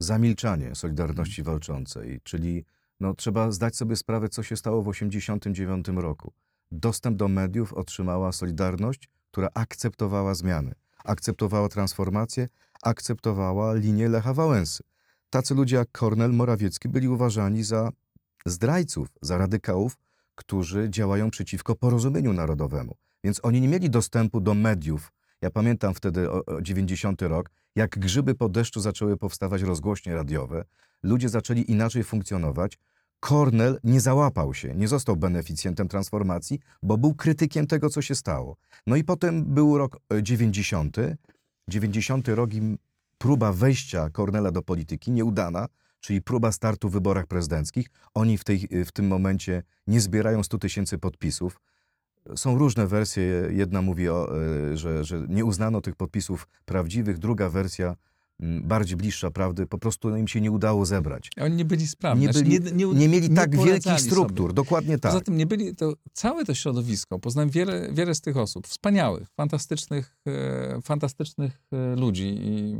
zamilczanie 0.00 0.74
Solidarności 0.74 1.42
Walczącej, 1.42 2.20
czyli 2.22 2.64
no, 3.00 3.14
trzeba 3.14 3.50
zdać 3.50 3.76
sobie 3.76 3.96
sprawę, 3.96 4.28
co 4.28 4.42
się 4.42 4.56
stało 4.56 4.82
w 4.82 4.92
1989 4.92 6.02
roku. 6.02 6.32
Dostęp 6.72 7.16
do 7.16 7.28
mediów 7.28 7.72
otrzymała 7.72 8.32
Solidarność, 8.32 9.08
która 9.30 9.48
akceptowała 9.54 10.34
zmiany, 10.34 10.72
akceptowała 11.04 11.68
transformację, 11.68 12.48
akceptowała 12.82 13.74
linię 13.74 14.08
Lecha 14.08 14.34
Wałęsy. 14.34 14.82
Tacy 15.30 15.54
ludzie 15.54 15.76
jak 15.76 15.92
Kornel 15.92 16.32
Morawiecki 16.32 16.88
byli 16.88 17.08
uważani 17.08 17.62
za 17.62 17.90
zdrajców, 18.46 19.08
za 19.22 19.38
radykałów, 19.38 19.96
którzy 20.34 20.90
działają 20.90 21.30
przeciwko 21.30 21.74
porozumieniu 21.74 22.32
narodowemu. 22.32 22.96
Więc 23.24 23.40
oni 23.42 23.60
nie 23.60 23.68
mieli 23.68 23.90
dostępu 23.90 24.40
do 24.40 24.54
mediów. 24.54 25.12
Ja 25.42 25.50
pamiętam 25.50 25.94
wtedy 25.94 26.30
o, 26.30 26.44
o 26.46 26.62
90 26.62 27.22
rok, 27.22 27.50
jak 27.76 27.98
grzyby 27.98 28.34
po 28.34 28.48
deszczu 28.48 28.80
zaczęły 28.80 29.16
powstawać 29.16 29.62
rozgłośnie 29.62 30.14
radiowe. 30.14 30.64
Ludzie 31.02 31.28
zaczęli 31.28 31.70
inaczej 31.70 32.04
funkcjonować. 32.04 32.78
Kornel 33.20 33.80
nie 33.84 34.00
załapał 34.00 34.54
się, 34.54 34.74
nie 34.74 34.88
został 34.88 35.16
beneficjentem 35.16 35.88
transformacji, 35.88 36.60
bo 36.82 36.98
był 36.98 37.14
krytykiem 37.14 37.66
tego, 37.66 37.90
co 37.90 38.02
się 38.02 38.14
stało. 38.14 38.56
No 38.86 38.96
i 38.96 39.04
potem 39.04 39.44
był 39.44 39.78
rok 39.78 39.98
e, 40.12 40.22
90. 40.22 40.96
90 41.68 42.28
rok 42.28 42.50
próba 43.18 43.52
wejścia 43.52 44.10
Kornela 44.10 44.50
do 44.50 44.62
polityki 44.62 45.10
nieudana, 45.10 45.68
czyli 46.00 46.22
próba 46.22 46.52
startu 46.52 46.88
w 46.88 46.92
wyborach 46.92 47.26
prezydenckich. 47.26 47.86
Oni 48.14 48.38
w, 48.38 48.44
tej, 48.44 48.68
w 48.86 48.92
tym 48.92 49.06
momencie 49.06 49.62
nie 49.86 50.00
zbierają 50.00 50.42
100 50.42 50.58
tysięcy 50.58 50.98
podpisów. 50.98 51.60
Są 52.36 52.58
różne 52.58 52.86
wersje. 52.86 53.24
Jedna 53.50 53.82
mówi, 53.82 54.08
o, 54.08 54.28
e, 54.72 54.76
że, 54.76 55.04
że 55.04 55.26
nie 55.28 55.44
uznano 55.44 55.80
tych 55.80 55.96
podpisów 55.96 56.48
prawdziwych, 56.64 57.18
druga 57.18 57.48
wersja 57.48 57.96
bardziej 58.40 58.96
bliższa 58.96 59.30
prawdy, 59.30 59.66
po 59.66 59.78
prostu 59.78 60.16
im 60.16 60.28
się 60.28 60.40
nie 60.40 60.50
udało 60.50 60.86
zebrać. 60.86 61.30
Oni 61.40 61.56
nie 61.56 61.64
byli 61.64 61.86
sprawni. 61.86 62.26
Nie, 62.26 62.32
Znaczy, 62.32 62.48
byli, 62.48 62.94
nie, 62.94 63.08
mieli 63.08 63.30
tak 63.30 63.64
wielkich 63.64 64.00
struktur, 64.00 64.50
sobie. 64.50 64.54
dokładnie 64.54 64.98
tak. 64.98 65.12
Poza 65.12 65.24
tym 65.24 65.36
nie 65.36 65.46
byli, 65.46 65.76
to 65.76 65.92
całe 66.12 66.44
to 66.44 66.54
środowisko, 66.54 67.18
poznałem 67.18 67.50
wiele, 67.50 67.92
wiele 67.92 68.14
z 68.14 68.20
tych 68.20 68.36
osób, 68.36 68.66
wspaniałych, 68.66 69.28
fantastycznych, 69.36 70.16
e, 70.26 70.80
fantastycznych 70.82 71.60
e, 71.72 71.96
ludzi 71.96 72.36
i 72.40 72.76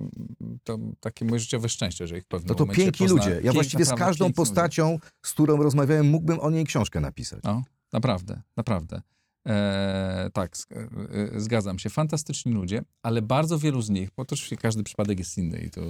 to 0.65 0.79
takie 1.01 1.25
moje 1.25 1.39
życiowe 1.39 1.69
szczęście, 1.69 2.07
że 2.07 2.19
ich 2.19 2.25
w 2.25 2.27
pewnym 2.27 2.49
No 2.49 2.55
to 2.55 2.65
momencie 2.65 2.83
piękni 2.83 3.07
ludzie. 3.07 3.41
Ja 3.43 3.53
właściwie 3.53 3.85
z 3.85 3.95
każdą 3.95 4.33
postacią, 4.33 4.99
z 5.23 5.33
którą 5.33 5.57
rozmawiałem, 5.57 6.11
mógłbym 6.11 6.41
o 6.41 6.51
niej 6.51 6.65
książkę 6.65 7.01
napisać. 7.01 7.41
No, 7.45 7.63
naprawdę, 7.93 8.43
naprawdę. 8.57 9.03
E, 9.49 10.31
tak, 10.33 10.57
e, 10.71 11.37
e, 11.37 11.41
zgadzam 11.41 11.79
się. 11.79 11.91
Fantastyczni 11.91 12.53
ludzie, 12.53 12.83
ale 13.03 13.23
bardzo 13.23 13.59
wielu 13.59 13.83
z 13.83 13.91
nich, 13.91 14.11
bo 14.17 14.25
to 14.25 14.35
oczywiście 14.35 14.57
każdy 14.57 14.83
przypadek 14.83 15.19
jest 15.19 15.39
inny 15.39 15.59
i 15.59 15.71
to 15.71 15.81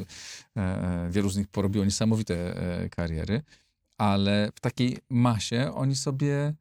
e, 0.57 1.09
wielu 1.11 1.31
z 1.31 1.37
nich 1.37 1.49
porobiło 1.49 1.85
niesamowite 1.85 2.57
e, 2.57 2.89
kariery, 2.89 3.43
ale 3.99 4.51
w 4.55 4.61
takiej 4.61 4.99
masie 5.11 5.73
oni 5.75 5.97
sobie 5.97 6.55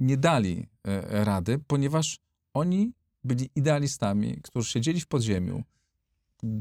nie 0.00 0.16
dali 0.16 0.66
e, 0.84 1.24
rady, 1.24 1.58
ponieważ 1.66 2.18
oni 2.54 2.92
byli 3.24 3.50
idealistami, 3.56 4.40
którzy 4.42 4.70
siedzieli 4.70 5.00
w 5.00 5.06
podziemiu 5.06 5.62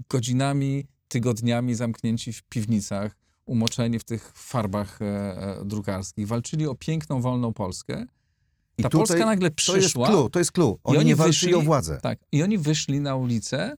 godzinami, 0.10 0.86
tygodniami 1.08 1.76
zamknięci 1.76 2.34
w 2.34 2.44
piwnicach, 2.44 3.16
umoczeni 3.46 4.00
w 4.00 4.04
tych 4.04 4.32
farbach 4.36 5.02
e, 5.02 5.06
e, 5.06 5.66
drukarskich, 5.66 6.28
walczyli 6.28 6.68
o 6.68 6.76
piękną, 6.76 7.22
wolną 7.22 7.54
Polskę. 7.54 8.06
I 8.82 8.84
Ta 8.84 8.90
tutaj 8.90 9.08
Polska 9.08 9.26
nagle 9.26 9.50
to 9.50 9.76
jest 9.76 9.86
przyszła. 9.88 10.08
clue, 10.08 10.30
to 10.30 10.40
jest 10.40 10.52
clue. 10.52 10.78
Oni, 10.84 10.98
oni 10.98 11.08
nie 11.08 11.16
walczyli 11.16 11.54
wyszli- 11.54 11.58
o 11.60 11.62
władzę. 11.62 12.00
Tak. 12.02 12.20
I 12.32 12.44
oni 12.44 12.58
wyszli 12.58 13.00
na 13.00 13.16
ulicę, 13.16 13.76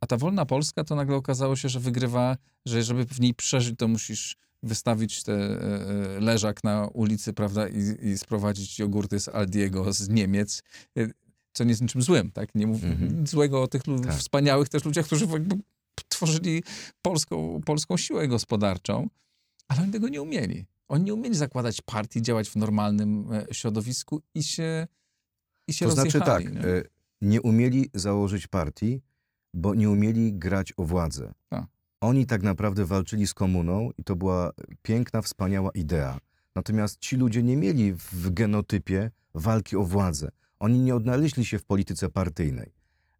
a 0.00 0.06
ta 0.06 0.16
wolna 0.16 0.46
Polska 0.46 0.84
to 0.84 0.94
nagle 0.94 1.16
okazało 1.16 1.56
się, 1.56 1.68
że 1.68 1.80
wygrywa, 1.80 2.36
że 2.66 2.82
żeby 2.82 3.04
w 3.06 3.20
niej 3.20 3.34
przeżyć, 3.34 3.78
to 3.78 3.88
musisz 3.88 4.36
wystawić 4.62 5.22
te 5.22 5.32
e, 5.32 6.16
e, 6.16 6.20
leżak 6.20 6.64
na 6.64 6.88
ulicy, 6.92 7.32
prawda, 7.32 7.68
i, 7.68 8.08
i 8.08 8.18
sprowadzić 8.18 8.78
jogurty 8.78 9.20
z 9.20 9.28
Aldiego 9.28 9.92
z 9.92 10.08
Niemiec, 10.08 10.62
e, 10.98 11.06
co 11.52 11.64
nie 11.64 11.70
jest 11.70 11.82
niczym 11.82 12.02
złym, 12.02 12.30
tak? 12.30 12.54
Nie 12.54 12.66
mów 12.66 12.84
Mhm. 12.84 13.20
nic 13.20 13.30
złego 13.30 13.62
o 13.62 13.66
tych 13.66 13.82
Tak. 14.04 14.14
wspaniałych 14.14 14.68
też 14.68 14.84
ludziach, 14.84 15.06
którzy 15.06 15.26
tworzyli 16.08 16.62
polską, 17.02 17.60
polską 17.64 17.96
siłę 17.96 18.28
gospodarczą, 18.28 19.08
ale 19.68 19.82
oni 19.82 19.92
tego 19.92 20.08
nie 20.08 20.22
umieli. 20.22 20.66
Oni 20.88 21.04
nie 21.04 21.14
umieli 21.14 21.34
zakładać 21.36 21.82
partii, 21.82 22.22
działać 22.22 22.50
w 22.50 22.56
normalnym 22.56 23.32
e, 23.32 23.46
środowisku 23.54 24.22
i 24.34 24.42
się, 24.42 24.86
i 25.68 25.74
się 25.74 25.86
To 25.86 25.92
znaczy 25.92 26.20
tak, 26.20 26.54
nie? 26.54 26.60
e, 26.60 26.82
nie 27.20 27.42
umieli 27.42 27.90
założyć 27.94 28.46
partii, 28.46 29.02
bo 29.54 29.74
nie 29.74 29.90
umieli 29.90 30.34
grać 30.34 30.72
o 30.76 30.84
władzę. 30.84 31.34
Tak. 31.48 31.64
Oni 32.00 32.26
tak 32.26 32.42
naprawdę 32.42 32.84
walczyli 32.84 33.26
z 33.26 33.34
komuną 33.34 33.90
i 33.98 34.04
to 34.04 34.16
była 34.16 34.52
piękna, 34.82 35.22
wspaniała 35.22 35.70
idea. 35.70 36.18
Natomiast 36.54 36.98
ci 36.98 37.16
ludzie 37.16 37.42
nie 37.42 37.56
mieli 37.56 37.92
w 37.92 38.30
genotypie 38.30 39.10
walki 39.34 39.76
o 39.76 39.84
władzę. 39.84 40.30
Oni 40.58 40.78
nie 40.78 40.94
odnaleźli 40.94 41.44
się 41.44 41.58
w 41.58 41.64
polityce 41.64 42.08
partyjnej. 42.08 42.72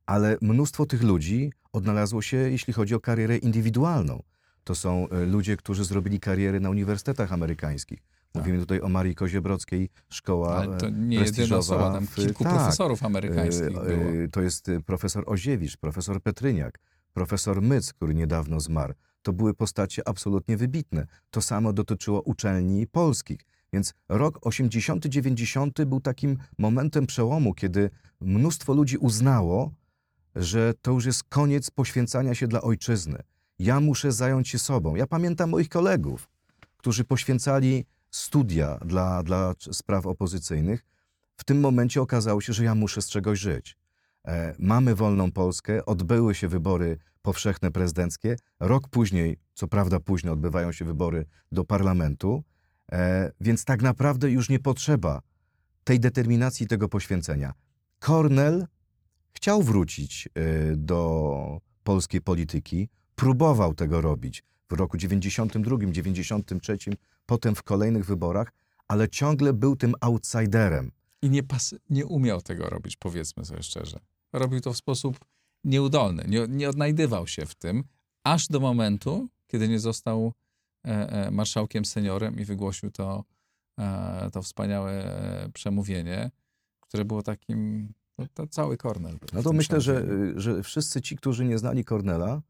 Ale 0.06 0.36
mnóstwo 0.40 0.86
tych 0.86 1.02
ludzi 1.02 1.52
odnalazło 1.72 2.22
się, 2.22 2.36
jeśli 2.36 2.72
chodzi 2.72 2.94
o 2.94 3.00
karierę 3.00 3.36
indywidualną. 3.36 4.22
To 4.66 4.74
są 4.74 5.08
e, 5.08 5.26
ludzie, 5.26 5.56
którzy 5.56 5.84
zrobili 5.84 6.20
karierę 6.20 6.60
na 6.60 6.70
uniwersytetach 6.70 7.32
amerykańskich. 7.32 7.98
Mówimy 8.34 8.58
tutaj 8.58 8.80
o 8.80 8.88
Marii 8.88 9.14
Koziebrodzkiej, 9.14 9.88
szkoła 10.08 10.56
Tak. 10.60 10.68
Ale 10.68 10.76
to 10.78 10.88
nie 10.90 11.16
jedyna 11.16 11.56
osoba, 11.56 11.92
tam 11.92 12.06
kilku 12.06 12.44
tak. 12.44 12.54
profesorów 12.54 13.02
amerykańskich 13.04 13.66
E, 13.66 13.70
było. 13.70 14.24
e, 14.24 14.28
To 14.28 14.42
jest 14.42 14.70
profesor 14.86 15.24
Oziewicz, 15.26 15.76
profesor 15.76 16.22
Petryniak, 16.22 16.78
profesor 17.12 17.62
Myc, 17.62 17.92
który 17.92 18.14
niedawno 18.14 18.60
zmarł. 18.60 18.94
To 19.22 19.32
były 19.32 19.54
postacie 19.54 20.08
absolutnie 20.08 20.56
wybitne. 20.56 21.06
To 21.30 21.42
samo 21.42 21.72
dotyczyło 21.72 22.22
uczelni 22.22 22.86
polskich. 22.86 23.40
Więc 23.72 23.94
rok 24.08 24.38
80-90 24.38 25.84
był 25.84 26.00
takim 26.00 26.38
momentem 26.58 27.06
przełomu, 27.06 27.54
kiedy 27.54 27.90
mnóstwo 28.20 28.74
ludzi 28.74 28.96
uznało, 28.96 29.70
że 30.36 30.74
to 30.82 30.90
już 30.90 31.04
jest 31.06 31.24
koniec 31.24 31.70
poświęcania 31.70 32.34
się 32.34 32.48
dla 32.48 32.60
ojczyzny. 32.62 33.18
Ja 33.58 33.80
muszę 33.80 34.12
zająć 34.12 34.48
się 34.48 34.58
sobą. 34.58 34.94
Ja 34.94 35.06
pamiętam 35.06 35.50
moich 35.50 35.68
kolegów, 35.68 36.28
którzy 36.76 37.04
poświęcali 37.04 37.84
studia 38.10 38.78
dla, 38.84 39.22
dla 39.22 39.54
spraw 39.72 40.06
opozycyjnych. 40.06 40.84
W 41.36 41.44
tym 41.44 41.60
momencie 41.60 42.02
okazało 42.02 42.40
się, 42.40 42.52
że 42.52 42.64
ja 42.64 42.74
muszę 42.74 43.02
z 43.02 43.08
czegoś 43.08 43.38
żyć. 43.38 43.76
E, 44.24 44.54
mamy 44.58 44.94
wolną 44.94 45.32
Polskę, 45.32 45.86
odbyły 45.86 46.34
się 46.34 46.48
wybory 46.48 46.98
powszechne 47.22 47.70
prezydenckie. 47.70 48.36
Rok 48.60 48.88
później, 48.88 49.36
co 49.54 49.68
prawda 49.68 50.00
późno, 50.00 50.32
odbywają 50.32 50.72
się 50.72 50.84
wybory 50.84 51.26
do 51.52 51.64
parlamentu, 51.64 52.44
e, 52.92 53.32
więc 53.40 53.64
tak 53.64 53.82
naprawdę 53.82 54.30
już 54.30 54.48
nie 54.48 54.58
potrzeba 54.58 55.22
tej 55.84 56.00
determinacji, 56.00 56.66
tego 56.66 56.88
poświęcenia. 56.88 57.52
Kornel 57.98 58.66
chciał 59.32 59.62
wrócić 59.62 60.28
e, 60.34 60.76
do 60.76 61.60
polskiej 61.84 62.20
polityki, 62.20 62.88
próbował 63.16 63.74
tego 63.74 64.00
robić 64.00 64.44
w 64.70 64.72
roku 64.72 64.96
92, 64.96 65.76
93, 65.90 66.78
potem 67.26 67.54
w 67.54 67.62
kolejnych 67.62 68.04
wyborach, 68.04 68.52
ale 68.88 69.08
ciągle 69.08 69.52
był 69.52 69.76
tym 69.76 69.94
outsiderem. 70.00 70.92
I 71.22 71.30
nie, 71.30 71.42
nie 71.90 72.06
umiał 72.06 72.42
tego 72.42 72.70
robić, 72.70 72.96
powiedzmy 72.96 73.44
sobie 73.44 73.62
szczerze. 73.62 74.00
Robił 74.32 74.60
to 74.60 74.72
w 74.72 74.76
sposób 74.76 75.18
nieudolny. 75.64 76.24
Nie, 76.28 76.46
nie 76.48 76.68
odnajdywał 76.68 77.26
się 77.26 77.46
w 77.46 77.54
tym, 77.54 77.84
aż 78.24 78.48
do 78.48 78.60
momentu, 78.60 79.28
kiedy 79.46 79.68
nie 79.68 79.78
został 79.78 80.32
e, 80.86 81.10
e, 81.10 81.30
marszałkiem 81.30 81.84
seniorem 81.84 82.38
i 82.38 82.44
wygłosił 82.44 82.90
to, 82.90 83.24
e, 83.78 84.30
to 84.32 84.42
wspaniałe 84.42 85.04
przemówienie, 85.54 86.30
które 86.80 87.04
było 87.04 87.22
takim, 87.22 87.92
no, 88.18 88.26
to 88.34 88.46
cały 88.46 88.76
Kornel. 88.76 89.18
No 89.32 89.42
to 89.42 89.52
myślę, 89.52 89.80
że, 89.80 90.02
y, 90.02 90.40
że 90.40 90.62
wszyscy 90.62 91.02
ci, 91.02 91.16
którzy 91.16 91.44
nie 91.44 91.58
znali 91.58 91.84
Kornela, 91.84 92.42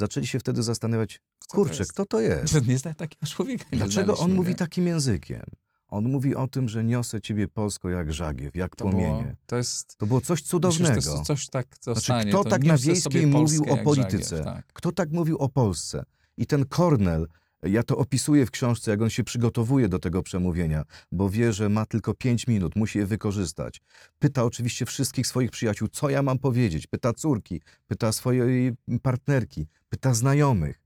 zaczęli 0.00 0.26
się 0.26 0.38
wtedy 0.38 0.62
zastanawiać, 0.62 1.20
Kto 1.38 1.48
to 1.50 1.54
kurczę, 1.54 1.78
jest? 1.78 1.92
kto 1.92 2.06
to 2.06 2.20
jest? 2.30 2.66
Nie 2.66 2.78
zna 2.78 2.94
takiego 2.94 3.26
człowieka. 3.26 3.64
nie 3.72 3.78
Dlaczego 3.78 4.12
on 4.12 4.16
znaliśmy, 4.16 4.36
mówi 4.36 4.48
nie? 4.50 4.54
takim 4.56 4.86
językiem? 4.86 5.42
On 5.88 6.08
mówi 6.08 6.34
o 6.36 6.48
tym, 6.48 6.68
że 6.68 6.84
niosę 6.84 7.20
ciebie 7.20 7.48
Polsko 7.48 7.88
jak 7.90 8.12
żagiew, 8.12 8.56
jak 8.56 8.76
To 8.76 8.88
było, 8.88 9.02
płomienie. 9.02 9.36
to 9.46 9.56
jest 9.56 9.96
To 9.96 10.06
było 10.06 10.20
coś 10.20 10.38
Myślę, 10.40 10.48
cudownego. 10.50 11.02
to 11.02 11.10
jest 11.10 11.22
coś 11.24 11.48
tak 11.48 11.66
zostanie. 11.80 12.32
kto 12.32 12.44
to 12.44 12.50
tak 12.50 12.64
na 12.64 12.76
wiejskiej 12.76 13.26
mówił 13.26 13.62
o 13.70 13.76
polityce? 13.76 14.36
żagiew, 14.36 14.44
tak. 14.44 14.66
Kto 14.72 14.92
tak 14.92 15.10
mówił 15.12 15.36
o 15.38 15.48
Polsce? 15.48 16.04
I 16.36 16.46
ten 16.46 16.64
Kornel, 16.66 17.26
ja 17.62 17.82
to 17.82 17.96
opisuję 17.96 18.46
w 18.46 18.50
książce, 18.50 18.90
jak 18.90 19.02
on 19.02 19.10
się 19.10 19.24
przygotowuje 19.24 19.88
do 19.88 19.98
tego 19.98 20.22
przemówienia, 20.22 20.84
bo 21.12 21.30
wie, 21.30 21.52
że 21.52 21.68
ma 21.68 21.86
tylko 21.86 22.14
pięć 22.14 22.46
minut, 22.46 22.76
musi 22.76 22.98
je 22.98 23.06
wykorzystać. 23.06 23.80
Pyta 24.18 24.44
oczywiście 24.44 24.86
wszystkich 24.86 25.26
swoich 25.26 25.50
przyjaciół, 25.50 25.88
co 25.88 26.10
ja 26.10 26.22
mam 26.22 26.38
powiedzieć. 26.38 26.86
Pyta 26.86 27.12
córki, 27.12 27.60
pyta 27.86 28.12
swojej 28.12 28.72
partnerki, 29.02 29.66
pyta 29.88 30.14
znajomych. 30.14 30.80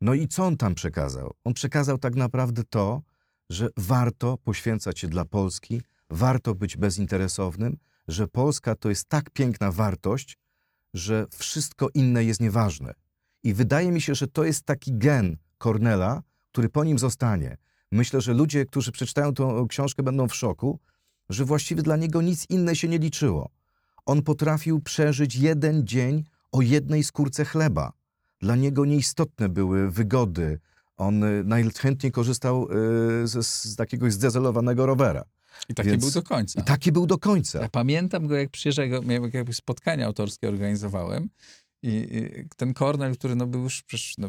No 0.00 0.14
i 0.14 0.28
co 0.28 0.46
on 0.46 0.56
tam 0.56 0.74
przekazał? 0.74 1.34
On 1.44 1.54
przekazał 1.54 1.98
tak 1.98 2.14
naprawdę 2.14 2.62
to, 2.70 3.02
że 3.50 3.68
warto 3.76 4.38
poświęcać 4.38 4.98
się 4.98 5.08
dla 5.08 5.24
Polski, 5.24 5.82
warto 6.10 6.54
być 6.54 6.76
bezinteresownym, 6.76 7.76
że 8.08 8.28
Polska 8.28 8.74
to 8.74 8.88
jest 8.88 9.08
tak 9.08 9.30
piękna 9.30 9.72
wartość, 9.72 10.38
że 10.94 11.26
wszystko 11.34 11.88
inne 11.94 12.24
jest 12.24 12.40
nieważne. 12.40 12.94
I 13.42 13.54
wydaje 13.54 13.92
mi 13.92 14.00
się, 14.00 14.14
że 14.14 14.26
to 14.26 14.44
jest 14.44 14.62
taki 14.62 14.98
gen 14.98 15.36
Kornela, 15.58 16.22
który 16.52 16.68
po 16.68 16.84
nim 16.84 16.98
zostanie. 16.98 17.56
Myślę, 17.92 18.20
że 18.20 18.34
ludzie, 18.34 18.66
którzy 18.66 18.92
przeczytają 18.92 19.34
tę 19.34 19.66
książkę, 19.68 20.02
będą 20.02 20.28
w 20.28 20.34
szoku, 20.34 20.78
że 21.28 21.44
właściwie 21.44 21.82
dla 21.82 21.96
niego 21.96 22.22
nic 22.22 22.46
inne 22.50 22.76
się 22.76 22.88
nie 22.88 22.98
liczyło. 22.98 23.50
On 24.06 24.22
potrafił 24.22 24.80
przeżyć 24.80 25.36
jeden 25.36 25.86
dzień 25.86 26.24
o 26.52 26.62
jednej 26.62 27.04
skórce 27.04 27.44
chleba. 27.44 27.92
Dla 28.40 28.56
niego 28.56 28.84
nieistotne 28.84 29.48
były 29.48 29.90
wygody. 29.90 30.58
On 30.96 31.24
y, 31.24 31.44
najchętniej 31.44 32.12
korzystał 32.12 32.64
y, 32.64 33.28
z, 33.28 33.46
z 33.46 33.76
takiego 33.76 34.10
zdezelowanego 34.10 34.86
rowera. 34.86 35.24
I 35.68 35.74
taki 35.74 35.90
Więc- 35.90 36.04
był 36.04 36.22
do 36.22 36.28
końca. 36.28 36.60
I 36.60 36.64
taki 36.64 36.92
był 36.92 37.06
do 37.06 37.18
końca. 37.18 37.60
Ja 37.60 37.68
pamiętam 37.68 38.26
go, 38.26 38.36
jak 38.36 38.50
przyjeżdżał, 38.50 38.86
jak 38.86 39.54
spotkania 39.54 40.06
autorskie 40.06 40.48
organizowałem 40.48 41.28
i, 41.88 42.48
ten 42.56 42.74
Kornel, 42.74 43.16
który 43.16 43.36
no, 43.36 43.46
był 43.46 43.62
już 43.62 43.82
przecież, 43.82 44.14
no, 44.18 44.28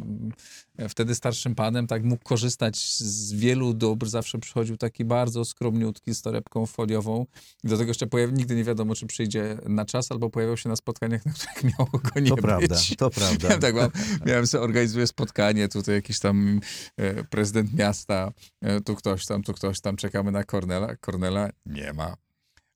wtedy 0.90 1.16
starszym 1.16 1.56
panem, 1.56 1.88
tak 1.88 2.04
mógł 2.04 2.24
korzystać 2.24 2.78
z 2.98 3.34
wielu 3.34 3.74
dóbr, 3.74 4.08
zawsze 4.08 4.40
przychodził 4.40 4.78
taki 4.78 5.06
bardzo 5.06 5.46
skromniutki, 5.46 6.16
z 6.16 6.22
torebką 6.22 6.66
foliową 6.66 7.26
i 7.64 7.68
do 7.68 7.78
tego 7.78 7.90
jeszcze 7.90 8.08
pojawi, 8.08 8.34
nigdy 8.34 8.56
nie 8.56 8.64
wiadomo, 8.64 8.96
czy 8.96 9.06
przyjdzie 9.06 9.58
na 9.66 9.86
czas, 9.86 10.12
albo 10.12 10.30
pojawiał 10.30 10.58
się 10.58 10.70
na 10.70 10.76
spotkaniach, 10.76 11.26
na 11.26 11.34
których 11.34 11.64
miało 11.80 11.90
go 11.92 12.20
nie 12.20 12.30
To 12.30 12.36
być. 12.36 12.44
prawda, 12.46 12.76
to 12.98 13.10
prawda. 13.10 13.48
Miałem, 13.48 13.62
tak, 13.62 13.76
mam, 13.76 13.90
miałem 14.26 14.48
sobie, 14.48 14.64
organizuję 14.64 15.08
spotkanie, 15.08 15.68
tutaj 15.68 15.96
jakiś 15.96 16.20
tam 16.20 16.60
e, 16.98 17.24
prezydent 17.24 17.74
miasta, 17.74 18.32
e, 18.62 18.82
tu 18.82 18.96
ktoś 18.96 19.26
tam, 19.26 19.44
tu 19.44 19.54
ktoś 19.54 19.82
tam, 19.82 19.96
czekamy 19.96 20.32
na 20.32 20.44
Kornela. 20.44 20.96
Kornela 20.96 21.50
nie 21.66 21.94
ma. 21.94 22.27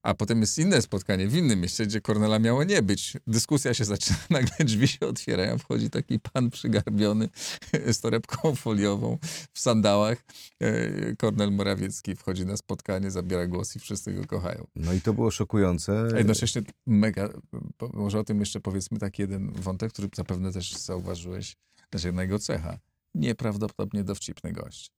A 0.03 0.13
potem 0.13 0.41
jest 0.41 0.59
inne 0.59 0.81
spotkanie 0.81 1.27
w 1.27 1.35
innym 1.35 1.61
mieście, 1.61 1.85
gdzie 1.85 2.01
Kornela 2.01 2.39
miało 2.39 2.63
nie 2.63 2.81
być. 2.81 3.17
Dyskusja 3.27 3.73
się 3.73 3.85
zaczyna, 3.95 4.17
nagle 4.29 4.65
drzwi 4.65 4.87
się 4.87 4.99
otwierają, 4.99 5.57
wchodzi 5.57 5.89
taki 5.89 6.19
pan 6.19 6.49
przygarbiony 6.49 7.29
z 7.93 7.99
torebką 7.99 8.55
foliową 8.55 9.17
w 9.53 9.59
sandałach. 9.59 10.23
E, 10.59 11.15
Kornel 11.15 11.51
Morawiecki 11.51 12.15
wchodzi 12.15 12.45
na 12.45 12.57
spotkanie, 12.57 13.11
zabiera 13.11 13.47
głos 13.47 13.75
i 13.75 13.79
wszyscy 13.79 14.13
go 14.13 14.25
kochają. 14.25 14.67
No 14.75 14.93
i 14.93 15.01
to 15.01 15.13
było 15.13 15.31
szokujące. 15.31 16.07
A 16.13 16.17
jednocześnie 16.17 16.61
mega, 16.87 17.29
może 17.93 18.19
o 18.19 18.23
tym 18.23 18.39
jeszcze 18.39 18.59
powiedzmy 18.59 18.99
taki 18.99 19.21
jeden 19.21 19.51
wątek, 19.51 19.93
który 19.93 20.09
zapewne 20.15 20.53
też 20.53 20.71
zauważyłeś, 20.71 21.55
znaczy 21.91 22.07
jedna 22.07 22.21
jego 22.21 22.39
cecha. 22.39 22.79
Nieprawdopodobnie 23.15 24.03
dowcipny 24.03 24.51
gość. 24.51 24.91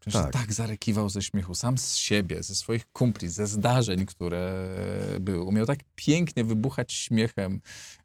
Przecież 0.00 0.22
Tak. 0.22 0.32
tak. 0.32 0.52
zarykiwał 0.52 1.08
ze 1.08 1.22
śmiechu, 1.22 1.54
sam 1.54 1.78
z 1.78 1.94
siebie, 1.94 2.42
ze 2.42 2.54
swoich 2.54 2.92
kumpli, 2.92 3.28
ze 3.28 3.46
zdarzeń, 3.46 4.06
które 4.06 4.68
były. 5.20 5.42
Umiał 5.44 5.66
tak 5.66 5.78
pięknie 5.94 6.44
wybuchać 6.44 6.92
śmiechem 6.92 7.60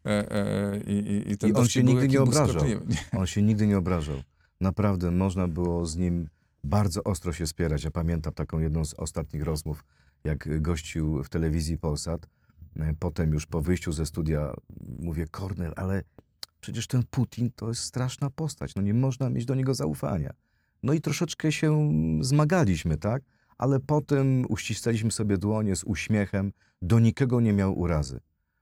e, 0.05 0.31
e, 0.31 0.79
i, 0.79 1.31
i, 1.31 1.37
ten 1.37 1.49
I 1.49 1.53
on 1.53 1.67
się 1.67 1.83
nigdy 1.83 2.07
nie 2.07 2.21
obrażał. 2.21 2.65
Nie. 2.65 3.19
On 3.19 3.27
się 3.27 3.41
nigdy 3.41 3.67
nie 3.67 3.77
obrażał. 3.77 4.21
Naprawdę 4.61 5.11
można 5.11 5.47
było 5.47 5.85
z 5.85 5.95
nim 5.95 6.29
bardzo 6.63 7.03
ostro 7.03 7.33
się 7.33 7.47
spierać. 7.47 7.83
Ja 7.83 7.91
pamiętam 7.91 8.33
taką 8.33 8.59
jedną 8.59 8.85
z 8.85 8.93
ostatnich 8.93 9.43
rozmów, 9.43 9.83
jak 10.23 10.61
gościł 10.61 11.23
w 11.23 11.29
telewizji 11.29 11.77
Polsat. 11.77 12.27
E, 12.79 12.93
Potem 12.99 13.33
już 13.33 13.45
po 13.45 13.61
wyjściu 13.61 13.91
ze 13.91 14.05
studia 14.05 14.53
mówię, 14.99 15.27
Kornel, 15.31 15.73
ale 15.75 16.03
przecież 16.61 16.87
ten 16.87 17.03
Putin 17.11 17.51
to 17.55 17.69
jest 17.69 17.81
straszna 17.81 18.29
postać. 18.29 18.75
No 18.75 18.81
nie 18.81 18.93
można 18.93 19.29
mieć 19.29 19.45
do 19.45 19.55
niego 19.55 19.73
zaufania. 19.73 20.33
No 20.83 20.93
i 20.93 21.01
troszeczkę 21.01 21.51
się 21.51 21.91
zmagaliśmy, 22.21 22.97
tak? 22.97 23.23
Ale 23.57 23.79
potem 23.79 24.45
uścisnęliśmy 24.49 25.11
sobie 25.11 25.37
dłonie 25.37 25.75
z 25.75 25.83
uśmiechem. 25.83 26.51
Do 26.81 26.99
nikogo 26.99 27.41
nie 27.41 27.53
miał 27.53 27.79
urazy. 27.79 28.19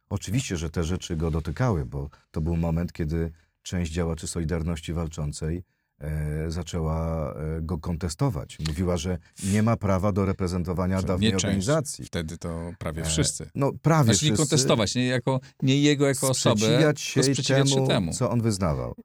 Oczywiście, 0.09 0.57
że 0.57 0.69
te 0.69 0.83
rzeczy 0.83 1.15
go 1.15 1.31
dotykały, 1.31 1.85
bo 1.85 2.09
to 2.31 2.41
był 2.41 2.57
moment, 2.57 2.93
kiedy 2.93 3.31
część 3.61 3.91
działaczy 3.91 4.27
Solidarności 4.27 4.93
Walczącej 4.93 5.63
e, 5.99 6.51
zaczęła 6.51 7.31
e, 7.33 7.61
go 7.61 7.77
kontestować. 7.77 8.57
Mówiła, 8.67 8.97
że 8.97 9.17
nie 9.43 9.63
ma 9.63 9.77
prawa 9.77 10.11
do 10.11 10.25
reprezentowania 10.25 11.01
Że 11.01 11.07
dawnej 11.07 11.27
nie 11.27 11.31
część. 11.31 11.45
organizacji. 11.45 12.05
Wtedy 12.05 12.37
to 12.37 12.71
prawie 12.79 13.01
E, 13.01 13.05
wszyscy. 13.05 13.49
No 13.55 13.71
prawie 13.81 14.03
Znaczy 14.13 14.25
nie 14.25 14.31
wszyscy 14.31 14.49
kontestować, 14.49 14.95
nie, 14.95 15.05
jako, 15.07 15.39
nie 15.61 15.81
jego 15.81 16.07
jako 16.07 16.29
osobę, 16.29 16.55
sprzeciwiać 16.59 17.01
się, 17.01 17.23
sprzeciwiać 17.23 17.69
temu, 17.73 17.81
się 17.81 17.87
temu. 17.87 18.13
co 18.13 18.29
on 18.29 18.41
wyznawał. 18.41 18.95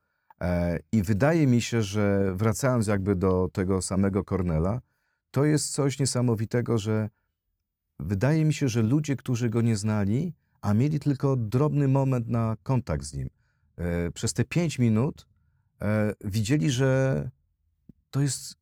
E, 0.41 0.79
I 0.93 1.03
wydaje 1.03 1.47
mi 1.47 1.63
się, 1.63 1.83
że 1.83 2.35
wracając 2.35 2.87
jakby 2.87 3.17
do 3.17 3.49
tego 3.53 3.83
samego 3.83 4.25
Cornela, 4.25 4.81
to 5.31 5.45
jest 5.45 5.73
coś 5.73 5.99
niesamowitego, 5.99 6.79
że 6.79 7.11
wydaje 8.01 8.45
mi 8.45 8.55
się, 8.55 8.69
że 8.69 8.83
ludzie, 8.83 9.17
którzy 9.17 9.51
go 9.51 9.63
nie 9.63 9.77
znali, 9.77 10.35
a 10.61 10.75
mieli 10.75 11.01
tylko 11.01 11.37
drobny 11.37 11.89
moment 11.89 12.29
na 12.29 12.57
kontakt 12.63 13.05
z 13.05 13.15
nim, 13.15 13.31
e, 13.77 14.11
przez 14.11 14.33
te 14.33 14.45
pięć 14.45 14.79
minut 14.79 15.27
e, 15.83 16.13
widzieli, 16.25 16.71
że 16.71 17.31
to 18.11 18.21
jest 18.21 18.55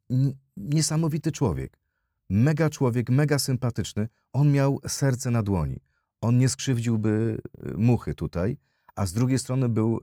niesamowity 0.56 1.32
człowiek. 1.32 1.78
Mega 2.30 2.70
człowiek, 2.70 3.10
mega 3.10 3.38
sympatyczny. 3.38 4.08
On 4.32 4.52
miał 4.52 4.80
serce 4.88 5.30
na 5.30 5.42
dłoni. 5.42 5.80
On 6.20 6.38
nie 6.38 6.48
skrzywdziłby 6.48 7.38
muchy 7.76 8.14
tutaj, 8.14 8.56
a 8.96 9.06
z 9.06 9.12
drugiej 9.12 9.38
strony 9.38 9.68
był 9.68 10.00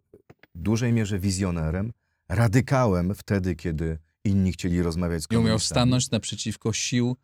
w 0.56 0.60
dużej 0.60 0.94
mierze 0.94 1.20
wizjonerem, 1.20 1.92
radykałem 2.30 3.16
wtedy, 3.16 3.56
kiedy 3.56 3.98
inni 4.24 4.52
chcieli 4.52 4.82
rozmawiać 4.82 5.24
z 5.24 5.30
Nie 5.32 5.40
umiał 5.40 5.60
stanąć 5.60 6.12
naprzeciwko 6.12 6.74
sił 6.74 7.18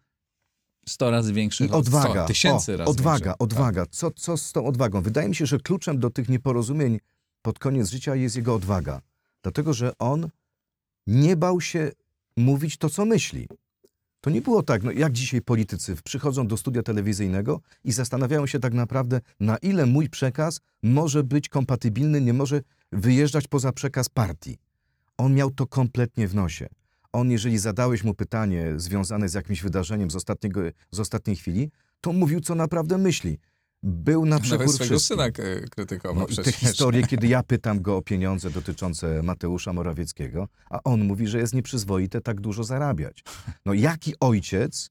100 0.87 1.11
razy 1.11 1.33
większych 1.33 1.69
I 1.69 1.73
od 1.73 1.79
odwaga, 1.79 2.09
100 2.09 2.27
tysięcy 2.27 2.73
o, 2.73 2.77
razy 2.77 2.91
odwaga, 2.91 3.25
większych. 3.25 3.41
odwaga. 3.41 3.85
Co, 3.85 4.11
co 4.11 4.37
z 4.37 4.51
tą 4.51 4.65
odwagą? 4.65 5.01
Wydaje 5.01 5.29
mi 5.29 5.35
się, 5.35 5.45
że 5.45 5.59
kluczem 5.59 5.99
do 5.99 6.09
tych 6.09 6.29
nieporozumień 6.29 6.99
pod 7.41 7.59
koniec 7.59 7.89
życia 7.89 8.15
jest 8.15 8.35
jego 8.35 8.55
odwaga. 8.55 9.01
Dlatego, 9.43 9.73
że 9.73 9.91
on 9.99 10.29
nie 11.07 11.35
bał 11.35 11.61
się 11.61 11.91
mówić 12.37 12.77
to, 12.77 12.89
co 12.89 13.05
myśli. 13.05 13.47
To 14.27 14.31
nie 14.31 14.41
było 14.41 14.63
tak, 14.63 14.83
no 14.83 14.91
jak 14.91 15.13
dzisiaj 15.13 15.41
politycy 15.41 15.95
przychodzą 16.03 16.47
do 16.47 16.57
studia 16.57 16.83
telewizyjnego 16.83 17.61
i 17.83 17.91
zastanawiają 17.91 18.47
się 18.47 18.59
tak 18.59 18.73
naprawdę, 18.73 19.21
na 19.39 19.57
ile 19.57 19.85
mój 19.85 20.09
przekaz 20.09 20.59
może 20.83 21.23
być 21.23 21.49
kompatybilny, 21.49 22.21
nie 22.21 22.33
może 22.33 22.61
wyjeżdżać 22.91 23.47
poza 23.47 23.71
przekaz 23.71 24.09
partii. 24.09 24.57
On 25.17 25.33
miał 25.33 25.51
to 25.51 25.67
kompletnie 25.67 26.27
w 26.27 26.35
nosie. 26.35 26.67
On, 27.13 27.31
jeżeli 27.31 27.57
zadałeś 27.57 28.03
mu 28.03 28.13
pytanie 28.13 28.73
związane 28.77 29.29
z 29.29 29.33
jakimś 29.33 29.61
wydarzeniem 29.61 30.11
z, 30.11 30.15
ostatniego, 30.15 30.61
z 30.91 30.99
ostatniej 30.99 31.35
chwili, 31.35 31.71
to 32.01 32.13
mówił, 32.13 32.41
co 32.41 32.55
naprawdę 32.55 32.97
myśli. 32.97 33.37
Był 33.89 34.25
na 34.25 34.39
przekór 34.39 34.59
Nawet 34.59 34.75
swojego 34.75 34.95
wszystkim. 34.95 35.17
syna 35.17 35.31
krytykował 35.71 36.15
No, 36.15 36.27
i 36.27 36.35
te 36.35 36.41
przecież. 36.41 36.55
historie, 36.55 37.03
kiedy 37.09 37.27
ja 37.27 37.43
pytam 37.43 37.81
go 37.81 37.97
o 37.97 38.01
pieniądze 38.01 38.49
dotyczące 38.49 39.23
Mateusza 39.23 39.73
Morawieckiego, 39.73 40.47
a 40.69 40.83
on 40.83 41.03
mówi, 41.03 41.27
że 41.27 41.37
jest 41.39 41.53
nieprzyzwoite 41.53 42.21
tak 42.21 42.41
dużo 42.41 42.63
zarabiać. 42.63 43.23
No 43.65 43.73
jaki 43.73 44.13
ojciec 44.19 44.89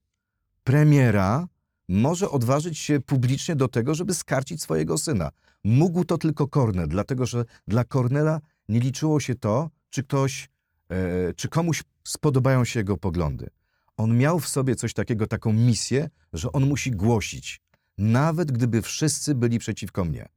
premiera 0.63 1.47
może 1.89 2.29
odważyć 2.29 2.77
się 2.77 2.99
publicznie 2.99 3.55
do 3.55 3.67
tego, 3.67 3.95
żeby 3.95 4.13
skarcić 4.13 4.61
swojego 4.61 4.97
syna? 4.97 5.29
Mógł 5.63 6.05
to 6.05 6.17
tylko 6.17 6.47
Kornel, 6.47 6.87
dlatego 6.87 7.25
że 7.25 7.45
dla 7.67 7.83
Kornela 7.83 8.41
nie 8.69 8.79
liczyło 8.79 9.19
się 9.19 9.35
to, 9.35 9.69
czy 9.89 10.03
ktoś, 10.03 10.49
e, 10.89 11.33
czy 11.33 11.49
komuś 11.49 11.83
spodobają 12.03 12.65
się 12.65 12.79
jego 12.79 12.97
poglądy. 12.97 13.49
On 13.97 14.17
miał 14.17 14.39
w 14.39 14.47
sobie 14.47 14.75
coś 14.75 14.93
takiego, 14.93 15.27
taką 15.27 15.53
misję, 15.53 16.09
że 16.33 16.51
on 16.51 16.67
musi 16.67 16.91
głosić, 16.91 17.61
nawet 17.97 18.51
gdyby 18.51 18.81
wszyscy 18.81 19.35
byli 19.35 19.59
przeciwko 19.59 20.05
mnie. 20.05 20.29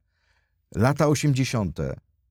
Lata 0.75 1.07
80., 1.07 1.79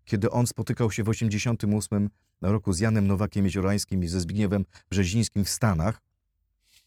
kiedy 0.05 0.31
on 0.31 0.47
spotykał 0.47 0.91
się 0.91 1.05
w 1.05 1.09
88 1.09 2.11
roku 2.41 2.73
z 2.73 2.81
Janem 2.81 3.07
Nowakiem 3.07 3.45
Jeziorańskim 3.45 4.05
i 4.05 4.09
ze 4.09 4.21
Zbigniewem 4.21 4.65
Brzezińskim 4.91 5.45
w 5.45 5.51
Stanach, 5.51 6.03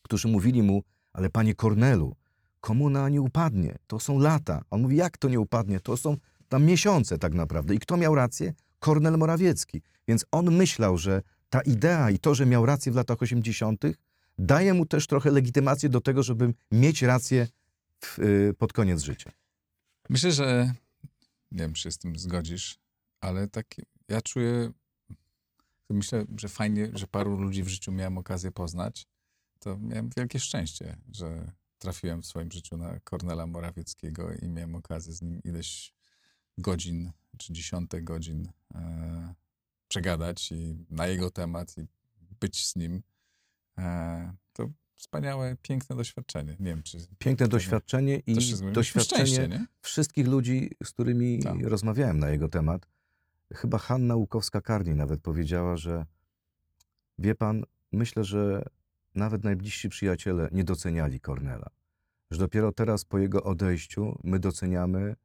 którzy 0.02 0.28
mówili 0.28 0.64
mu, 0.64 0.84
ale 1.14 1.30
panie 1.30 1.56
Kornelu, 1.56 2.16
komuna 2.60 3.10
nie 3.10 3.22
upadnie, 3.22 3.76
to 3.88 4.00
są 4.00 4.20
lata. 4.20 4.62
On 4.70 4.82
mówi, 4.82 4.96
jak 4.96 5.18
to 5.18 5.30
nie 5.30 5.40
upadnie? 5.40 5.80
To 5.80 5.98
są 5.98 6.18
tam 6.50 6.66
miesiące 6.66 7.18
tak 7.18 7.34
naprawdę. 7.34 7.76
I 7.76 7.80
kto 7.80 7.98
miał 7.98 8.16
rację? 8.16 8.54
Kornel 8.80 9.18
Morawiecki. 9.18 9.82
Więc 10.08 10.26
on 10.32 10.56
myślał, 10.56 10.98
że 10.98 11.22
ta 11.50 11.62
idea 11.62 12.12
i 12.12 12.20
to, 12.20 12.36
że 12.36 12.46
miał 12.46 12.66
rację 12.66 12.92
w 12.92 12.96
latach 12.96 13.22
80., 13.22 13.84
daje 14.38 14.74
mu 14.74 14.86
też 14.86 15.08
trochę 15.08 15.32
legitymację 15.32 15.90
do 15.90 16.02
tego, 16.02 16.24
żeby 16.24 16.54
mieć 16.72 17.02
rację 17.02 17.48
y, 18.20 18.54
pod 18.58 18.74
koniec 18.74 19.02
życia. 19.02 19.32
Myślę, 20.10 20.32
że 20.32 20.74
nie 21.52 21.60
wiem, 21.60 21.74
czy 21.74 21.82
się 21.82 21.92
z 21.92 21.98
tym 21.98 22.20
zgodzisz, 22.20 22.80
ale 23.22 23.48
tak 23.48 23.76
ja 24.08 24.22
czuję, 24.22 24.72
myślę, 25.90 26.26
że 26.38 26.50
fajnie, 26.50 26.90
że 26.94 27.08
paru 27.08 27.38
ludzi 27.38 27.64
w 27.64 27.68
życiu 27.68 27.92
miałem 27.92 28.18
okazję 28.18 28.52
poznać. 28.52 29.08
To 29.60 29.78
miałem 29.78 30.10
wielkie 30.18 30.40
szczęście, 30.40 30.98
że 31.12 31.52
trafiłem 31.78 32.22
w 32.22 32.26
swoim 32.26 32.52
życiu 32.52 32.78
na 32.78 33.00
Kornela 33.00 33.48
Morawieckiego 33.48 34.34
i 34.34 34.50
miałem 34.50 34.76
okazję 34.76 35.14
z 35.14 35.22
nim 35.22 35.42
ileś 35.44 35.94
godzin, 36.58 37.12
czy 37.38 37.54
dziesiątek 37.54 38.04
godzin 38.04 38.52
e, 38.76 39.34
przegadać 39.88 40.52
i 40.52 40.86
na 40.90 41.08
jego 41.08 41.32
temat 41.32 41.78
i 41.78 41.88
być 42.40 42.68
z 42.68 42.76
nim. 42.76 43.04
E, 43.78 44.36
to 44.54 44.70
wspaniałe, 45.04 45.56
piękne 45.62 45.96
doświadczenie. 45.96 46.56
Nie 46.60 46.66
wiem, 46.66 46.84
czy 46.84 46.98
Piękne 47.20 47.48
doświadczenie 47.48 48.22
i 48.28 48.36
doświadczenie 48.74 49.66
wszystkich 49.82 50.28
ludzi, 50.28 50.70
z 50.84 50.92
którymi 50.92 51.40
Tak. 51.40 51.64
rozmawiałem 51.64 52.20
na 52.20 52.30
jego 52.30 52.50
temat. 52.50 52.88
Chyba 53.54 53.78
Hanna 53.78 54.16
Łukowska-Karni 54.16 54.96
nawet 54.96 55.22
powiedziała, 55.22 55.78
że 55.78 56.06
wie 57.20 57.36
pan, 57.36 57.64
myślę, 57.92 58.24
że 58.24 58.66
nawet 59.16 59.44
najbliżsi 59.44 59.90
przyjaciele 59.90 60.50
nie 60.52 60.64
doceniali 60.64 61.20
Kornela. 61.20 61.70
Że 62.32 62.40
dopiero 62.40 62.72
teraz 62.72 63.06
po 63.06 63.20
jego 63.20 63.44
odejściu 63.44 64.20
my 64.24 64.40
doceniamy 64.40 65.16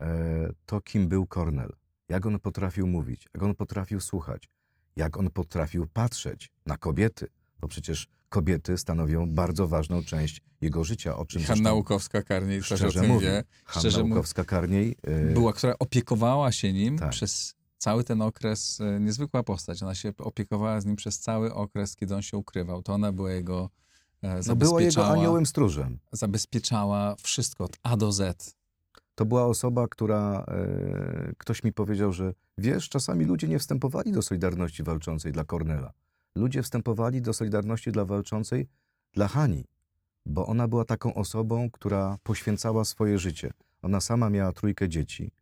e, 0.00 0.52
to, 0.66 0.80
kim 0.80 1.08
był 1.08 1.26
Kornel. 1.26 1.72
Jak 2.08 2.26
on 2.26 2.40
potrafił 2.40 2.86
mówić, 2.86 3.28
jak 3.34 3.42
on 3.42 3.54
potrafił 3.54 4.00
słuchać, 4.00 4.48
jak 4.96 5.16
on 5.16 5.30
potrafił 5.30 5.86
patrzeć 5.86 6.50
na 6.66 6.76
kobiety, 6.76 7.26
bo 7.60 7.68
przecież 7.68 8.08
kobiety 8.32 8.78
stanowią 8.78 9.34
bardzo 9.34 9.68
ważną 9.68 10.04
część 10.04 10.40
jego 10.60 10.84
życia, 10.84 11.16
o 11.16 11.26
czym 11.26 11.42
Hanna 11.42 11.72
Łukowska-Karniej 11.72 12.62
szczerze 12.62 13.02
mówi. 13.02 13.26
wie. 13.26 13.44
Hanna 13.64 13.80
Szczerze 13.80 14.02
Łukowska-Karniej 14.02 14.94
e, 15.02 15.32
była, 15.32 15.52
która 15.52 15.74
opiekowała 15.78 16.52
się 16.52 16.72
nim 16.72 16.98
Tak. 16.98 17.10
przez 17.10 17.54
cały 17.78 18.04
ten 18.04 18.22
okres, 18.22 18.80
e, 18.80 19.00
niezwykła 19.00 19.42
postać. 19.42 19.82
Ona 19.82 19.94
się 19.94 20.12
opiekowała 20.18 20.80
z 20.80 20.86
nim 20.86 20.96
przez 20.96 21.18
cały 21.18 21.54
okres, 21.54 21.96
kiedy 21.96 22.14
on 22.14 22.22
się 22.22 22.36
ukrywał. 22.36 22.82
To 22.82 22.92
ona 22.92 23.12
była 23.12 23.32
jego, 23.32 23.70
e, 24.22 24.40
no 24.46 24.56
była 24.56 24.82
jego 24.82 25.06
aniołem 25.06 25.46
stróżem. 25.46 25.98
zabezpieczała 26.12 27.14
wszystko 27.22 27.64
od 27.64 27.76
A 27.82 27.96
do 27.96 28.12
Z. 28.12 28.54
To 29.14 29.24
była 29.24 29.46
osoba, 29.46 29.88
która 29.88 30.44
e, 30.48 31.32
ktoś 31.38 31.64
mi 31.64 31.72
powiedział, 31.72 32.12
że 32.12 32.34
wiesz, 32.58 32.88
czasami 32.88 33.24
ludzie 33.24 33.48
nie 33.48 33.58
wstępowali 33.58 34.12
do 34.12 34.22
Solidarności 34.22 34.82
Walczącej 34.82 35.32
dla 35.32 35.44
Kornela. 35.44 35.92
Ludzie 36.36 36.62
wstępowali 36.62 37.22
do 37.22 37.32
Solidarności 37.32 37.92
dla 37.92 38.04
Walczącej 38.04 38.68
dla 39.14 39.28
Hani, 39.28 39.64
bo 40.26 40.46
ona 40.46 40.68
była 40.68 40.84
taką 40.84 41.14
osobą, 41.14 41.70
która 41.70 42.18
poświęcała 42.22 42.84
swoje 42.84 43.18
życie. 43.18 43.50
Ona 43.82 44.00
sama 44.00 44.30
miała 44.30 44.52
trójkę 44.52 44.88
dzieci, 44.88 45.32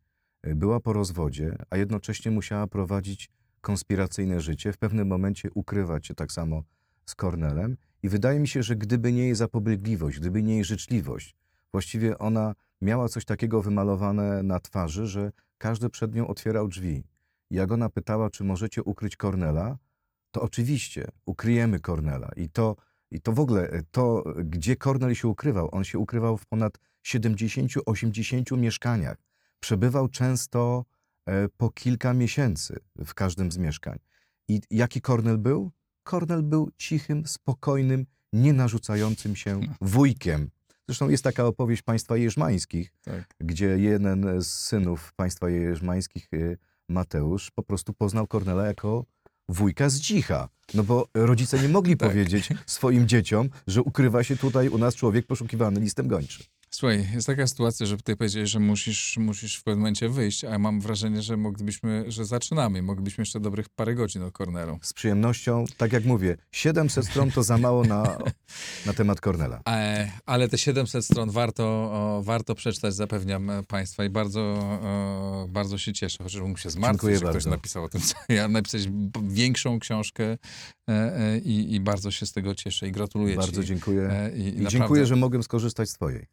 e, 0.41 0.55
była 0.55 0.79
po 0.79 0.93
rozwodzie, 0.93 1.55
a 1.69 1.77
jednocześnie 1.77 2.31
musiała 2.31 2.67
prowadzić 2.67 3.29
konspiracyjne 3.61 4.41
życie, 4.41 4.73
w 4.73 4.77
pewnym 4.77 5.07
momencie 5.07 5.49
ukrywać 5.53 6.07
się 6.07 6.15
tak 6.15 6.31
samo 6.31 6.63
z 7.05 7.15
Kornelem. 7.15 7.77
I 8.03 8.09
wydaje 8.09 8.39
mi 8.39 8.47
się, 8.47 8.63
że 8.63 8.75
gdyby 8.75 9.13
nie 9.13 9.23
jej 9.23 9.35
zapobiegliwość, 9.35 10.19
gdyby 10.19 10.43
nie 10.43 10.53
jej 10.53 10.63
życzliwość, 10.63 11.35
właściwie 11.71 12.17
ona 12.17 12.55
miała 12.81 13.09
coś 13.09 13.25
takiego 13.25 13.61
wymalowane 13.61 14.43
na 14.43 14.59
twarzy, 14.59 15.07
że 15.07 15.31
każdy 15.57 15.89
przed 15.89 16.15
nią 16.15 16.27
otwierał 16.27 16.67
drzwi. 16.67 17.03
Jak 17.51 17.71
ona 17.71 17.89
pytała, 17.89 18.29
czy 18.29 18.43
możecie 18.43 18.83
ukryć 18.83 19.15
Kornela, 19.15 19.77
to 20.31 20.41
oczywiście 20.41 21.07
ukryjemy 21.25 21.79
Kornela. 21.79 22.29
I 22.35 22.49
to, 22.49 22.75
I 23.11 23.21
to 23.21 23.31
w 23.31 23.39
ogóle, 23.39 23.69
e, 23.69 23.83
to 23.91 24.23
gdzie 24.45 24.75
Kornel 24.75 25.15
się 25.15 25.27
ukrywał, 25.27 25.69
on 25.75 25.83
się 25.83 25.99
ukrywał 25.99 26.37
w 26.37 26.45
ponad 26.45 26.77
70-80 27.03 28.57
mieszkaniach. 28.57 29.17
Przebywał 29.59 30.07
często 30.07 30.85
e, 31.25 31.49
po 31.49 31.69
kilka 31.69 32.13
miesięcy 32.13 32.79
w 33.05 33.13
każdym 33.13 33.51
z 33.51 33.57
mieszkań. 33.57 33.99
I 34.47 34.61
jaki 34.71 35.01
Kornel 35.01 35.37
był? 35.37 35.71
Kornel 36.03 36.43
był 36.43 36.71
cichym, 36.77 37.27
spokojnym, 37.27 38.05
nienarzucającym 38.33 39.35
się 39.35 39.61
wujkiem. 39.81 40.49
Zresztą 40.87 41.09
jest 41.09 41.23
taka 41.23 41.45
opowieść 41.45 41.81
państwa 41.81 42.17
jeżmańskich, 42.17 42.93
Tak. 43.01 43.35
gdzie 43.39 43.65
jeden 43.65 44.41
z 44.43 44.47
synów 44.47 45.13
państwa 45.13 45.49
jeżmańskich, 45.49 46.33
y, 46.33 46.57
Mateusz, 46.89 47.51
po 47.51 47.63
prostu 47.63 47.93
poznał 47.93 48.27
Kornela 48.27 48.65
jako 48.65 49.05
wujka 49.51 49.89
z 49.89 49.95
dzicha. 49.99 50.49
No 50.73 50.83
bo 50.83 51.07
rodzice 51.13 51.59
nie 51.59 51.69
mogli 51.69 51.97
Tak. 51.97 52.09
powiedzieć 52.09 52.49
swoim 52.65 53.07
dzieciom, 53.07 53.49
że 53.67 53.81
ukrywa 53.81 54.23
się 54.23 54.37
tutaj 54.37 54.69
u 54.69 54.77
nas 54.77 54.95
człowiek 54.95 55.27
poszukiwany 55.27 55.79
listem 55.79 56.07
gończym. 56.07 56.45
Słuchaj, 56.73 57.07
jest 57.13 57.27
taka 57.27 57.47
sytuacja, 57.47 57.85
że 57.85 57.97
ty 57.97 58.15
powiedziałeś, 58.15 58.49
że 58.49 58.59
musisz, 58.59 59.17
musisz 59.17 59.55
w 59.55 59.63
pewnym 59.63 59.79
momencie 59.79 60.09
wyjść, 60.09 60.43
a 60.43 60.49
ja 60.49 60.59
mam 60.59 60.81
wrażenie, 60.81 61.21
że 61.21 61.37
moglibyśmy, 61.37 62.05
że 62.07 62.25
zaczynamy. 62.25 62.81
Moglibyśmy 62.81 63.21
jeszcze 63.21 63.39
dobrych 63.39 63.69
parę 63.69 63.95
godzin 63.95 64.23
o 64.23 64.31
Cornelu. 64.31 64.79
Z 64.81 64.93
przyjemnością, 64.93 65.65
tak 65.77 65.93
jak 65.93 66.05
mówię, 66.05 66.37
700 66.51 67.05
stron 67.05 67.31
to 67.31 67.43
za 67.43 67.57
mało 67.57 67.83
na, 67.83 68.17
na 68.85 68.93
temat 68.93 69.19
Cornela. 69.19 69.61
E, 69.69 70.11
ale 70.25 70.49
te 70.49 70.57
700 70.57 71.05
stron 71.05 71.29
warto, 71.29 71.63
o, 71.63 72.21
warto 72.23 72.55
przeczytać, 72.55 72.95
zapewniam 72.95 73.49
e, 73.49 73.63
Państwa 73.63 74.05
i 74.05 74.09
bardzo, 74.09 74.41
o, 74.41 75.47
bardzo 75.49 75.77
się 75.77 75.93
cieszę, 75.93 76.23
chociaż 76.23 76.41
mógł 76.41 76.59
się 76.59 76.69
zmartwić, 76.69 77.01
Dziękuję 77.01 77.15
że 77.15 77.21
ktoś 77.21 77.33
bardzo. 77.33 77.49
napisał 77.49 77.83
o 77.83 77.89
tym, 77.89 78.01
co 78.01 78.15
ja 78.29 78.47
napisać 78.47 78.81
większą 79.23 79.79
książkę 79.79 80.37
i, 81.43 81.75
i 81.75 81.79
bardzo 81.79 82.11
się 82.11 82.25
z 82.25 82.31
tego 82.31 82.55
cieszę 82.55 82.87
i 82.87 82.91
gratuluję 82.91 83.35
Bardzo 83.35 83.61
Ci. 83.61 83.67
dziękuję. 83.67 84.09
E, 84.11 84.31
i, 84.31 84.39
i 84.39 84.43
I 84.43 84.45
naprawdę- 84.47 84.69
dziękuję, 84.69 85.05
że 85.05 85.15
mogłem 85.15 85.43
skorzystać 85.43 85.89
z 85.89 85.93
twojej. 85.93 86.25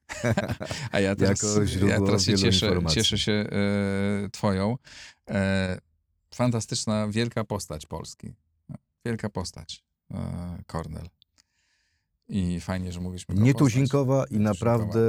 A 0.93 1.01
ja 1.01 1.17
teraz, 1.17 1.43
ja 1.89 2.01
teraz 2.01 2.25
się 2.25 2.39
cieszę, 2.39 2.79
cieszę 2.91 3.19
się 3.19 3.33
e, 3.33 4.29
twoją. 4.33 4.77
E, 5.31 5.79
fantastyczna, 6.35 7.09
wielka 7.09 7.45
postać 7.45 7.87
Polski. 7.87 8.33
Wielka 9.05 9.29
postać. 9.29 9.85
E, 10.11 10.63
Kornel. 10.67 11.09
I 12.29 12.61
fajnie, 12.61 12.93
że 12.93 13.01
mogliśmy 13.01 13.35
go 13.35 13.43
Nietuzinkowa 13.43 14.15
i 14.15 14.19
Nietuzinkowa. 14.21 14.51
naprawdę 14.55 15.01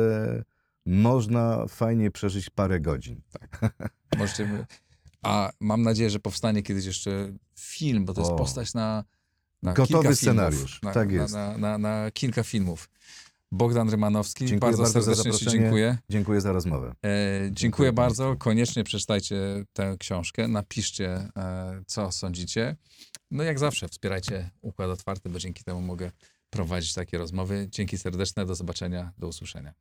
można 0.85 1.65
fajnie 1.67 2.11
przeżyć 2.11 2.49
parę 2.49 2.79
godzin. 2.79 3.21
poznać. 3.51 3.91
Możecie, 4.17 4.65
a 5.23 5.49
mam 5.59 5.81
nadzieję, 5.81 6.09
że 6.09 6.19
powstanie 6.19 6.63
kiedyś 6.63 6.85
jeszcze 6.85 7.33
film, 7.59 8.05
bo 8.05 8.13
to 8.13 8.21
jest 8.21 8.31
O. 8.31 8.35
postać 8.35 8.73
na, 8.73 9.03
na 9.63 9.73
Gotowy 9.73 10.15
scenariusz, 10.15 10.81
na, 10.81 10.91
tak 10.91 11.11
jest. 11.11 11.33
Na, 11.33 11.57
na, 11.57 11.77
na 11.77 12.11
kilka 12.11 12.43
filmów. 12.43 12.89
Bogdan 13.51 13.89
Rymanowski, 13.89 14.45
Dziękuję 14.45 14.59
bardzo, 14.71 14.83
bardzo 14.83 15.01
za 15.01 15.15
serdecznie 15.15 15.31
zaproszenie. 15.33 15.63
dziękuję. 15.63 15.97
Dziękuję 16.09 16.41
za 16.41 16.51
rozmowę. 16.51 16.87
E, 16.87 16.91
dziękuję 16.93 17.55
Dziękuję 17.55 17.93
bardzo. 17.93 18.35
Koniecznie 18.35 18.83
przeczytajcie 18.83 19.35
tę 19.73 19.95
książkę. 19.99 20.47
Napiszcie, 20.47 21.29
e, 21.37 21.81
co 21.87 22.11
sądzicie. 22.11 22.75
No 23.31 23.43
jak 23.43 23.59
zawsze, 23.59 23.87
wspierajcie 23.87 24.49
Układ 24.61 24.89
Otwarty, 24.89 25.29
bo 25.29 25.39
dzięki 25.39 25.63
temu 25.63 25.81
mogę 25.81 26.11
prowadzić 26.49 26.93
takie 26.93 27.17
rozmowy. 27.17 27.67
Dzięki 27.71 27.97
serdeczne. 27.97 28.45
Do 28.45 28.55
zobaczenia. 28.55 29.11
Do 29.17 29.27
usłyszenia. 29.27 29.73